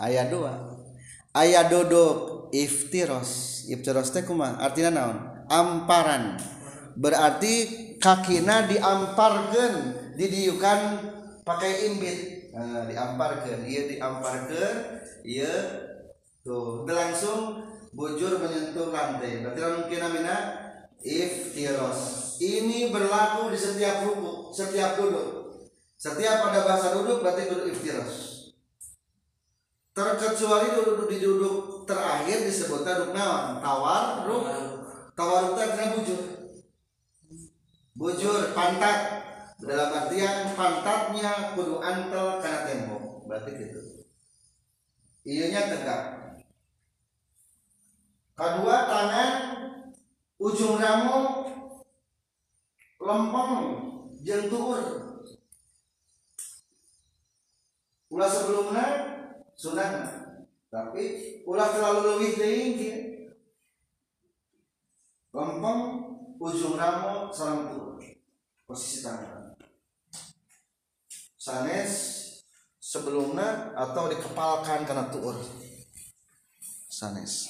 Ayat 0.00 0.32
dua. 0.32 0.80
Ayat 1.36 1.68
duduk 1.68 2.48
iftiros. 2.56 3.68
Iftiros 3.68 4.08
teh 4.16 4.24
kumah 4.24 4.56
artinya 4.64 4.90
naon? 4.96 5.16
Amparan. 5.52 6.40
Berarti 6.96 7.54
kakina 8.00 8.64
diamparkan 8.64 9.72
didiukan 10.16 10.80
pakai 11.44 11.92
imbit 11.92 12.35
Nah, 12.56 12.88
diamparkan 12.88 13.68
iya 13.68 13.84
diamparkan 13.84 15.04
iya 15.28 15.52
tuh. 16.40 16.88
Langsung 16.88 17.60
bujur 17.92 18.40
menyentuh 18.40 18.88
lantai. 18.88 19.44
Berarti 19.44 19.60
mungkin 19.60 20.00
namanya 20.00 20.36
iftiros. 21.04 22.00
Ini 22.40 22.88
berlaku 22.88 23.52
di 23.52 23.58
setiap 23.60 24.08
ruku 24.08 24.56
setiap 24.56 24.96
duduk. 24.96 25.52
Setiap 26.00 26.48
ada 26.48 26.64
bahasa 26.64 26.96
duduk 26.96 27.20
berarti 27.20 27.52
duduk 27.52 27.76
iftiros. 27.76 28.48
Terkecuali 29.92 30.76
duduk 30.76 31.08
di 31.12 31.20
duduk 31.20 31.84
terakhir 31.84 32.44
disebut 32.44 32.84
duduk 32.84 33.12
nawan 33.12 33.60
tawar 33.60 34.24
ruk 34.24 34.44
tawar. 35.12 35.52
Ruk 35.52 35.60
kena 35.60 35.92
bujur. 35.92 36.20
Bujur 37.96 38.52
pantat 38.52 39.15
dalam 39.66 39.90
artian 39.90 40.54
pantatnya 40.54 41.58
kudu 41.58 41.82
antel 41.82 42.38
karena 42.38 42.60
tembok. 42.62 43.26
Berarti 43.26 43.50
gitu. 43.58 43.80
Ianya 45.26 45.74
tegak. 45.74 46.02
Kedua 48.36 48.76
tangan 48.86 49.32
ujung 50.38 50.78
ramu 50.78 51.18
lempeng 53.00 53.52
jentur 54.20 54.80
ulah 58.12 58.28
sebelumnya 58.28 58.86
sunat 59.56 59.92
tapi 60.68 61.04
ulah 61.48 61.68
terlalu 61.72 62.00
lebih 62.12 62.30
tinggi 62.36 62.92
lempeng 65.32 65.80
ujung 66.36 66.76
ramu 66.76 67.32
sarang 67.32 67.72
posisi 68.66 69.00
tangan 69.00 69.35
sanes 71.46 71.92
sebelumnya 72.82 73.70
atau 73.78 74.10
dikepalkan 74.10 74.82
karena 74.82 75.06
tuur? 75.14 75.38
Sanes. 76.90 77.46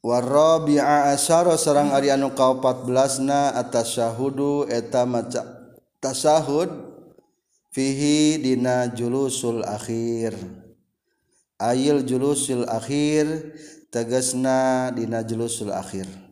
Warabi'a 0.00 1.12
asyara 1.12 1.58
sarang 1.58 1.90
ari 1.90 2.14
anu 2.14 2.30
ka-14 2.30 3.26
na 3.26 3.50
atasyahudu 3.58 4.70
eta 4.70 5.04
maca 5.04 5.42
tasahud 5.98 6.70
fihi 7.74 8.38
dina 8.38 8.88
julusul 8.94 9.66
akhir. 9.66 10.38
Ayil 11.60 12.06
julusul 12.06 12.64
akhir 12.64 13.52
tegasna 13.92 14.88
dina 14.94 15.20
julusul 15.20 15.74
akhir 15.74 16.29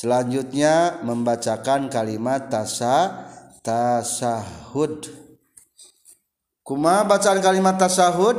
Selanjutnya 0.00 0.96
membacakan 1.04 1.92
kalimat 1.92 2.48
tasa 2.48 3.28
tasahud. 3.60 5.12
Kuma 6.64 7.04
bacaan 7.04 7.44
kalimat 7.44 7.76
tasahud 7.76 8.32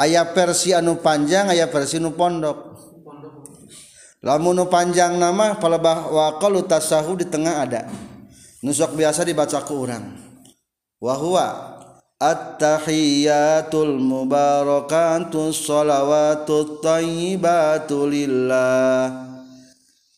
ayat 0.00 0.32
versi 0.32 0.72
anu 0.72 0.96
panjang 0.96 1.52
ayat 1.52 1.68
versi 1.68 2.00
anu 2.00 2.16
pondok. 2.16 2.72
Lamun 4.24 4.64
nu 4.64 4.64
panjang 4.72 5.20
nama 5.20 5.60
palebah 5.60 6.08
wa 6.08 6.40
qalu 6.40 6.64
tasahud 6.64 7.20
di 7.20 7.28
tengah 7.28 7.60
ada. 7.60 7.84
Nusok 8.64 8.96
biasa 8.96 9.28
dibaca 9.28 9.60
ku 9.60 9.76
urang. 9.76 10.08
Wa 11.04 11.20
huwa 11.20 11.48
at-tahiyatul 12.16 14.00
mubarakatus 14.00 15.68
shalawatut 15.68 16.80
thayyibatu 16.80 18.08
lillah 18.08 19.31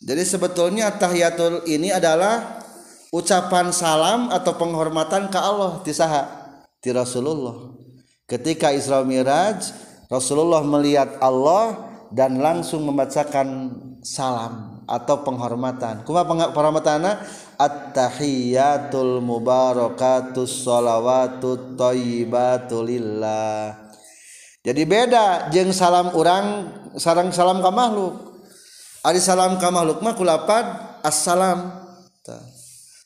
jadi 0.05 0.23
sebetulnya 0.23 0.93
tahiyatul 0.95 1.65
ini 1.65 1.91
adalah 1.91 2.61
ucapan 3.09 3.73
salam 3.73 4.29
atau 4.29 4.53
penghormatan 4.61 5.33
ke 5.33 5.39
Allah 5.41 5.81
tisaha 5.81 6.45
Rasulullah. 6.85 7.73
Ketika 8.29 8.69
Isra 8.77 9.01
Miraj 9.01 9.73
Rasulullah 10.13 10.61
melihat 10.61 11.17
Allah 11.25 11.89
dan 12.13 12.37
langsung 12.37 12.85
membacakan 12.85 13.73
salam 14.05 14.85
atau 14.85 15.25
penghormatan. 15.25 16.05
Kuma 16.05 16.29
penghormatan 16.29 17.25
at-tahiyatul 17.59 19.23
mubarakatus 19.23 20.67
thayyibatulillah 21.79 23.63
jadi 24.65 24.83
beda 24.89 25.53
jeng 25.53 25.71
salam 25.71 26.11
orang 26.17 26.73
sarang 26.99 27.31
salam 27.31 27.63
ka 27.63 27.71
makhluk 27.71 28.34
Ari 29.05 29.21
salam 29.21 29.61
ka 29.61 29.69
makhluk 29.69 30.01
mah 30.01 30.17
kulapad 30.17 30.65
assalam. 31.05 31.77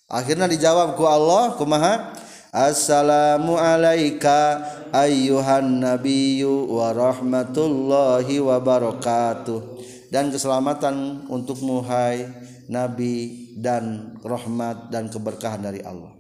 Akhirnya 0.07 0.47
dijawab 0.47 0.95
ku 0.95 1.03
Allah 1.11 1.59
kumaha? 1.59 2.15
Assalamu 2.55 3.59
alayka 3.59 4.63
ayyuhan 4.95 5.83
nabiyyu 5.83 6.71
wa 6.71 6.95
rahmatullahi 6.95 8.39
wa 8.39 8.63
barakatuh. 8.63 9.83
Dan 10.15 10.31
keselamatan 10.31 11.27
untuk 11.27 11.59
muhai 11.67 12.31
nabi 12.71 13.51
dan 13.59 14.15
rahmat 14.23 14.95
dan 14.95 15.11
keberkahan 15.11 15.67
dari 15.67 15.83
Allah. 15.83 16.15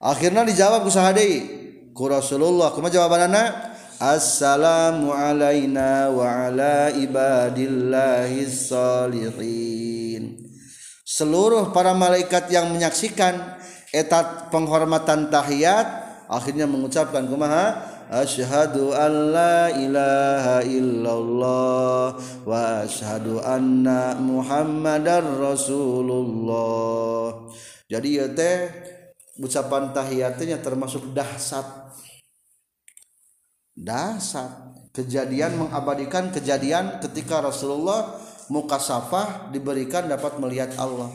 Akhirnya 0.00 0.40
dijawab 0.48 0.88
ku 0.88 0.90
sahadei 0.90 1.44
ku 1.92 2.08
Rasulullah 2.08 2.72
kumaha 2.72 2.96
jawabanana? 2.96 3.71
Assalamu 4.02 5.14
alayna 5.14 6.10
wa 6.10 6.26
ala 6.26 6.90
ibadillahi 6.90 8.50
salihin 8.50 10.42
seluruh 11.06 11.70
para 11.70 11.94
malaikat 11.94 12.50
yang 12.50 12.74
menyaksikan 12.74 13.38
etat 13.94 14.50
penghormatan 14.50 15.30
tahiyat 15.30 15.86
akhirnya 16.26 16.66
mengucapkan 16.66 17.30
kumaha? 17.30 17.94
Asyhadu 18.10 18.90
an 18.90 19.12
la 19.30 19.70
ilaha 19.70 20.66
illallah 20.66 22.18
wa 22.42 22.82
asyhadu 22.82 23.38
anna 23.38 24.18
muhammadar 24.18 25.22
rasulullah. 25.38 26.50
Jadi 27.86 28.18
ya 28.18 28.26
teh 28.34 28.66
ucapan 29.38 29.94
tahiyatnya 29.94 30.58
termasuk 30.58 31.14
dahsat 31.14 31.82
dahsat 33.72 34.50
kejadian 34.92 35.56
mengabadikan 35.56 36.28
kejadian 36.28 37.00
ketika 37.00 37.40
Rasulullah 37.40 38.20
muka 38.52 38.76
safah 38.76 39.48
diberikan 39.48 40.08
dapat 40.08 40.36
melihat 40.36 40.76
Allah. 40.76 41.12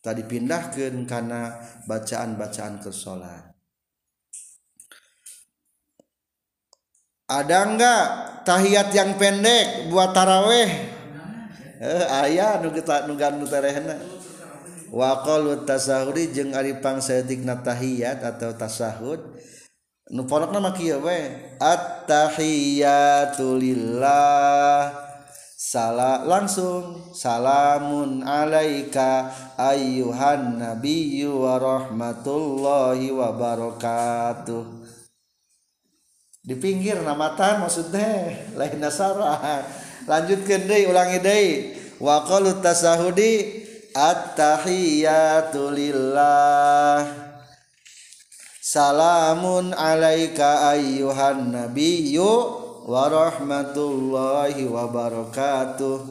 Tadi 0.00 0.24
pindahkan 0.24 1.04
karena 1.04 1.60
bacaan-bacaan 1.84 2.80
ke 2.80 2.88
ada 7.30 7.62
enggak 7.62 8.04
tahiyat 8.42 8.90
yang 8.90 9.14
pendek 9.14 9.86
buat 9.86 10.10
taraweh? 10.10 10.66
Eh, 11.78 12.04
ayah 12.26 12.58
nu 12.58 12.74
kita 12.74 13.06
nu 13.06 13.14
nu 13.14 13.46
terehna. 13.46 13.94
Wa 14.90 15.22
qalu 15.22 15.62
tasahudi 15.62 16.34
jeung 16.34 16.50
tahiyat 17.62 18.26
atau 18.26 18.50
tasahud 18.50 19.22
nu 20.10 20.26
ponokna 20.26 20.58
mah 20.58 20.74
kieu 20.74 20.98
we. 20.98 21.30
At-tahiyatu 21.62 23.54
lillah. 23.54 24.90
Salah 25.60 26.26
langsung 26.26 27.14
salamun 27.14 28.26
alaika 28.26 29.30
ayyuhan 29.54 30.58
nabiyyu 30.58 31.46
wa 31.46 31.62
rahmatullahi 31.62 33.14
wa 33.14 33.30
barakatuh. 33.30 34.66
Di 36.42 36.58
pinggir 36.58 36.98
namatan 37.06 37.62
maksudnya 37.62 38.34
lain 38.58 38.82
nasara 38.82 39.62
lanjutkan 40.08 40.66
deh 40.66 40.90
ulangi 40.90 41.22
deh 41.22 41.46
wa 42.02 42.24
qalu 42.26 42.58
tasahudi 42.58 43.62
at-tahiyatu 43.94 45.70
lillah 45.70 47.29
salamun 48.70 49.74
alaika 49.74 50.70
ayyuhan 50.70 51.50
nabiyyu 51.50 52.22
warahmatullahi 52.86 54.62
wabarakatuh 54.62 56.06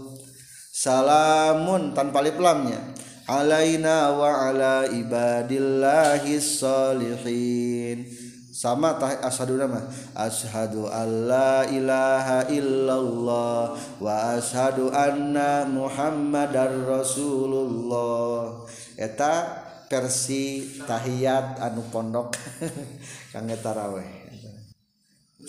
salamun 0.68 1.96
tanpa 1.96 2.20
alif 2.20 2.36
lamnya 2.36 2.84
alaina 3.32 4.12
wa 4.12 4.52
ala 4.52 4.92
ibadillahi 4.92 6.36
salihin. 6.36 8.04
sama 8.52 9.00
tah 9.00 9.16
asyhadu 9.24 9.56
nama? 9.56 9.80
Asyhadu 10.12 10.92
alla 10.92 11.64
ilaha 11.64 12.44
illallah 12.52 13.72
wa 14.04 14.36
asyhadu 14.36 14.92
anna 14.92 15.64
muhammadar 15.64 16.76
rasulullah. 16.84 18.68
Eta 19.00 19.69
versi 19.90 20.78
tahiyat 20.86 21.60
anu 21.60 21.84
pondok. 21.90 22.38
Kangge 23.34 23.58
taraweh 23.60 24.30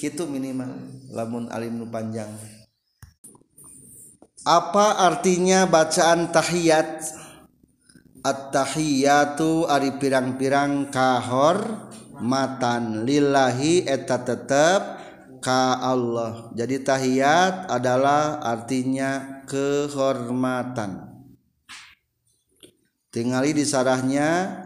gitu 0.01 0.25
minimal 0.25 0.71
lamun 1.13 1.53
alim 1.53 1.77
nu 1.77 1.87
panjang. 1.93 2.33
Apa 4.49 5.05
artinya 5.05 5.69
bacaan 5.69 6.33
tahiyat? 6.33 7.21
At-tahiyatu 8.21 9.65
ari 9.65 9.97
pirang-pirang 9.97 10.93
kahor 10.93 11.89
matan 12.21 13.09
lillahi 13.09 13.89
eta 13.89 14.21
tetep 14.21 14.83
ka 15.41 15.81
Allah. 15.81 16.53
Jadi 16.53 16.85
tahiyat 16.85 17.73
adalah 17.73 18.45
artinya 18.45 19.41
kehormatan 19.49 21.10
tingali 23.11 23.55
di 23.55 23.67
sarahnya 23.67 24.59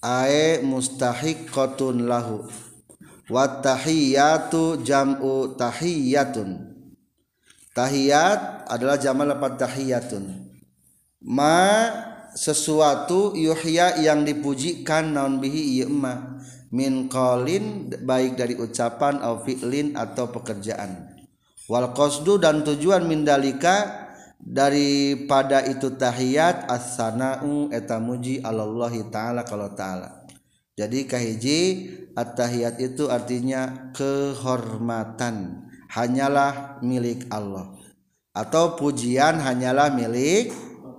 ae 0.00 0.64
mustahiqatun 0.64 2.08
lahu 2.08 2.46
Watahiyatu 3.30 4.82
jam'u 4.82 5.54
tahiyatun. 5.54 6.66
Tahiyat 7.70 8.66
adalah 8.66 8.98
jamal 8.98 9.30
lepat 9.30 9.54
tahiyatun. 9.54 10.50
Ma 11.22 11.86
sesuatu 12.34 13.38
yuhya 13.38 14.02
yang 14.02 14.26
dipujikan 14.26 15.14
naon 15.14 15.38
bihi 15.38 15.86
ma 15.86 16.42
min 16.74 17.06
qalin 17.06 17.94
baik 18.02 18.34
dari 18.34 18.58
ucapan 18.58 19.22
au 19.22 19.46
fi'lin 19.46 19.94
atau 19.94 20.26
pekerjaan. 20.34 21.14
Wal 21.70 21.94
qasdu 21.94 22.42
dan 22.42 22.66
tujuan 22.66 23.06
min 23.06 23.22
dalika 23.22 23.99
daripada 24.40 25.62
itu 25.68 25.92
tahiyat 25.94 26.66
as-sana'u 26.66 27.68
eta 27.70 28.00
muji 28.00 28.40
Allah 28.40 28.92
taala 29.12 29.44
kalau 29.44 29.70
taala. 29.76 30.20
Jadi 30.80 31.04
kahiji 31.04 31.60
at-tahiyat 32.16 32.80
itu 32.80 33.12
artinya 33.12 33.92
kehormatan. 33.92 35.68
Hanyalah 35.92 36.80
milik 36.80 37.28
Allah. 37.28 37.76
Atau 38.32 38.80
pujian 38.80 39.42
hanyalah 39.42 39.92
milik 39.92 40.54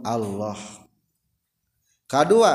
Allah. 0.06 0.60
Kedua 2.06 2.54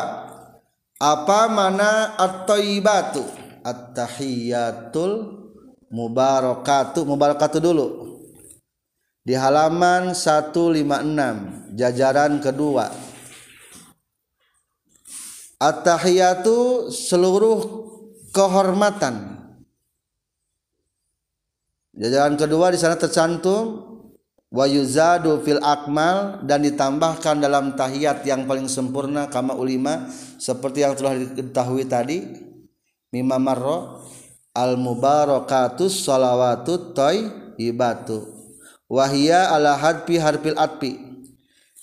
apa 1.03 1.41
mana 1.51 2.15
at-thayyibatu 2.15 3.27
at-tahiyatul 3.67 5.43
mubarakatu. 5.91 7.03
Mubarakatu 7.03 7.59
dulu 7.59 7.87
di 9.27 9.35
halaman 9.35 10.15
156 10.15 11.75
jajaran 11.75 12.39
kedua. 12.39 12.95
At-tahiyatu 15.59 16.89
seluruh 16.95 17.59
kehormatan. 18.31 19.35
Jajaran 21.97 22.39
kedua 22.39 22.71
di 22.71 22.79
sana 22.79 22.95
tercantum. 22.95 23.83
Wa 24.47 24.63
yuzadu 24.63 25.43
fil 25.43 25.59
akmal 25.59 26.47
dan 26.47 26.63
ditambahkan 26.63 27.43
dalam 27.43 27.75
tahiyat 27.75 28.23
yang 28.23 28.47
paling 28.47 28.71
sempurna 28.71 29.27
kama 29.27 29.59
ulima 29.59 30.07
seperti 30.39 30.87
yang 30.87 30.95
telah 30.95 31.19
diketahui 31.19 31.83
tadi. 31.83 32.23
Mimma 33.11 33.43
marro 33.43 34.07
al 34.55 34.79
mubarakatus 34.79 36.07
salawatut 36.07 36.95
ibatu 37.59 38.36
wahia 38.91 39.51
ala 39.53 39.79
hadfi 39.79 40.19
harfil 40.19 40.59
atfi. 40.59 40.99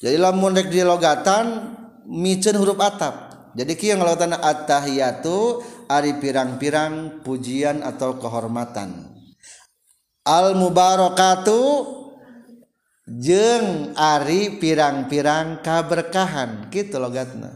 Jadi 0.03 0.19
lamun 0.19 0.51
rek 0.51 0.67
di 0.67 0.83
logatan 0.83 1.75
micen 2.07 2.59
huruf 2.59 2.79
atap. 2.83 3.31
Jadi 3.53 3.77
kieu 3.77 3.95
ngalautan 3.95 4.33
attahiyatu 4.33 5.61
ari 5.85 6.17
pirang-pirang 6.17 7.21
pujian 7.21 7.85
atau 7.85 8.17
kehormatan. 8.17 9.13
Al 10.25 10.57
mubarakatu 10.57 11.61
jeng 13.05 13.93
ari 13.93 14.57
pirang-pirang 14.57 15.61
kaberkahan. 15.61 16.67
Gitu 16.73 16.97
logatna. 16.97 17.53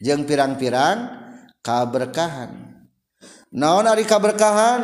Jeng 0.00 0.24
pirang-pirang 0.24 1.12
kaberkahan. 1.60 2.50
Naon 3.52 3.86
ari 3.86 4.02
kaberkahan? 4.08 4.82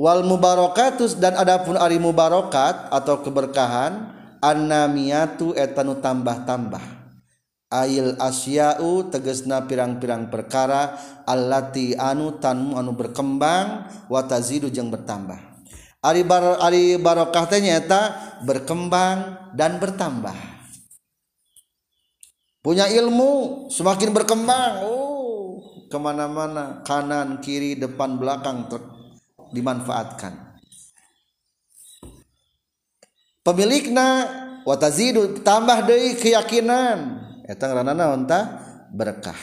Wal 0.00 0.24
mubarakatus 0.24 1.20
dan 1.20 1.36
adapun 1.36 1.76
ari 1.76 2.00
mubarakat 2.00 2.88
atau 2.88 3.20
keberkahan 3.20 4.16
annamiyatu 4.40 5.52
etanu 5.52 6.00
tambah-tambah. 6.00 6.80
Ail 7.70 8.18
asya'u 8.18 9.12
tegesna 9.12 9.62
pirang-pirang 9.68 10.32
perkara 10.32 10.96
allati 11.28 11.94
anu 11.94 12.40
tanu 12.40 12.74
anu 12.74 12.96
berkembang 12.96 13.86
wa 14.08 14.20
tazidu 14.24 14.72
jeung 14.72 14.88
bertambah. 14.88 15.38
Ari 16.00 16.24
bar 16.24 16.58
ari 16.64 16.96
barokah 16.96 17.46
teh 17.46 17.60
nyaeta 17.60 18.16
berkembang 18.42 19.52
dan 19.52 19.76
bertambah. 19.78 20.34
Punya 22.64 22.88
ilmu 22.90 23.68
semakin 23.70 24.10
berkembang. 24.16 24.72
Oh 24.82 25.30
ke 25.90 25.98
mana-mana 25.98 26.86
kanan 26.86 27.42
kiri 27.42 27.74
depan 27.74 28.14
belakang 28.14 28.70
dimanfaatkan. 29.50 30.50
Pemilikna 33.40 34.08
watazidu 34.68 35.40
tambah 35.40 35.82
deui 35.88 36.14
keyakinan. 36.16 37.24
Eta 37.48 37.66
ngaranna 37.66 37.94
naon 37.96 38.28
berkah. 38.92 39.38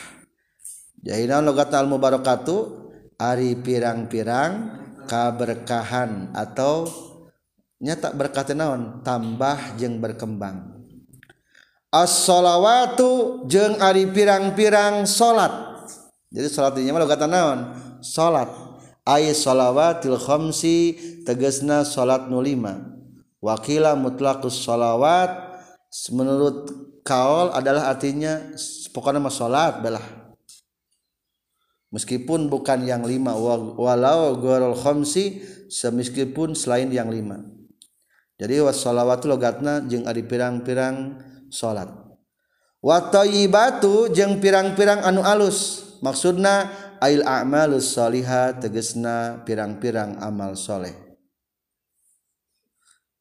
Jahina 1.03 1.41
logat 1.43 1.73
al 1.73 1.89
mubarakatu? 1.89 2.87
Ari 3.17 3.57
pirang-pirang 3.57 4.77
kaberkahan 5.09 6.29
atau 6.37 6.85
nyata 7.81 8.13
berkah 8.13 8.45
naon? 8.53 9.01
Tambah 9.01 9.73
jeung 9.81 9.97
berkembang. 9.97 10.77
As-shalawatu 11.89 13.43
jeung 13.49 13.81
ari 13.81 14.05
pirang-pirang 14.13 15.09
salat. 15.09 15.49
Jadi 16.29 16.47
salat 16.53 16.77
mah 16.77 17.09
kata 17.09 17.25
naon? 17.25 17.59
Salat 18.05 18.66
ay 19.07 19.31
salawatil 19.31 20.19
khamsi 20.19 20.99
tegesna 21.23 21.87
salat 21.87 22.27
nu 22.27 22.43
lima. 22.43 22.99
Wakila 23.39 23.95
mutlaqus 23.95 24.59
salawat 24.59 25.31
menurut 26.11 26.67
kaol 27.07 27.55
adalah 27.55 27.87
artinya 27.87 28.51
pokoknya 28.91 29.23
mah 29.23 29.31
salat 29.31 29.79
belah. 29.79 30.03
Meskipun 31.87 32.51
bukan 32.51 32.83
yang 32.83 33.07
lima 33.07 33.31
walau 33.79 34.35
ghairul 34.43 34.75
khamsi 34.75 35.39
semeskipun 35.71 36.51
selain 36.51 36.91
yang 36.91 37.07
lima. 37.07 37.39
Jadi 38.35 38.59
was 38.59 38.83
salawatu 38.83 39.31
logatna 39.31 39.87
jeung 39.87 40.03
ari 40.03 40.27
pirang-pirang 40.27 41.23
salat. 41.47 41.87
Wa 42.83 43.07
tayyibatu 43.07 44.11
jeung 44.11 44.43
pirang-pirang 44.43 45.01
anu 45.07 45.23
alus. 45.23 45.87
Maksudna 45.97 46.69
ail 47.01 47.21
a'malus 47.25 47.93
salihah 47.93 48.57
tegesna 48.57 49.41
pirang-pirang 49.43 50.17
amal 50.21 50.57
soleh. 50.57 50.93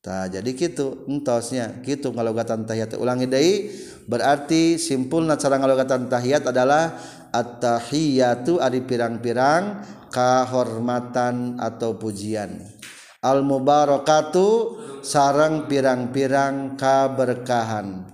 Tah 0.06 0.30
jadi 0.30 0.46
gitu 0.54 1.02
entosnya. 1.10 1.82
Gitu 1.82 2.14
ngalogatan 2.14 2.62
tahiyat. 2.62 2.94
Ulangi 2.94 3.26
deui 3.26 3.74
berarti 4.06 4.78
simpulna 4.78 5.34
cara 5.34 5.58
ngalogatan 5.58 6.06
tahiyat 6.06 6.46
adalah 6.54 6.94
at-tahiyatu 7.34 8.62
ari 8.62 8.86
pirang-pirang 8.86 9.82
kahormatan 10.14 11.58
atau 11.58 11.98
pujian. 11.98 12.62
Al 13.18 13.42
mubarakatu 13.42 14.78
sarang 15.02 15.66
pirang-pirang 15.66 16.78
kaberkahan. 16.78 18.06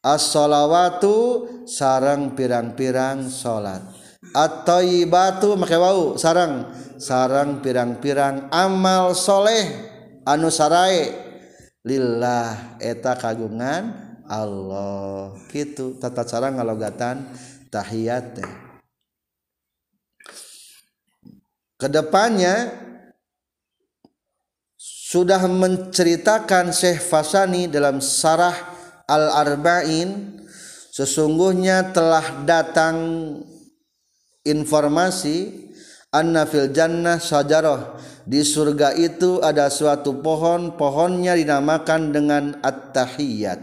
As-shalawatu 0.00 1.44
sarang 1.68 2.32
pirang-pirang 2.32 3.28
salat 3.28 3.91
at-thayyibatu 4.34 5.54
make 5.60 5.76
wau 5.76 6.16
sarang. 6.16 6.72
Sarang 6.96 7.62
pirang-pirang 7.62 8.52
amal 8.54 9.12
soleh 9.12 9.66
anu 10.22 10.48
sarae 10.48 11.12
lillah 11.84 12.78
eta 12.80 13.14
kagungan 13.16 13.92
Allah. 14.26 15.36
Gitu 15.52 15.98
tata 16.00 16.24
cara 16.24 16.48
ngalogatan 16.52 17.26
tahiyat 17.72 18.38
ke 21.82 21.90
depannya 21.90 22.70
sudah 24.78 25.42
menceritakan 25.50 26.70
Syekh 26.70 27.02
Fasani 27.02 27.66
dalam 27.66 27.98
sarah 27.98 28.54
al-arba'in 29.10 30.38
sesungguhnya 30.94 31.90
telah 31.90 32.46
datang 32.46 32.94
informasi 34.42 35.70
anna 36.12 36.44
fil 36.44 36.70
jannah 36.70 37.18
sajarah. 37.18 37.96
Di 38.22 38.46
surga 38.46 38.94
itu 38.94 39.42
ada 39.42 39.66
suatu 39.66 40.22
pohon 40.22 40.78
pohonnya 40.78 41.34
dinamakan 41.34 42.14
dengan 42.14 42.54
at-tahiyat. 42.62 43.58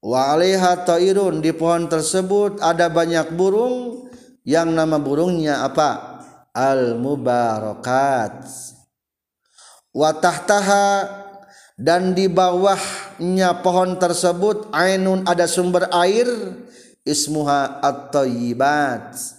Wa 0.00 0.32
'alaiha 0.32 0.88
ta'irun. 0.88 1.44
Di 1.44 1.52
pohon 1.52 1.84
tersebut 1.84 2.64
ada 2.64 2.88
banyak 2.88 3.36
burung. 3.36 4.08
Yang 4.46 4.68
nama 4.72 4.96
burungnya 4.96 5.66
apa? 5.66 6.22
Al-mubarakat. 6.56 8.48
Wa 9.92 10.16
tahtaha. 10.16 10.88
Dan 11.76 12.16
di 12.16 12.24
bawahnya 12.24 13.60
pohon 13.60 14.00
tersebut 14.00 14.72
ainun 14.72 15.28
ada 15.28 15.44
sumber 15.44 15.92
air. 15.92 16.24
Ismuha 17.04 17.84
at-thayyibat 17.84 19.35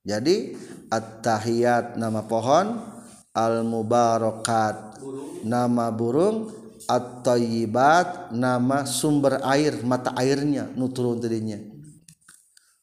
jadi 0.00 0.56
at-tahiyat 0.88 2.00
nama 2.00 2.24
pohon 2.24 2.80
al-mubarakat 3.36 4.96
nama 5.44 5.92
burung 5.92 6.48
at-thayyibat 6.88 8.32
nama 8.32 8.88
sumber 8.88 9.38
air 9.44 9.76
mata 9.84 10.16
airnya 10.16 10.72
nuturun 10.72 11.20
tadinya. 11.20 11.60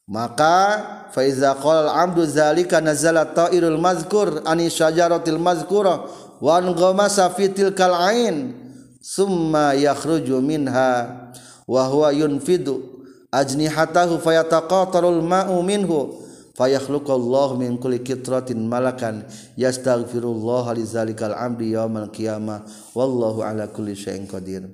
Maka 0.08 0.80
faiza 1.12 1.52
qala 1.52 1.92
al-abdu 1.92 2.24
zalika 2.24 2.80
nazala 2.80 3.28
ta'irul 3.28 3.76
mazkur 3.76 4.40
ani 4.48 4.72
syajaratil 4.72 5.36
mazkurah 5.36 6.08
wan 6.40 6.72
ghamasa 6.72 7.28
fi 7.34 7.52
tilkal 7.52 7.92
ain 7.92 8.56
summa 9.04 9.76
yakhruju 9.76 10.40
minha 10.40 11.28
wa 11.68 11.82
huwa 11.92 12.08
yunfidu 12.14 13.04
ajnihatahu 13.28 14.16
fayataqatarul 14.16 15.20
ma'u 15.20 15.60
minhu 15.60 16.27
fayakhluqu 16.58 17.14
Allah 17.14 17.54
min 17.54 17.78
kulli 17.78 18.02
kitratin 18.02 18.66
malakan 18.66 19.22
yastaghfirullah 19.54 20.74
lizalikal 20.74 21.38
amdi 21.38 21.78
yaumal 21.78 22.10
qiyamah. 22.10 22.66
Wallahu 22.98 23.46
ala 23.46 23.70
kulli 23.70 23.94
syai'in 23.94 24.26
qadir. 24.26 24.66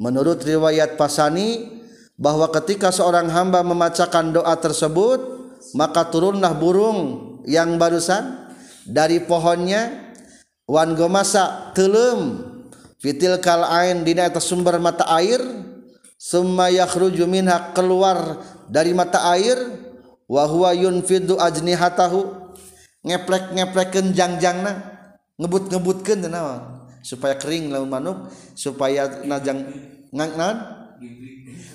Menurut 0.00 0.40
riwayat 0.40 0.96
Pasani 0.96 1.68
bahwa 2.16 2.48
ketika 2.48 2.88
seorang 2.88 3.28
hamba 3.28 3.60
membacakan 3.60 4.32
doa 4.32 4.56
tersebut 4.56 5.20
maka 5.76 6.08
turunlah 6.08 6.56
burung 6.56 6.98
yang 7.44 7.76
barusan 7.76 8.48
dari 8.88 9.20
pohonnya 9.22 10.14
wan 10.64 10.96
gomasa 10.96 11.70
telum 11.76 12.42
fitil 12.98 13.38
kal 13.38 13.62
ain 13.68 14.02
dina 14.02 14.26
eta 14.26 14.42
sumber 14.42 14.82
mata 14.82 15.06
air 15.18 15.38
summa 16.18 16.70
yakhruju 16.70 17.26
minha 17.30 17.70
keluar 17.74 18.42
dari 18.66 18.90
mata 18.94 19.30
air 19.34 19.87
wa 20.28 20.44
huwa 20.44 20.76
yunfidu 20.76 21.40
ajnihatahu. 21.40 22.46
Ngeplek-ngeplekeun 22.98 24.12
jangjangna 24.12 24.72
ngebut-ngebutkeun 25.40 26.28
naon? 26.28 26.84
Supaya 27.00 27.38
kering 27.40 27.72
lamun 27.72 27.88
manuk 27.88 28.18
supaya 28.52 29.24
najang 29.24 29.64
ngang 30.12 30.32
naon? 30.36 30.58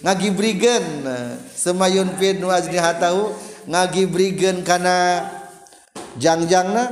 Ngagibrikeun 0.03 1.07
summa 1.49 1.89
yunfidu 1.89 2.51
ajnihatahu 2.51 3.33
ngagibrikeun 3.65 4.61
kana 4.61 5.25
jangjangna. 6.19 6.91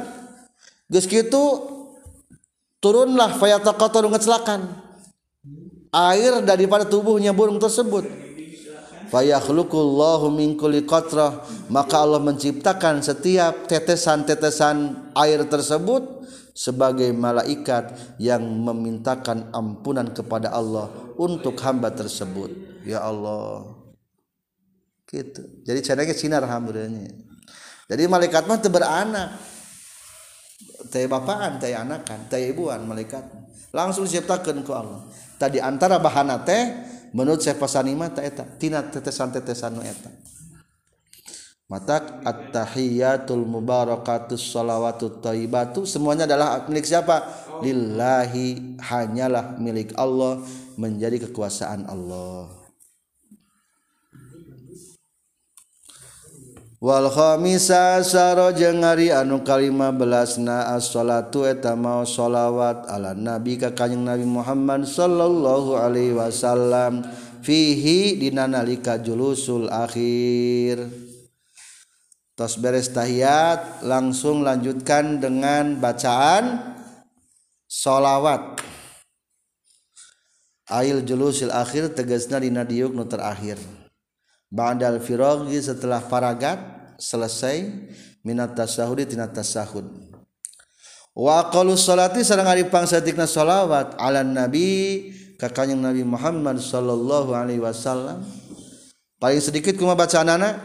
Geus 0.90 1.06
kitu 1.06 1.44
turunlah 2.82 3.38
fayataqataru 3.38 4.10
ngecelakan. 4.10 4.64
Air 5.92 6.40
daripada 6.48 6.88
tubuhnya 6.88 7.36
burung 7.36 7.60
tersebut 7.60 8.31
fayakhluqullahu 9.12 10.32
min 10.32 10.56
kulli 10.56 10.88
qatrah. 10.88 11.44
Maka 11.68 12.02
Allah 12.02 12.24
menciptakan 12.24 13.04
setiap 13.04 13.68
tetesan-tetesan 13.68 15.12
air 15.14 15.44
tersebut 15.46 16.24
sebagai 16.56 17.12
malaikat 17.12 18.16
yang 18.18 18.42
memintakan 18.42 19.52
ampunan 19.52 20.10
kepada 20.10 20.56
Allah 20.56 20.88
untuk 21.20 21.60
hamba 21.62 21.92
tersebut. 21.92 22.82
Ya 22.88 23.04
Allah. 23.04 23.78
Gitu. 25.06 25.44
Jadi 25.68 25.80
caranya 25.84 26.16
sinar 26.16 26.42
alhamdulillah 26.48 27.32
jadi 27.92 28.08
malaikat 28.08 28.48
mah 28.48 28.56
beranak. 28.72 29.36
Teh 30.88 31.12
bapaan 31.12 31.60
teh 31.60 31.76
anakan 31.76 32.32
teh 32.32 32.56
ibuan 32.56 32.88
malaikat. 32.88 33.20
Langsung 33.76 34.08
diciptakan 34.08 34.64
ku 34.64 34.72
Allah. 34.72 35.04
Tadi 35.36 35.60
antara 35.60 36.00
bahana 36.00 36.40
teh 36.40 36.72
menurut 37.16 37.42
saya 37.44 37.56
pasanimataetantinatetesan-tetesan 37.56 39.80
eta. 39.84 40.12
Mata 41.72 42.20
at-tahiyatul 42.28 43.48
mubarakatus 43.48 44.44
shalawatut 44.44 45.24
thayyibatu 45.24 45.88
semuanya 45.88 46.28
adalah 46.28 46.68
milik 46.68 46.84
siapa? 46.84 47.24
Lillahi 47.64 48.76
hanyalah 48.76 49.56
milik 49.56 49.96
Allah 49.96 50.44
menjadi 50.76 51.32
kekuasaan 51.32 51.88
Allah. 51.88 52.61
Wal 56.82 57.14
khamisa 57.14 58.02
saro 58.02 58.50
jeung 58.58 58.82
hari 58.82 59.14
anu 59.14 59.46
kalima 59.46 59.94
belasna 59.94 60.74
as-salatu 60.74 61.46
eta 61.46 61.78
mau 61.78 62.02
sholawat 62.02 62.90
ala 62.90 63.14
nabi 63.14 63.62
ka 63.62 63.70
kanjeng 63.70 64.02
nabi 64.02 64.26
Muhammad 64.26 64.90
sallallahu 64.90 65.78
alaihi 65.78 66.18
wasallam 66.18 67.06
fihi 67.46 68.18
dina 68.18 68.50
nalika 68.50 68.98
julusul 68.98 69.70
akhir. 69.70 70.90
Tos 72.34 72.58
beres 72.58 72.90
tahiyat 72.90 73.86
langsung 73.86 74.42
lanjutkan 74.42 75.22
dengan 75.22 75.78
bacaan 75.78 76.74
solawat 77.70 78.58
ail 80.74 81.06
julusil 81.06 81.54
akhir 81.54 81.94
tegasna 81.94 82.42
dina 82.42 82.66
diuk 82.66 82.96
nu 82.98 83.06
terakhir 83.06 83.62
ba'dal 84.52 85.00
firogi 85.00 85.58
setelah 85.64 86.04
paragat 86.04 86.60
selesai 87.00 87.66
minat 88.22 88.54
tasahudi 88.54 89.08
tina 89.08 89.26
tasahud 89.32 89.88
wa 91.16 91.48
qalu 91.50 91.80
salati 91.80 92.22
sareng 92.22 92.46
ari 92.46 92.68
pangsatikna 92.68 93.26
solawat 93.26 93.96
ala 93.96 94.22
nabi 94.22 95.10
ka 95.42 95.50
kanjeng 95.50 95.82
nabi 95.82 96.06
Muhammad 96.06 96.62
sallallahu 96.62 97.34
alaihi 97.34 97.58
wasallam. 97.58 98.22
Paling 99.18 99.42
sedikit 99.42 99.74
kumaha 99.74 100.06
bacaanana 100.06 100.62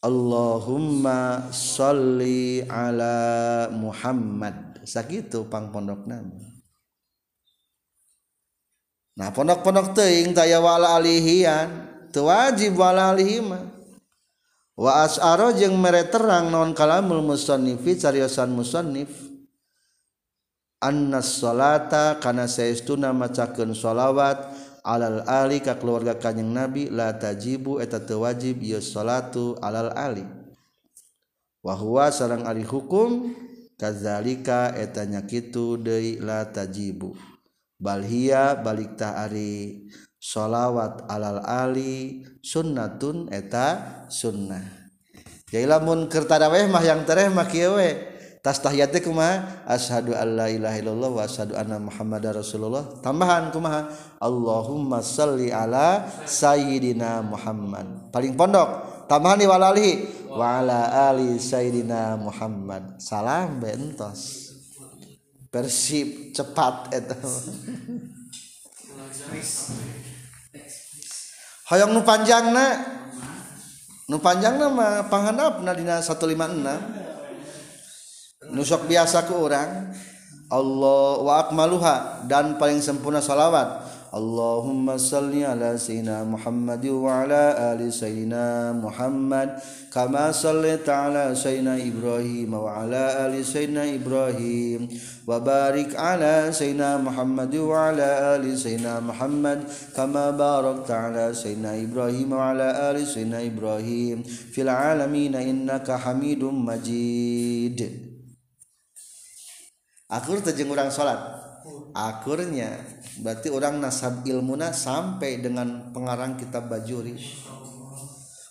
Allahumma 0.00 1.48
sholli 1.52 2.64
ala 2.68 3.68
Muhammad. 3.72 4.80
Sakitu 4.84 5.48
pang 5.48 5.72
pondok 5.72 6.04
nama 6.04 6.52
nah 9.14 9.30
pondok-pondok 9.30 9.94
teuing 9.94 10.34
taya 10.34 10.58
wala 10.58 10.98
alihian 10.98 11.93
wajib 12.22 12.78
walihima 12.78 13.66
waas 14.78 15.18
aro 15.18 15.50
jeung 15.50 15.74
mere 15.74 16.06
terang 16.06 16.50
non 16.54 16.70
kalamul 16.70 17.22
musonnifi 17.26 17.98
cariyosan 17.98 18.54
musonif 18.54 19.10
annas 20.78 21.42
salata 21.42 22.22
kana 22.22 22.46
saestuna 22.46 23.10
macakeun 23.10 23.74
sholawat 23.74 24.52
alal 24.84 25.24
ali 25.24 25.64
ka 25.64 25.80
keluarga 25.80 26.12
kanjeng 26.20 26.52
nabi 26.52 26.92
la 26.92 27.16
tajibu 27.16 27.80
eta 27.80 28.04
teu 28.04 28.20
wajib 28.20 28.60
ieu 28.60 28.84
salatu 28.84 29.56
alal 29.64 29.90
ali. 29.96 30.28
Wa 31.64 31.72
huwa 31.72 32.12
sareng 32.12 32.44
ari 32.44 32.60
hukum 32.60 33.32
kazalika 33.80 34.76
etanya 34.76 35.24
kitu 35.24 35.80
deui 35.80 36.20
la 36.20 36.44
tajibu. 36.44 37.16
Bal 37.80 38.04
hiya 38.04 38.60
balik 38.60 39.00
ta 39.00 39.16
ari. 39.24 39.88
sholawat 40.24 41.04
alal 41.12 41.44
Ali 41.44 42.24
sunnatun 42.40 43.28
eta 43.28 44.08
sunnah. 44.08 44.64
Jadi 45.52 45.68
lamun 45.68 46.08
kertaraweh 46.08 46.64
mah 46.72 46.80
yang 46.80 47.04
tereh 47.04 47.28
mah 47.28 47.44
kiewe 47.44 48.16
tas 48.40 48.60
tahiyatnya 48.60 49.04
kumah 49.04 49.64
ashadu 49.68 50.16
alla 50.16 50.48
ilaha 50.48 50.76
illallah 50.80 51.10
wa 51.12 51.22
ashadu 51.28 51.52
anna 51.52 51.76
muhammad 51.76 52.24
rasulullah. 52.32 52.88
Tambahan 53.04 53.52
kumaha? 53.52 53.92
Allahumma 54.16 55.04
salli 55.04 55.52
ala 55.52 56.08
sayyidina 56.24 57.20
Muhammad. 57.20 58.08
Paling 58.08 58.32
pondok. 58.32 59.04
Tambahan 59.04 59.36
di 59.36 59.46
walali 59.46 59.90
wa 60.32 60.64
ala 60.64 61.12
ali 61.12 61.36
sayyidina 61.36 62.16
Muhammad. 62.16 62.96
Salam 62.96 63.60
bentos. 63.60 64.48
Persib 65.52 66.32
cepat 66.32 66.90
eta. 66.96 67.20
hoyong 71.70 71.92
nu 71.96 72.02
panjangna 72.04 72.66
nu 74.10 74.20
panjangna 74.20 74.68
mah 74.68 75.08
panghandapna 75.08 75.72
dina 75.72 76.04
156 76.04 78.52
nusok 78.52 78.84
biasa 78.84 79.24
ku 79.24 79.48
orang 79.48 79.96
Allah 80.52 81.24
wa 81.24 81.40
akmaluha 81.40 82.28
dan 82.28 82.60
paling 82.60 82.84
sempurna 82.84 83.18
salawat. 83.18 83.93
Allahumma 84.14 84.94
salli 84.94 85.42
ala 85.42 85.74
sayyidina 85.74 86.22
Muhammad 86.22 86.86
wa 86.86 87.26
ala 87.26 87.74
ali 87.74 87.90
sayyidina 87.90 88.70
Muhammad 88.78 89.58
kama 89.90 90.30
sallaita 90.30 91.10
ala 91.10 91.34
sayyidina 91.34 91.82
Ibrahim 91.82 92.54
wa 92.54 92.78
ala 92.78 93.26
ali 93.26 93.42
sayyidina 93.42 93.90
Ibrahim 93.90 94.86
wa 95.26 95.42
barik 95.42 95.98
ala 95.98 96.46
sayyidina 96.54 97.02
Muhammad 97.02 97.58
wa 97.58 97.90
ala 97.90 98.38
ali 98.38 98.54
sayyidina 98.54 99.02
Muhammad 99.02 99.66
kama 99.98 100.30
barakta 100.30 101.10
ala 101.10 101.34
sayyidina 101.34 101.74
Ibrahim 101.82 102.38
wa 102.38 102.54
ala 102.54 102.94
ali 102.94 103.02
sayyidina 103.02 103.42
Ibrahim. 103.42 104.22
Fil 104.22 104.70
alamin 104.70 105.34
innaka 105.34 105.98
Hamidum 105.98 106.54
Majid. 106.54 107.82
Akur 110.06 110.38
tejeng 110.38 110.70
urang 110.70 110.94
salat. 110.94 111.33
Akurnya 111.94 112.82
berarti 113.22 113.48
orang 113.54 113.78
nasab 113.78 114.26
ilmuna 114.26 114.74
sampai 114.74 115.38
dengan 115.38 115.94
pengarang 115.94 116.34
kitab 116.34 116.66
bajuri. 116.66 117.14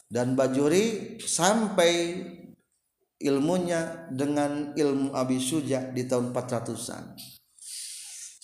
Dan 0.07 0.37
bajuri 0.37 1.17
sampai 1.19 2.21
ilmunya 3.19 4.07
dengan 4.13 4.71
ilmu 4.77 5.11
Abi 5.11 5.41
Suja 5.41 5.89
di 5.89 6.05
tahun 6.05 6.31
400-an 6.31 7.17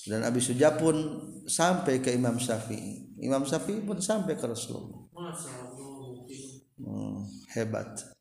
dan 0.09 0.25
Abi 0.25 0.41
Suja 0.41 0.73
pun 0.73 0.95
sampai 1.45 2.01
ke 2.01 2.09
Imam 2.09 2.41
Syafi'i. 2.41 3.21
Imam 3.21 3.45
Syafi'i 3.45 3.83
pun 3.85 4.01
sampai 4.01 4.33
ke 4.33 4.45
Rasulullah. 4.49 5.05
Hmm, 6.79 7.27
hebat 7.53 8.18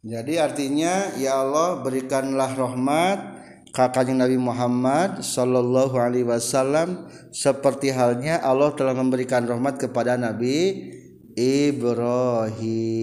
Jadi 0.00 0.40
artinya 0.40 1.12
ya 1.20 1.44
Allah 1.44 1.84
berikanlah 1.84 2.56
rahmat 2.56 3.36
kakaknya 3.68 4.24
Nabi 4.24 4.40
Muhammad 4.40 5.20
Sallallahu 5.20 6.00
Alaihi 6.00 6.24
Wasallam 6.24 7.04
seperti 7.28 7.92
halnya 7.92 8.40
Allah 8.40 8.72
telah 8.72 8.96
memberikan 8.96 9.44
rahmat 9.44 9.76
kepada 9.76 10.16
Nabi 10.16 10.88
Ibrahim. 11.36 12.96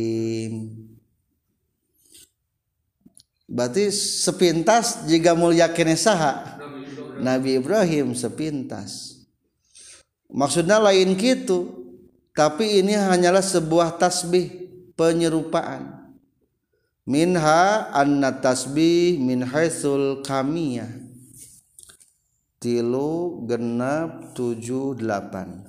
Berarti 3.46 3.94
sepintas 3.94 5.06
jika 5.06 5.38
mulia 5.38 5.70
saha 5.94 6.58
Nabi 7.22 7.62
Ibrahim 7.62 8.18
sepintas. 8.18 9.22
Maksudnya 10.34 10.82
lain 10.82 11.14
gitu, 11.14 11.94
tapi 12.34 12.82
ini 12.82 12.98
hanyalah 12.98 13.46
sebuah 13.46 14.02
tasbih 14.02 14.52
penyerupaan 14.98 15.97
minha 17.08 17.88
anna 17.96 18.36
tasbih 18.36 19.16
min 19.24 19.48
haitsul 19.48 20.20
kamiyah. 20.22 20.92
Tilu 22.60 23.48
genap 23.48 24.36
tujuh 24.36 25.00
delapan. 25.00 25.64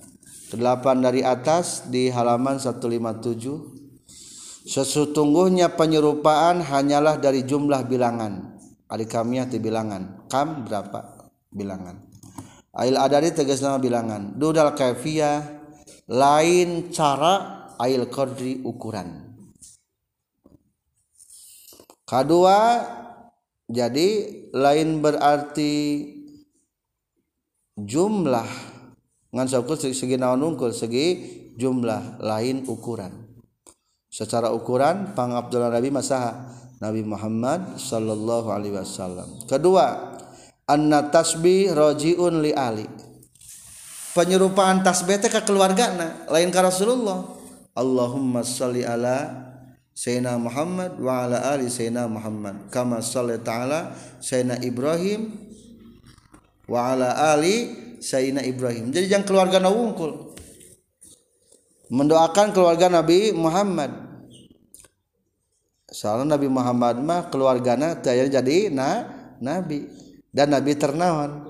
Delapan 0.51 1.05
dari 1.05 1.21
atas 1.23 1.87
di 1.87 2.11
halaman 2.11 2.59
157 2.59 4.67
sesungguhnya 4.69 5.73
penyerupaan 5.79 6.61
hanyalah 6.65 7.21
dari 7.21 7.45
jumlah 7.47 7.87
bilangan. 7.87 8.59
Ari 8.89 9.05
kamiyah 9.05 9.47
ti 9.47 9.61
bilangan. 9.61 10.25
Kam 10.33 10.65
berapa? 10.65 11.29
Bilangan. 11.53 12.09
Ail 12.73 12.97
adari 12.97 13.37
tegas 13.37 13.61
nama 13.61 13.77
bilangan. 13.77 14.41
Dudal 14.41 14.73
kaifiyah 14.73 15.45
lain 16.09 16.89
cara 16.89 17.69
ail 17.77 18.09
qadri 18.09 18.65
ukuran 18.65 19.28
kedua 22.09 22.81
jadi 23.69 24.09
lain 24.57 25.05
berarti 25.05 25.75
jumlah. 27.77 28.49
Ngan 29.29 29.45
saukur 29.45 29.77
segi 29.77 30.17
naon 30.17 30.41
ungkul 30.41 30.73
segi 30.73 31.21
jumlah 31.61 32.25
lain 32.25 32.65
ukuran. 32.65 33.13
Secara 34.09 34.49
ukuran 34.57 35.13
pang 35.13 35.37
Abdullah 35.37 35.69
Nabi 35.69 35.93
masaha 35.93 36.49
Nabi 36.81 37.05
Muhammad 37.05 37.77
sallallahu 37.77 38.49
alaihi 38.49 38.73
wasallam. 38.73 39.45
Kedua 39.45 40.17
anna 40.65 41.13
tasbih 41.13 41.77
rajiun 41.77 42.41
li 42.41 42.57
ali 42.57 42.89
penyerupaan 44.17 44.81
tasbih 44.81 45.21
teh 45.21 45.29
ke 45.29 45.45
keluargana 45.45 46.25
lain 46.33 46.49
ka 46.49 46.65
Rasulullah. 46.65 47.37
Allahumma 47.77 48.43
salli 48.43 48.83
ala 48.83 49.48
Sayyidina 49.99 50.39
Muhammad 50.39 50.95
wa 51.03 51.27
ala 51.27 51.59
ali 51.59 51.67
Sayyidina 51.67 52.07
Muhammad. 52.07 52.71
Kama 52.71 53.03
sallallahu 53.03 53.43
ta'ala 53.43 53.99
Sayyidina 54.23 54.63
Ibrahim 54.63 55.35
wa 56.71 56.95
ala 56.95 57.35
ali 57.35 57.75
Sayyidina 57.99 58.47
Ibrahim. 58.47 58.95
Jadi 58.95 59.11
jangan 59.11 59.27
keluarga 59.27 59.59
na 59.59 59.75
wungkul. 59.75 60.39
Mendoakan 61.91 62.55
keluarga 62.55 62.87
Nabi 62.87 63.35
Muhammad. 63.35 63.91
Soalnya 65.91 66.39
Nabi 66.39 66.47
Muhammad 66.47 67.03
mah 67.03 67.27
keluarganya 67.27 67.99
jadi 67.99 68.71
nah 68.71 69.03
nabi. 69.43 69.83
Dan 70.31 70.55
nabi 70.55 70.79
ternawan 70.79 71.43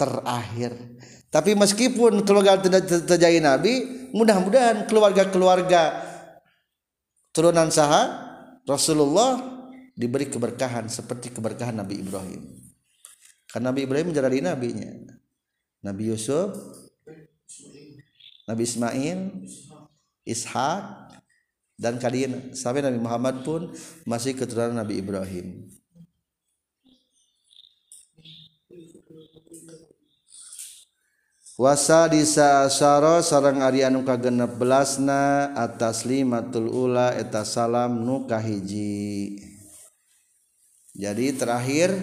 terakhir. 0.00 0.72
Tapi 1.28 1.52
meskipun 1.52 2.24
keluarga 2.24 2.56
tidak 2.56 2.88
terjadi 2.88 3.36
nabi 3.44 4.08
mudah-mudahan 4.16 4.88
keluarga-keluarga 4.88 6.11
turunan 7.32 7.72
saha? 7.72 8.30
Rasulullah 8.62 9.42
diberi 9.98 10.30
keberkahan 10.30 10.86
seperti 10.86 11.34
keberkahan 11.34 11.74
Nabi 11.74 11.98
Ibrahim. 11.98 12.62
Karena 13.50 13.74
Nabi 13.74 13.84
Ibrahim 13.84 14.14
menjadi 14.14 14.38
nabinya. 14.38 14.92
Nabi 15.82 16.14
Yusuf 16.14 16.54
Nabi 18.46 18.62
Ismail 18.66 19.18
Ishak 20.22 20.82
dan 21.74 21.98
kalian 21.98 22.54
sampai 22.54 22.86
Nabi 22.86 23.02
Muhammad 23.02 23.42
pun 23.42 23.74
masih 24.06 24.38
keturunan 24.38 24.78
Nabi 24.78 25.02
Ibrahim. 25.02 25.66
wasa 31.62 32.10
disasaro 32.10 33.22
sarang 33.22 33.62
Ari 33.62 33.86
anu 33.86 34.02
ka 34.02 34.18
genep 34.18 34.58
belasna 34.58 35.54
atas 35.54 36.02
limatul 36.02 36.66
ula 36.66 37.14
eta 37.14 37.46
salam 37.46 38.02
nu 38.02 38.26
kahiji. 38.26 39.38
Jadi 40.98 41.38
terakhir 41.38 41.94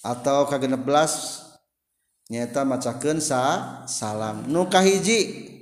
atau 0.00 0.48
ka 0.48 0.56
genep 0.56 0.80
belas 0.80 1.44
nyata 2.32 2.64
macakeun 2.64 3.20
sa 3.20 3.84
salam. 3.84 4.48
Nu 4.48 4.64
kahiji. 4.72 5.52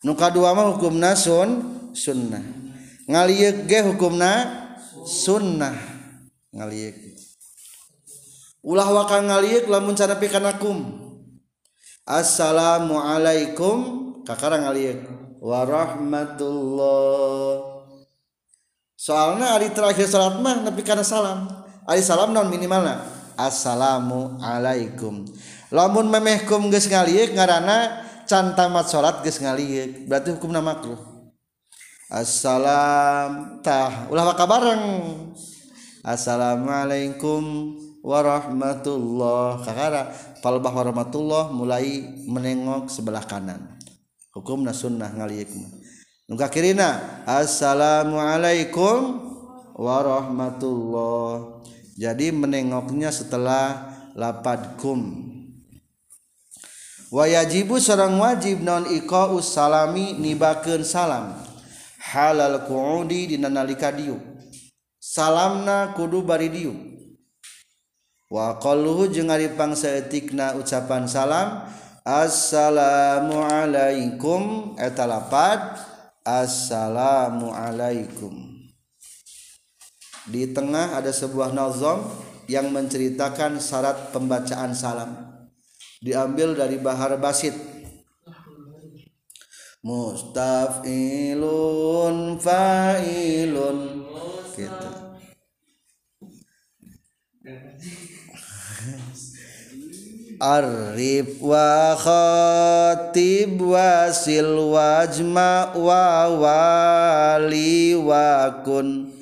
Nuka 0.00 0.32
dua 0.32 0.56
mah 0.56 0.72
hukumna 0.72 1.12
sun 1.12 1.60
sunnah. 1.92 2.40
Ngaliek 3.04 3.68
ge 3.68 3.84
hukumna 3.84 4.48
sunnah. 5.04 5.76
Ngaliek 6.56 6.96
ulah 8.60 8.88
wakang 8.92 9.28
ngaliek 9.28 9.68
lamun 9.72 9.96
sana 9.96 10.20
pikanakum 10.20 11.09
Assalamualaikum. 12.10 13.78
Kakara 14.26 14.58
alieu 14.58 14.98
warahmatullah. 15.38 17.86
Soalnya 18.98 19.54
hari 19.54 19.70
terakhir 19.70 20.10
salat 20.10 20.42
mah 20.42 20.66
nepi 20.66 20.82
karena 20.82 21.06
salam. 21.06 21.46
Hari 21.86 22.02
salam 22.02 22.34
non 22.34 22.50
minimalna? 22.50 23.06
Assalamualaikum. 23.38 25.22
Lamun 25.70 26.10
memehkum 26.10 26.66
geus 26.74 26.90
ngalieu 26.90 27.30
ngaranna 27.30 28.02
can 28.26 28.58
tamat 28.58 28.90
salat 28.90 29.22
geus 29.22 29.38
ngalieu 29.38 30.10
berarti 30.10 30.34
hukumna 30.34 30.58
makruh. 30.58 30.98
Assalam. 32.10 33.62
Tah 33.62 34.10
ulah 34.10 34.34
waka 34.34 34.50
bareng 34.50 34.82
assalamualaikum. 36.02 37.78
Warahmatullah. 38.04 39.64
Kakara 39.64 40.12
palbah 40.44 40.72
warahmatullah 40.72 41.52
mulai 41.52 42.04
menengok 42.26 42.88
sebelah 42.92 43.24
kanan. 43.24 43.78
Hukumna 44.30 44.70
sunnah 44.70 45.10
ngaliuk 45.10 45.50
nu 46.30 46.38
kirina 46.48 47.22
assalamualaikum 47.26 49.18
warahmatullah. 49.74 51.60
Jadi 51.98 52.32
menengoknya 52.32 53.10
setelah 53.12 53.92
lapad 54.14 54.78
kum. 54.78 55.28
Wayajibu 57.10 57.82
seorang 57.82 58.22
wajib 58.22 58.62
non 58.62 58.86
iko 58.86 59.42
salami 59.42 60.14
nibakeun 60.14 60.86
salam. 60.86 61.34
Halal 62.00 62.64
kuudi 62.70 63.34
dina 63.34 63.52
nalika 63.52 63.92
diu 63.92 64.18
salamna 65.00 65.92
kudu 65.96 66.24
bari 66.26 66.48
diu 66.48 66.89
wa 68.30 68.62
qalluhu 68.62 69.10
jeung 69.10 69.26
ari 69.34 69.50
pangsaeutikna 69.50 70.54
ucapan 70.54 71.10
salam 71.10 71.66
assalamu 72.06 73.42
alaikum. 73.42 74.72
Eta 74.78 75.04
lapad 75.04 75.76
assalamu 76.22 77.50
alaikum. 77.50 78.46
Di 80.30 80.54
tengah 80.54 80.94
ada 80.94 81.10
sebuah 81.10 81.50
nazam 81.50 82.06
yang 82.46 82.70
menceritakan 82.70 83.58
syarat 83.58 84.14
pembacaan 84.14 84.70
salam. 84.78 85.10
Diambil 86.00 86.54
dari 86.54 86.78
bahar 86.78 87.18
basit. 87.18 87.52
Mustafilun 89.80 90.76
fa'ilun 92.36 93.78
gitu 94.52 94.88
Arif 100.40 101.36
wa 101.44 101.92
khatib 102.00 103.60
wasil 103.60 104.72
wajma 104.72 105.76
wa 105.76 106.32
wali 106.32 107.92
wa 107.92 108.48
kun 108.64 109.12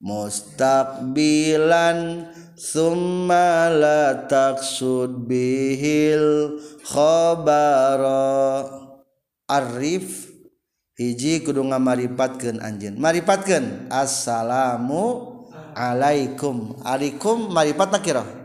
mustaqbilan 0.00 2.32
summa 2.56 3.68
la 3.68 4.24
taqsud 4.24 5.28
bihil 5.28 6.56
khabara. 6.80 8.72
Arif 9.52 10.32
hiji 10.96 11.44
kudu 11.44 11.60
ngamaripatkeun 11.60 12.64
anjeun. 12.64 12.96
Maripatkeun. 12.96 13.92
Assalamu 13.92 15.28
alaikum. 15.76 16.72
Alaikum 16.88 17.52
maripat 17.52 17.92
nakira 17.92 18.37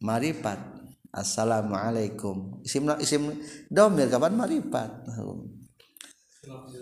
marifat. 0.00 0.58
Assalamualaikum. 1.12 2.64
Isim 2.64 2.88
isim 2.98 3.36
domir 3.70 4.08
kapan 4.08 4.34
marifat? 4.34 4.90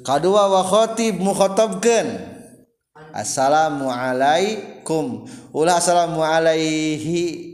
Kedua 0.06 0.42
wa 0.48 0.62
khotib 0.62 1.18
mukhotabkan 1.18 2.38
Assalamualaikum. 3.14 5.24
Ulah 5.54 5.78
assalamualaihi. 5.80 7.48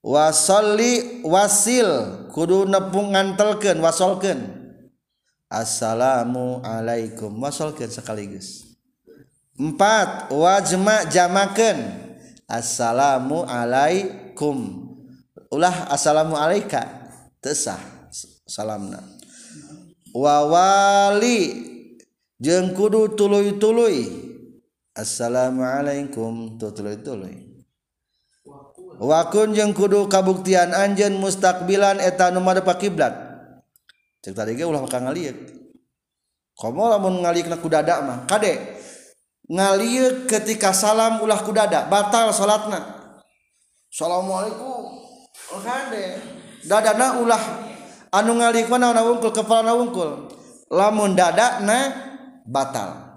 Wasolli 0.00 1.22
wasil. 1.24 1.86
Kudu 2.32 2.64
nepung 2.68 3.12
ngantelkeun 3.12 3.80
wasolkeun. 3.80 4.40
Assalamualaikum. 5.50 7.40
Wasolkeun 7.40 7.90
sekaligus. 7.90 8.76
Empat 9.58 10.32
wajma 10.32 11.04
jamakeun. 11.08 12.09
assalamu 12.50 13.46
alaikum. 13.46 14.90
Ulah 15.54 15.86
assalamu 15.88 16.34
alaika. 16.34 16.84
Tesah 17.38 17.78
salamna. 18.44 18.98
Wawali 20.10 21.38
jeng 22.42 22.74
kudu 22.74 23.14
tuluy-tuluy. 23.14 24.10
Assalamu 24.92 25.62
alaikum. 25.62 26.58
Tuluy-tuluy. 26.58 27.62
Wakun 29.00 29.56
jeng 29.56 29.72
kudu 29.72 30.10
kabuktian 30.10 30.74
anjen 30.76 31.16
mustakbilan 31.16 32.02
eta 32.04 32.28
nomor 32.28 32.60
pakiblat 32.60 33.30
cek 34.20 34.36
tadi 34.36 34.52
ge 34.52 34.68
ulah 34.68 34.84
bakal 34.84 35.08
ngaliek. 35.08 35.36
Komo 36.52 36.92
lamun 36.92 37.24
ngaliek 37.24 37.48
na 37.48 37.56
kudada 37.56 38.04
mah. 38.04 38.28
Kade? 38.28 38.79
ngalir 39.50 40.30
ketika 40.30 40.70
salam 40.70 41.18
ulah 41.18 41.42
kudada 41.42 41.90
batal 41.90 42.30
salatna. 42.30 43.10
Assalamualaikum. 43.90 45.02
Dadana 46.62 47.18
ulah 47.18 47.42
anu 48.14 48.38
ngalik 48.38 48.70
na 48.70 49.02
wungkul 49.02 49.34
kepala 49.34 49.66
na 49.66 49.72
wungkul 49.74 50.30
lamun 50.70 51.18
dada 51.18 51.58
na 51.58 51.90
batal. 52.46 53.10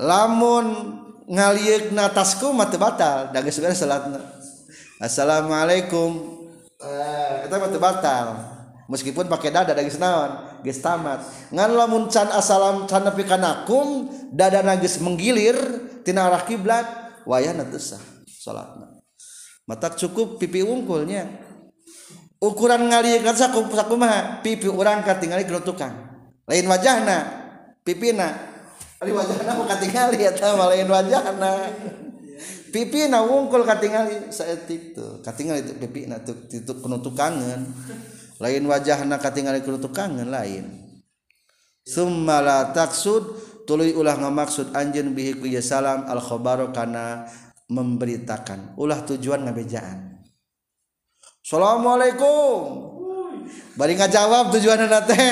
Lamun 0.00 0.96
ngaliuk 1.28 1.92
na 1.92 2.08
tasku 2.08 2.56
mata 2.56 2.80
batal 2.80 3.28
dagas 3.28 3.60
beres 3.60 3.84
salatna. 3.84 4.24
Assalamualaikum. 4.96 6.40
Eh, 6.80 7.34
kita 7.44 7.60
mati 7.60 7.76
batal. 7.76 8.26
Meskipun 8.88 9.28
pakai 9.28 9.52
dada 9.52 9.76
dagas 9.76 10.00
naon 10.00 10.47
geus 10.62 10.80
tamat. 10.82 11.22
Ngan 11.54 11.70
lamun 11.74 12.06
can 12.10 12.28
assalam 12.30 12.88
can 12.90 13.06
nepi 13.06 13.24
kanakum 13.26 14.08
dada 14.32 14.62
nagis 14.62 14.98
menggilir 15.02 15.56
tina 16.02 16.28
arah 16.28 16.42
kiblat 16.44 16.86
wayahna 17.28 17.66
teu 17.68 17.80
sah 17.80 18.00
salatna. 18.26 18.98
Mata 19.68 19.92
cukup 19.92 20.40
pipi 20.40 20.64
wungkulnya 20.64 21.28
ukuran 22.40 22.88
ngaliuk 22.88 23.28
sakumaha 23.36 24.40
pipi 24.40 24.70
urang 24.70 25.04
katingali 25.04 25.44
tukang. 25.60 25.92
Lain 26.48 26.64
wajahna 26.64 27.18
pipina. 27.84 28.32
Ari 28.98 29.12
wajahna 29.14 29.52
mah 29.54 29.66
katingali 29.68 30.24
eta 30.24 30.56
mah 30.56 30.72
lain 30.72 30.88
wajahna. 30.88 31.70
Pipina 32.68 33.24
wungkul 33.24 33.64
katingali 33.64 34.32
saeutik 34.32 34.96
tuh. 34.96 35.20
Katingali 35.20 35.64
itu 35.64 35.72
pipina 35.76 36.20
tuh 36.24 36.48
itu 36.48 36.72
tukangan 36.76 37.60
lain 38.38 38.62
wajah 38.70 39.02
naka 39.02 39.34
tinggal 39.34 39.58
kangen 39.90 40.30
lain. 40.30 40.64
Sumala 41.82 42.70
taksud 42.70 43.22
tuluy 43.66 43.96
ulah 43.96 44.14
ngamaksud 44.14 44.76
anjeun 44.76 45.16
bihi 45.16 45.40
ku 45.40 45.48
salam 45.58 46.06
al 46.06 46.22
khabaru 46.22 46.70
kana 46.70 47.26
memberitakan. 47.66 48.78
Ulah 48.78 49.02
tujuan 49.08 49.42
ngabejaan. 49.48 50.22
Assalamualaikum. 51.42 52.60
Bari 53.74 53.96
ngajawab 53.96 54.52
tujuan 54.54 54.84
teh. 55.08 55.28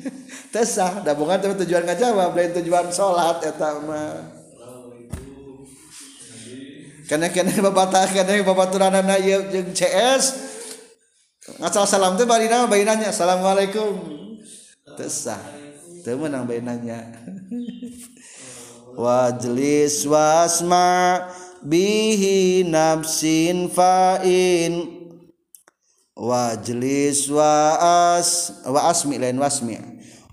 Tesah 0.54 1.04
da 1.06 1.14
bukan 1.14 1.38
tujuan 1.62 1.86
ngajawab 1.86 2.34
lain 2.34 2.50
tujuan 2.58 2.90
salat 2.90 3.38
eta 3.44 3.78
mah. 3.84 4.40
Karena 7.06 7.26
kena 7.30 7.50
babatah 7.70 8.06
kena 8.06 8.38
babaturanana 8.46 9.18
ieu 9.18 9.42
jeung 9.50 9.74
CS 9.74 10.49
ngasal 11.58 11.88
salam 11.88 12.14
teh 12.14 12.28
bari 12.28 12.46
nama 12.46 12.70
bari 12.70 12.86
nanya 12.86 13.10
assalamualaikum. 13.10 13.98
Tesah 14.94 15.40
teu 16.04 16.20
meunang 16.20 16.46
bari 16.46 16.62
nanya. 16.62 17.10
Wajlis 19.00 20.04
wasma 20.04 21.24
bihi 21.64 22.62
nafsin 22.68 23.72
fa'in. 23.72 25.00
Wajlis 26.14 27.32
wa 27.32 27.80
as 28.12 28.60
wa 28.68 28.92
asmi 28.92 29.16
lain 29.16 29.40
wasmi. 29.40 29.80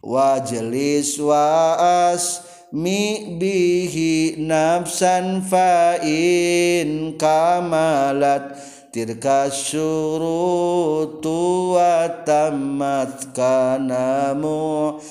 Wajlis 0.03 1.15
wa 1.23 1.79
as 2.11 2.43
mi 2.75 3.39
bihi 3.39 4.35
nafsan 4.43 5.41
fa'in. 5.47 7.15
Kamalat 7.15 8.76
tilka 8.91 9.51
syurutu 9.51 11.29
wa 11.75 12.09
tammat 12.23 13.35
kana 13.35 14.33
mu'tabaro 14.37 15.03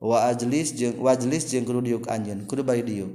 wa 0.00 0.28
ajlis 0.30 0.72
jeung 0.76 1.00
wajlis 1.00 1.48
jeung 1.50 1.66
kudu 1.66 1.80
diuk 1.80 2.06
anjeun 2.08 2.46
kudu 2.46 2.62
bari 2.64 2.84
diuk. 2.86 3.10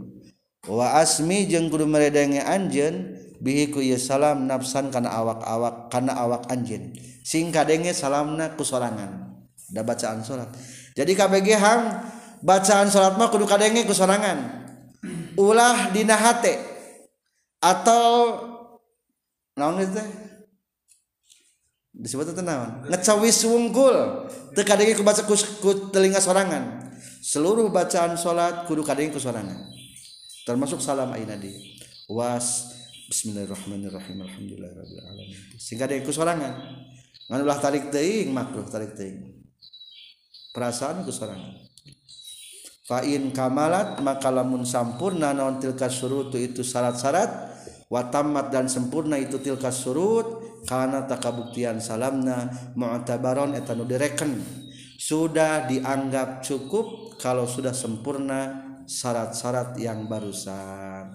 Wa 0.65 0.97
asmi 1.01 1.45
jeung 1.45 1.69
kudu 1.69 1.85
meredenge 1.85 2.41
anjeun 2.41 3.17
bihi 3.41 3.69
ieu 3.71 3.97
salam 4.01 4.49
nafsan 4.49 4.89
kana 4.89 5.09
awak-awak 5.13 5.93
kana 5.93 6.13
awak 6.17 6.49
anjeun. 6.49 6.91
Sing 7.25 7.53
kadenge 7.53 7.93
salamna 7.93 8.53
ku 8.57 8.65
sorangan. 8.65 9.37
Da 9.65 9.81
bacaan 9.81 10.21
salat 10.21 10.53
jadi 10.93 11.17
KBG 11.17 11.57
ham 11.57 12.05
bacaan 12.45 12.85
salat 12.93 13.17
mah 13.17 13.33
kudu 13.33 13.49
kadenge 13.49 13.81
ku 13.85 13.93
sorangan. 13.97 14.65
Ulah 15.37 15.89
dina 15.93 16.17
hate 16.17 16.74
atau 17.65 18.05
naon 19.57 19.81
itu 19.81 19.97
disebut 21.97 22.37
itu 22.37 22.43
naon? 22.45 22.85
Ngecawis 22.93 23.41
wungkul. 23.49 24.29
Teu 24.53 24.61
kadenge 24.61 24.93
kubaca 24.93 25.25
ku, 25.25 25.33
ku 25.33 25.89
telinga 25.89 26.21
sorangan. 26.21 26.93
Seluruh 27.25 27.73
bacaan 27.73 28.13
salat 28.21 28.69
kudu 28.69 28.85
kadenge 28.85 29.17
ku 29.17 29.19
sorangan. 29.19 29.65
Termasuk 30.45 30.77
salam 30.77 31.09
ainadi 31.09 31.49
di 31.49 31.53
was 32.05 32.69
bismillahirrahmanirrahim 33.09 34.21
alhamdulillahirabbil 34.21 35.01
alamin. 35.01 35.39
Sehingga 35.57 35.89
kadenge 35.89 36.05
ku 36.05 36.13
sorangan. 36.13 36.53
Ngan 37.25 37.41
ulah 37.41 37.57
tarik 37.57 37.89
teuing 37.89 38.29
makruh 38.29 38.69
tarik 38.69 38.93
teuing. 38.93 39.41
Perasaan 40.53 41.01
ku 41.01 41.09
sorangan. 41.09 41.65
Fa'in 42.85 43.33
kamalat 43.33 43.97
maka 44.05 44.29
lamun 44.29 44.61
sampurna 44.61 45.33
naon 45.33 45.57
tilka 45.57 45.89
surutu 45.89 46.37
itu 46.37 46.61
syarat-syarat 46.61 47.54
watamat 47.89 48.49
dan 48.49 48.65
sempurna 48.65 49.15
itu 49.17 49.37
tilkas 49.37 49.85
surut 49.85 50.61
karena 50.65 51.05
tak 51.05 51.21
kabuktian 51.21 51.77
salamna 51.77 52.49
mu'tabaron 52.73 53.53
etanu 53.53 53.85
direken. 53.85 54.41
Sudah 54.95 55.69
dianggap 55.69 56.41
cukup 56.41 57.19
kalau 57.21 57.45
sudah 57.45 57.75
sempurna 57.75 58.65
syarat-syarat 58.89 59.77
yang 59.77 60.09
barusan. 60.09 61.13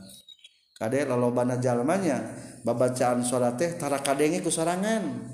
Kade 0.78 1.04
lolobana 1.04 1.60
jalmanya 1.60 2.24
babacaan 2.64 3.20
salat 3.20 3.60
teh 3.60 3.76
tara 3.76 4.00
kadenge 4.00 4.40
ku 4.40 4.48
sorangan 4.48 5.28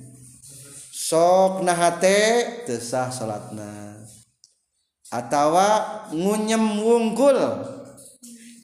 sok 0.90 1.62
nahate 1.62 2.18
teu 2.66 2.82
sah 2.82 3.14
salatna 3.14 4.02
atawa 5.10 6.02
ngunyem 6.10 6.82
wunggul. 6.82 7.38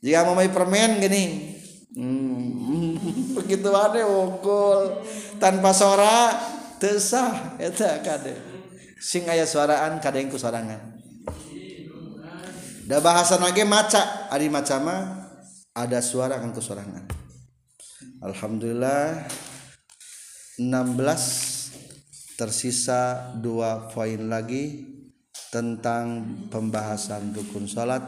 Jika 0.03 0.27
mau 0.27 0.35
permen 0.35 0.99
gini. 0.99 1.52
Hmm, 1.97 2.97
begitu 3.41 3.69
ada 3.73 4.05
wungkul. 4.07 5.03
Tanpa 5.37 5.75
suara 5.75 6.37
tesah 6.79 7.59
itu 7.61 7.85
kade. 8.05 8.35
Sing 9.03 9.27
ayah 9.27 9.49
suaraan 9.49 9.99
kade 9.99 10.23
yang 10.23 10.31
kusorangan 10.31 10.93
da 12.87 12.99
bahasa 13.01 13.39
lagi 13.39 13.65
maca. 13.65 14.29
Ari 14.29 14.53
maca 14.53 14.77
mah 14.83 15.01
ada 15.73 16.05
suara 16.05 16.37
kan 16.37 16.53
kusorangan 16.53 17.09
Alhamdulillah 18.21 19.25
16 20.61 22.37
tersisa 22.37 23.33
dua 23.41 23.89
poin 23.89 24.29
lagi 24.29 24.85
tentang 25.49 26.25
pembahasan 26.53 27.33
rukun 27.33 27.65
salat 27.65 28.05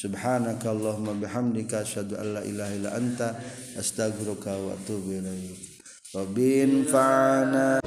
subhanakallahumma 0.00 1.12
bihamdika 1.20 1.84
asyhadu 1.84 2.16
an 2.16 2.32
la 2.32 2.40
ilaha 2.40 2.72
illa 2.72 2.90
anta 2.96 3.36
astaghfiruka 3.76 4.48
wa 4.56 4.72
atubu 4.72 5.12
ilaik. 5.12 5.60
Rabbin 6.16 6.88
fa'ana 6.88 7.84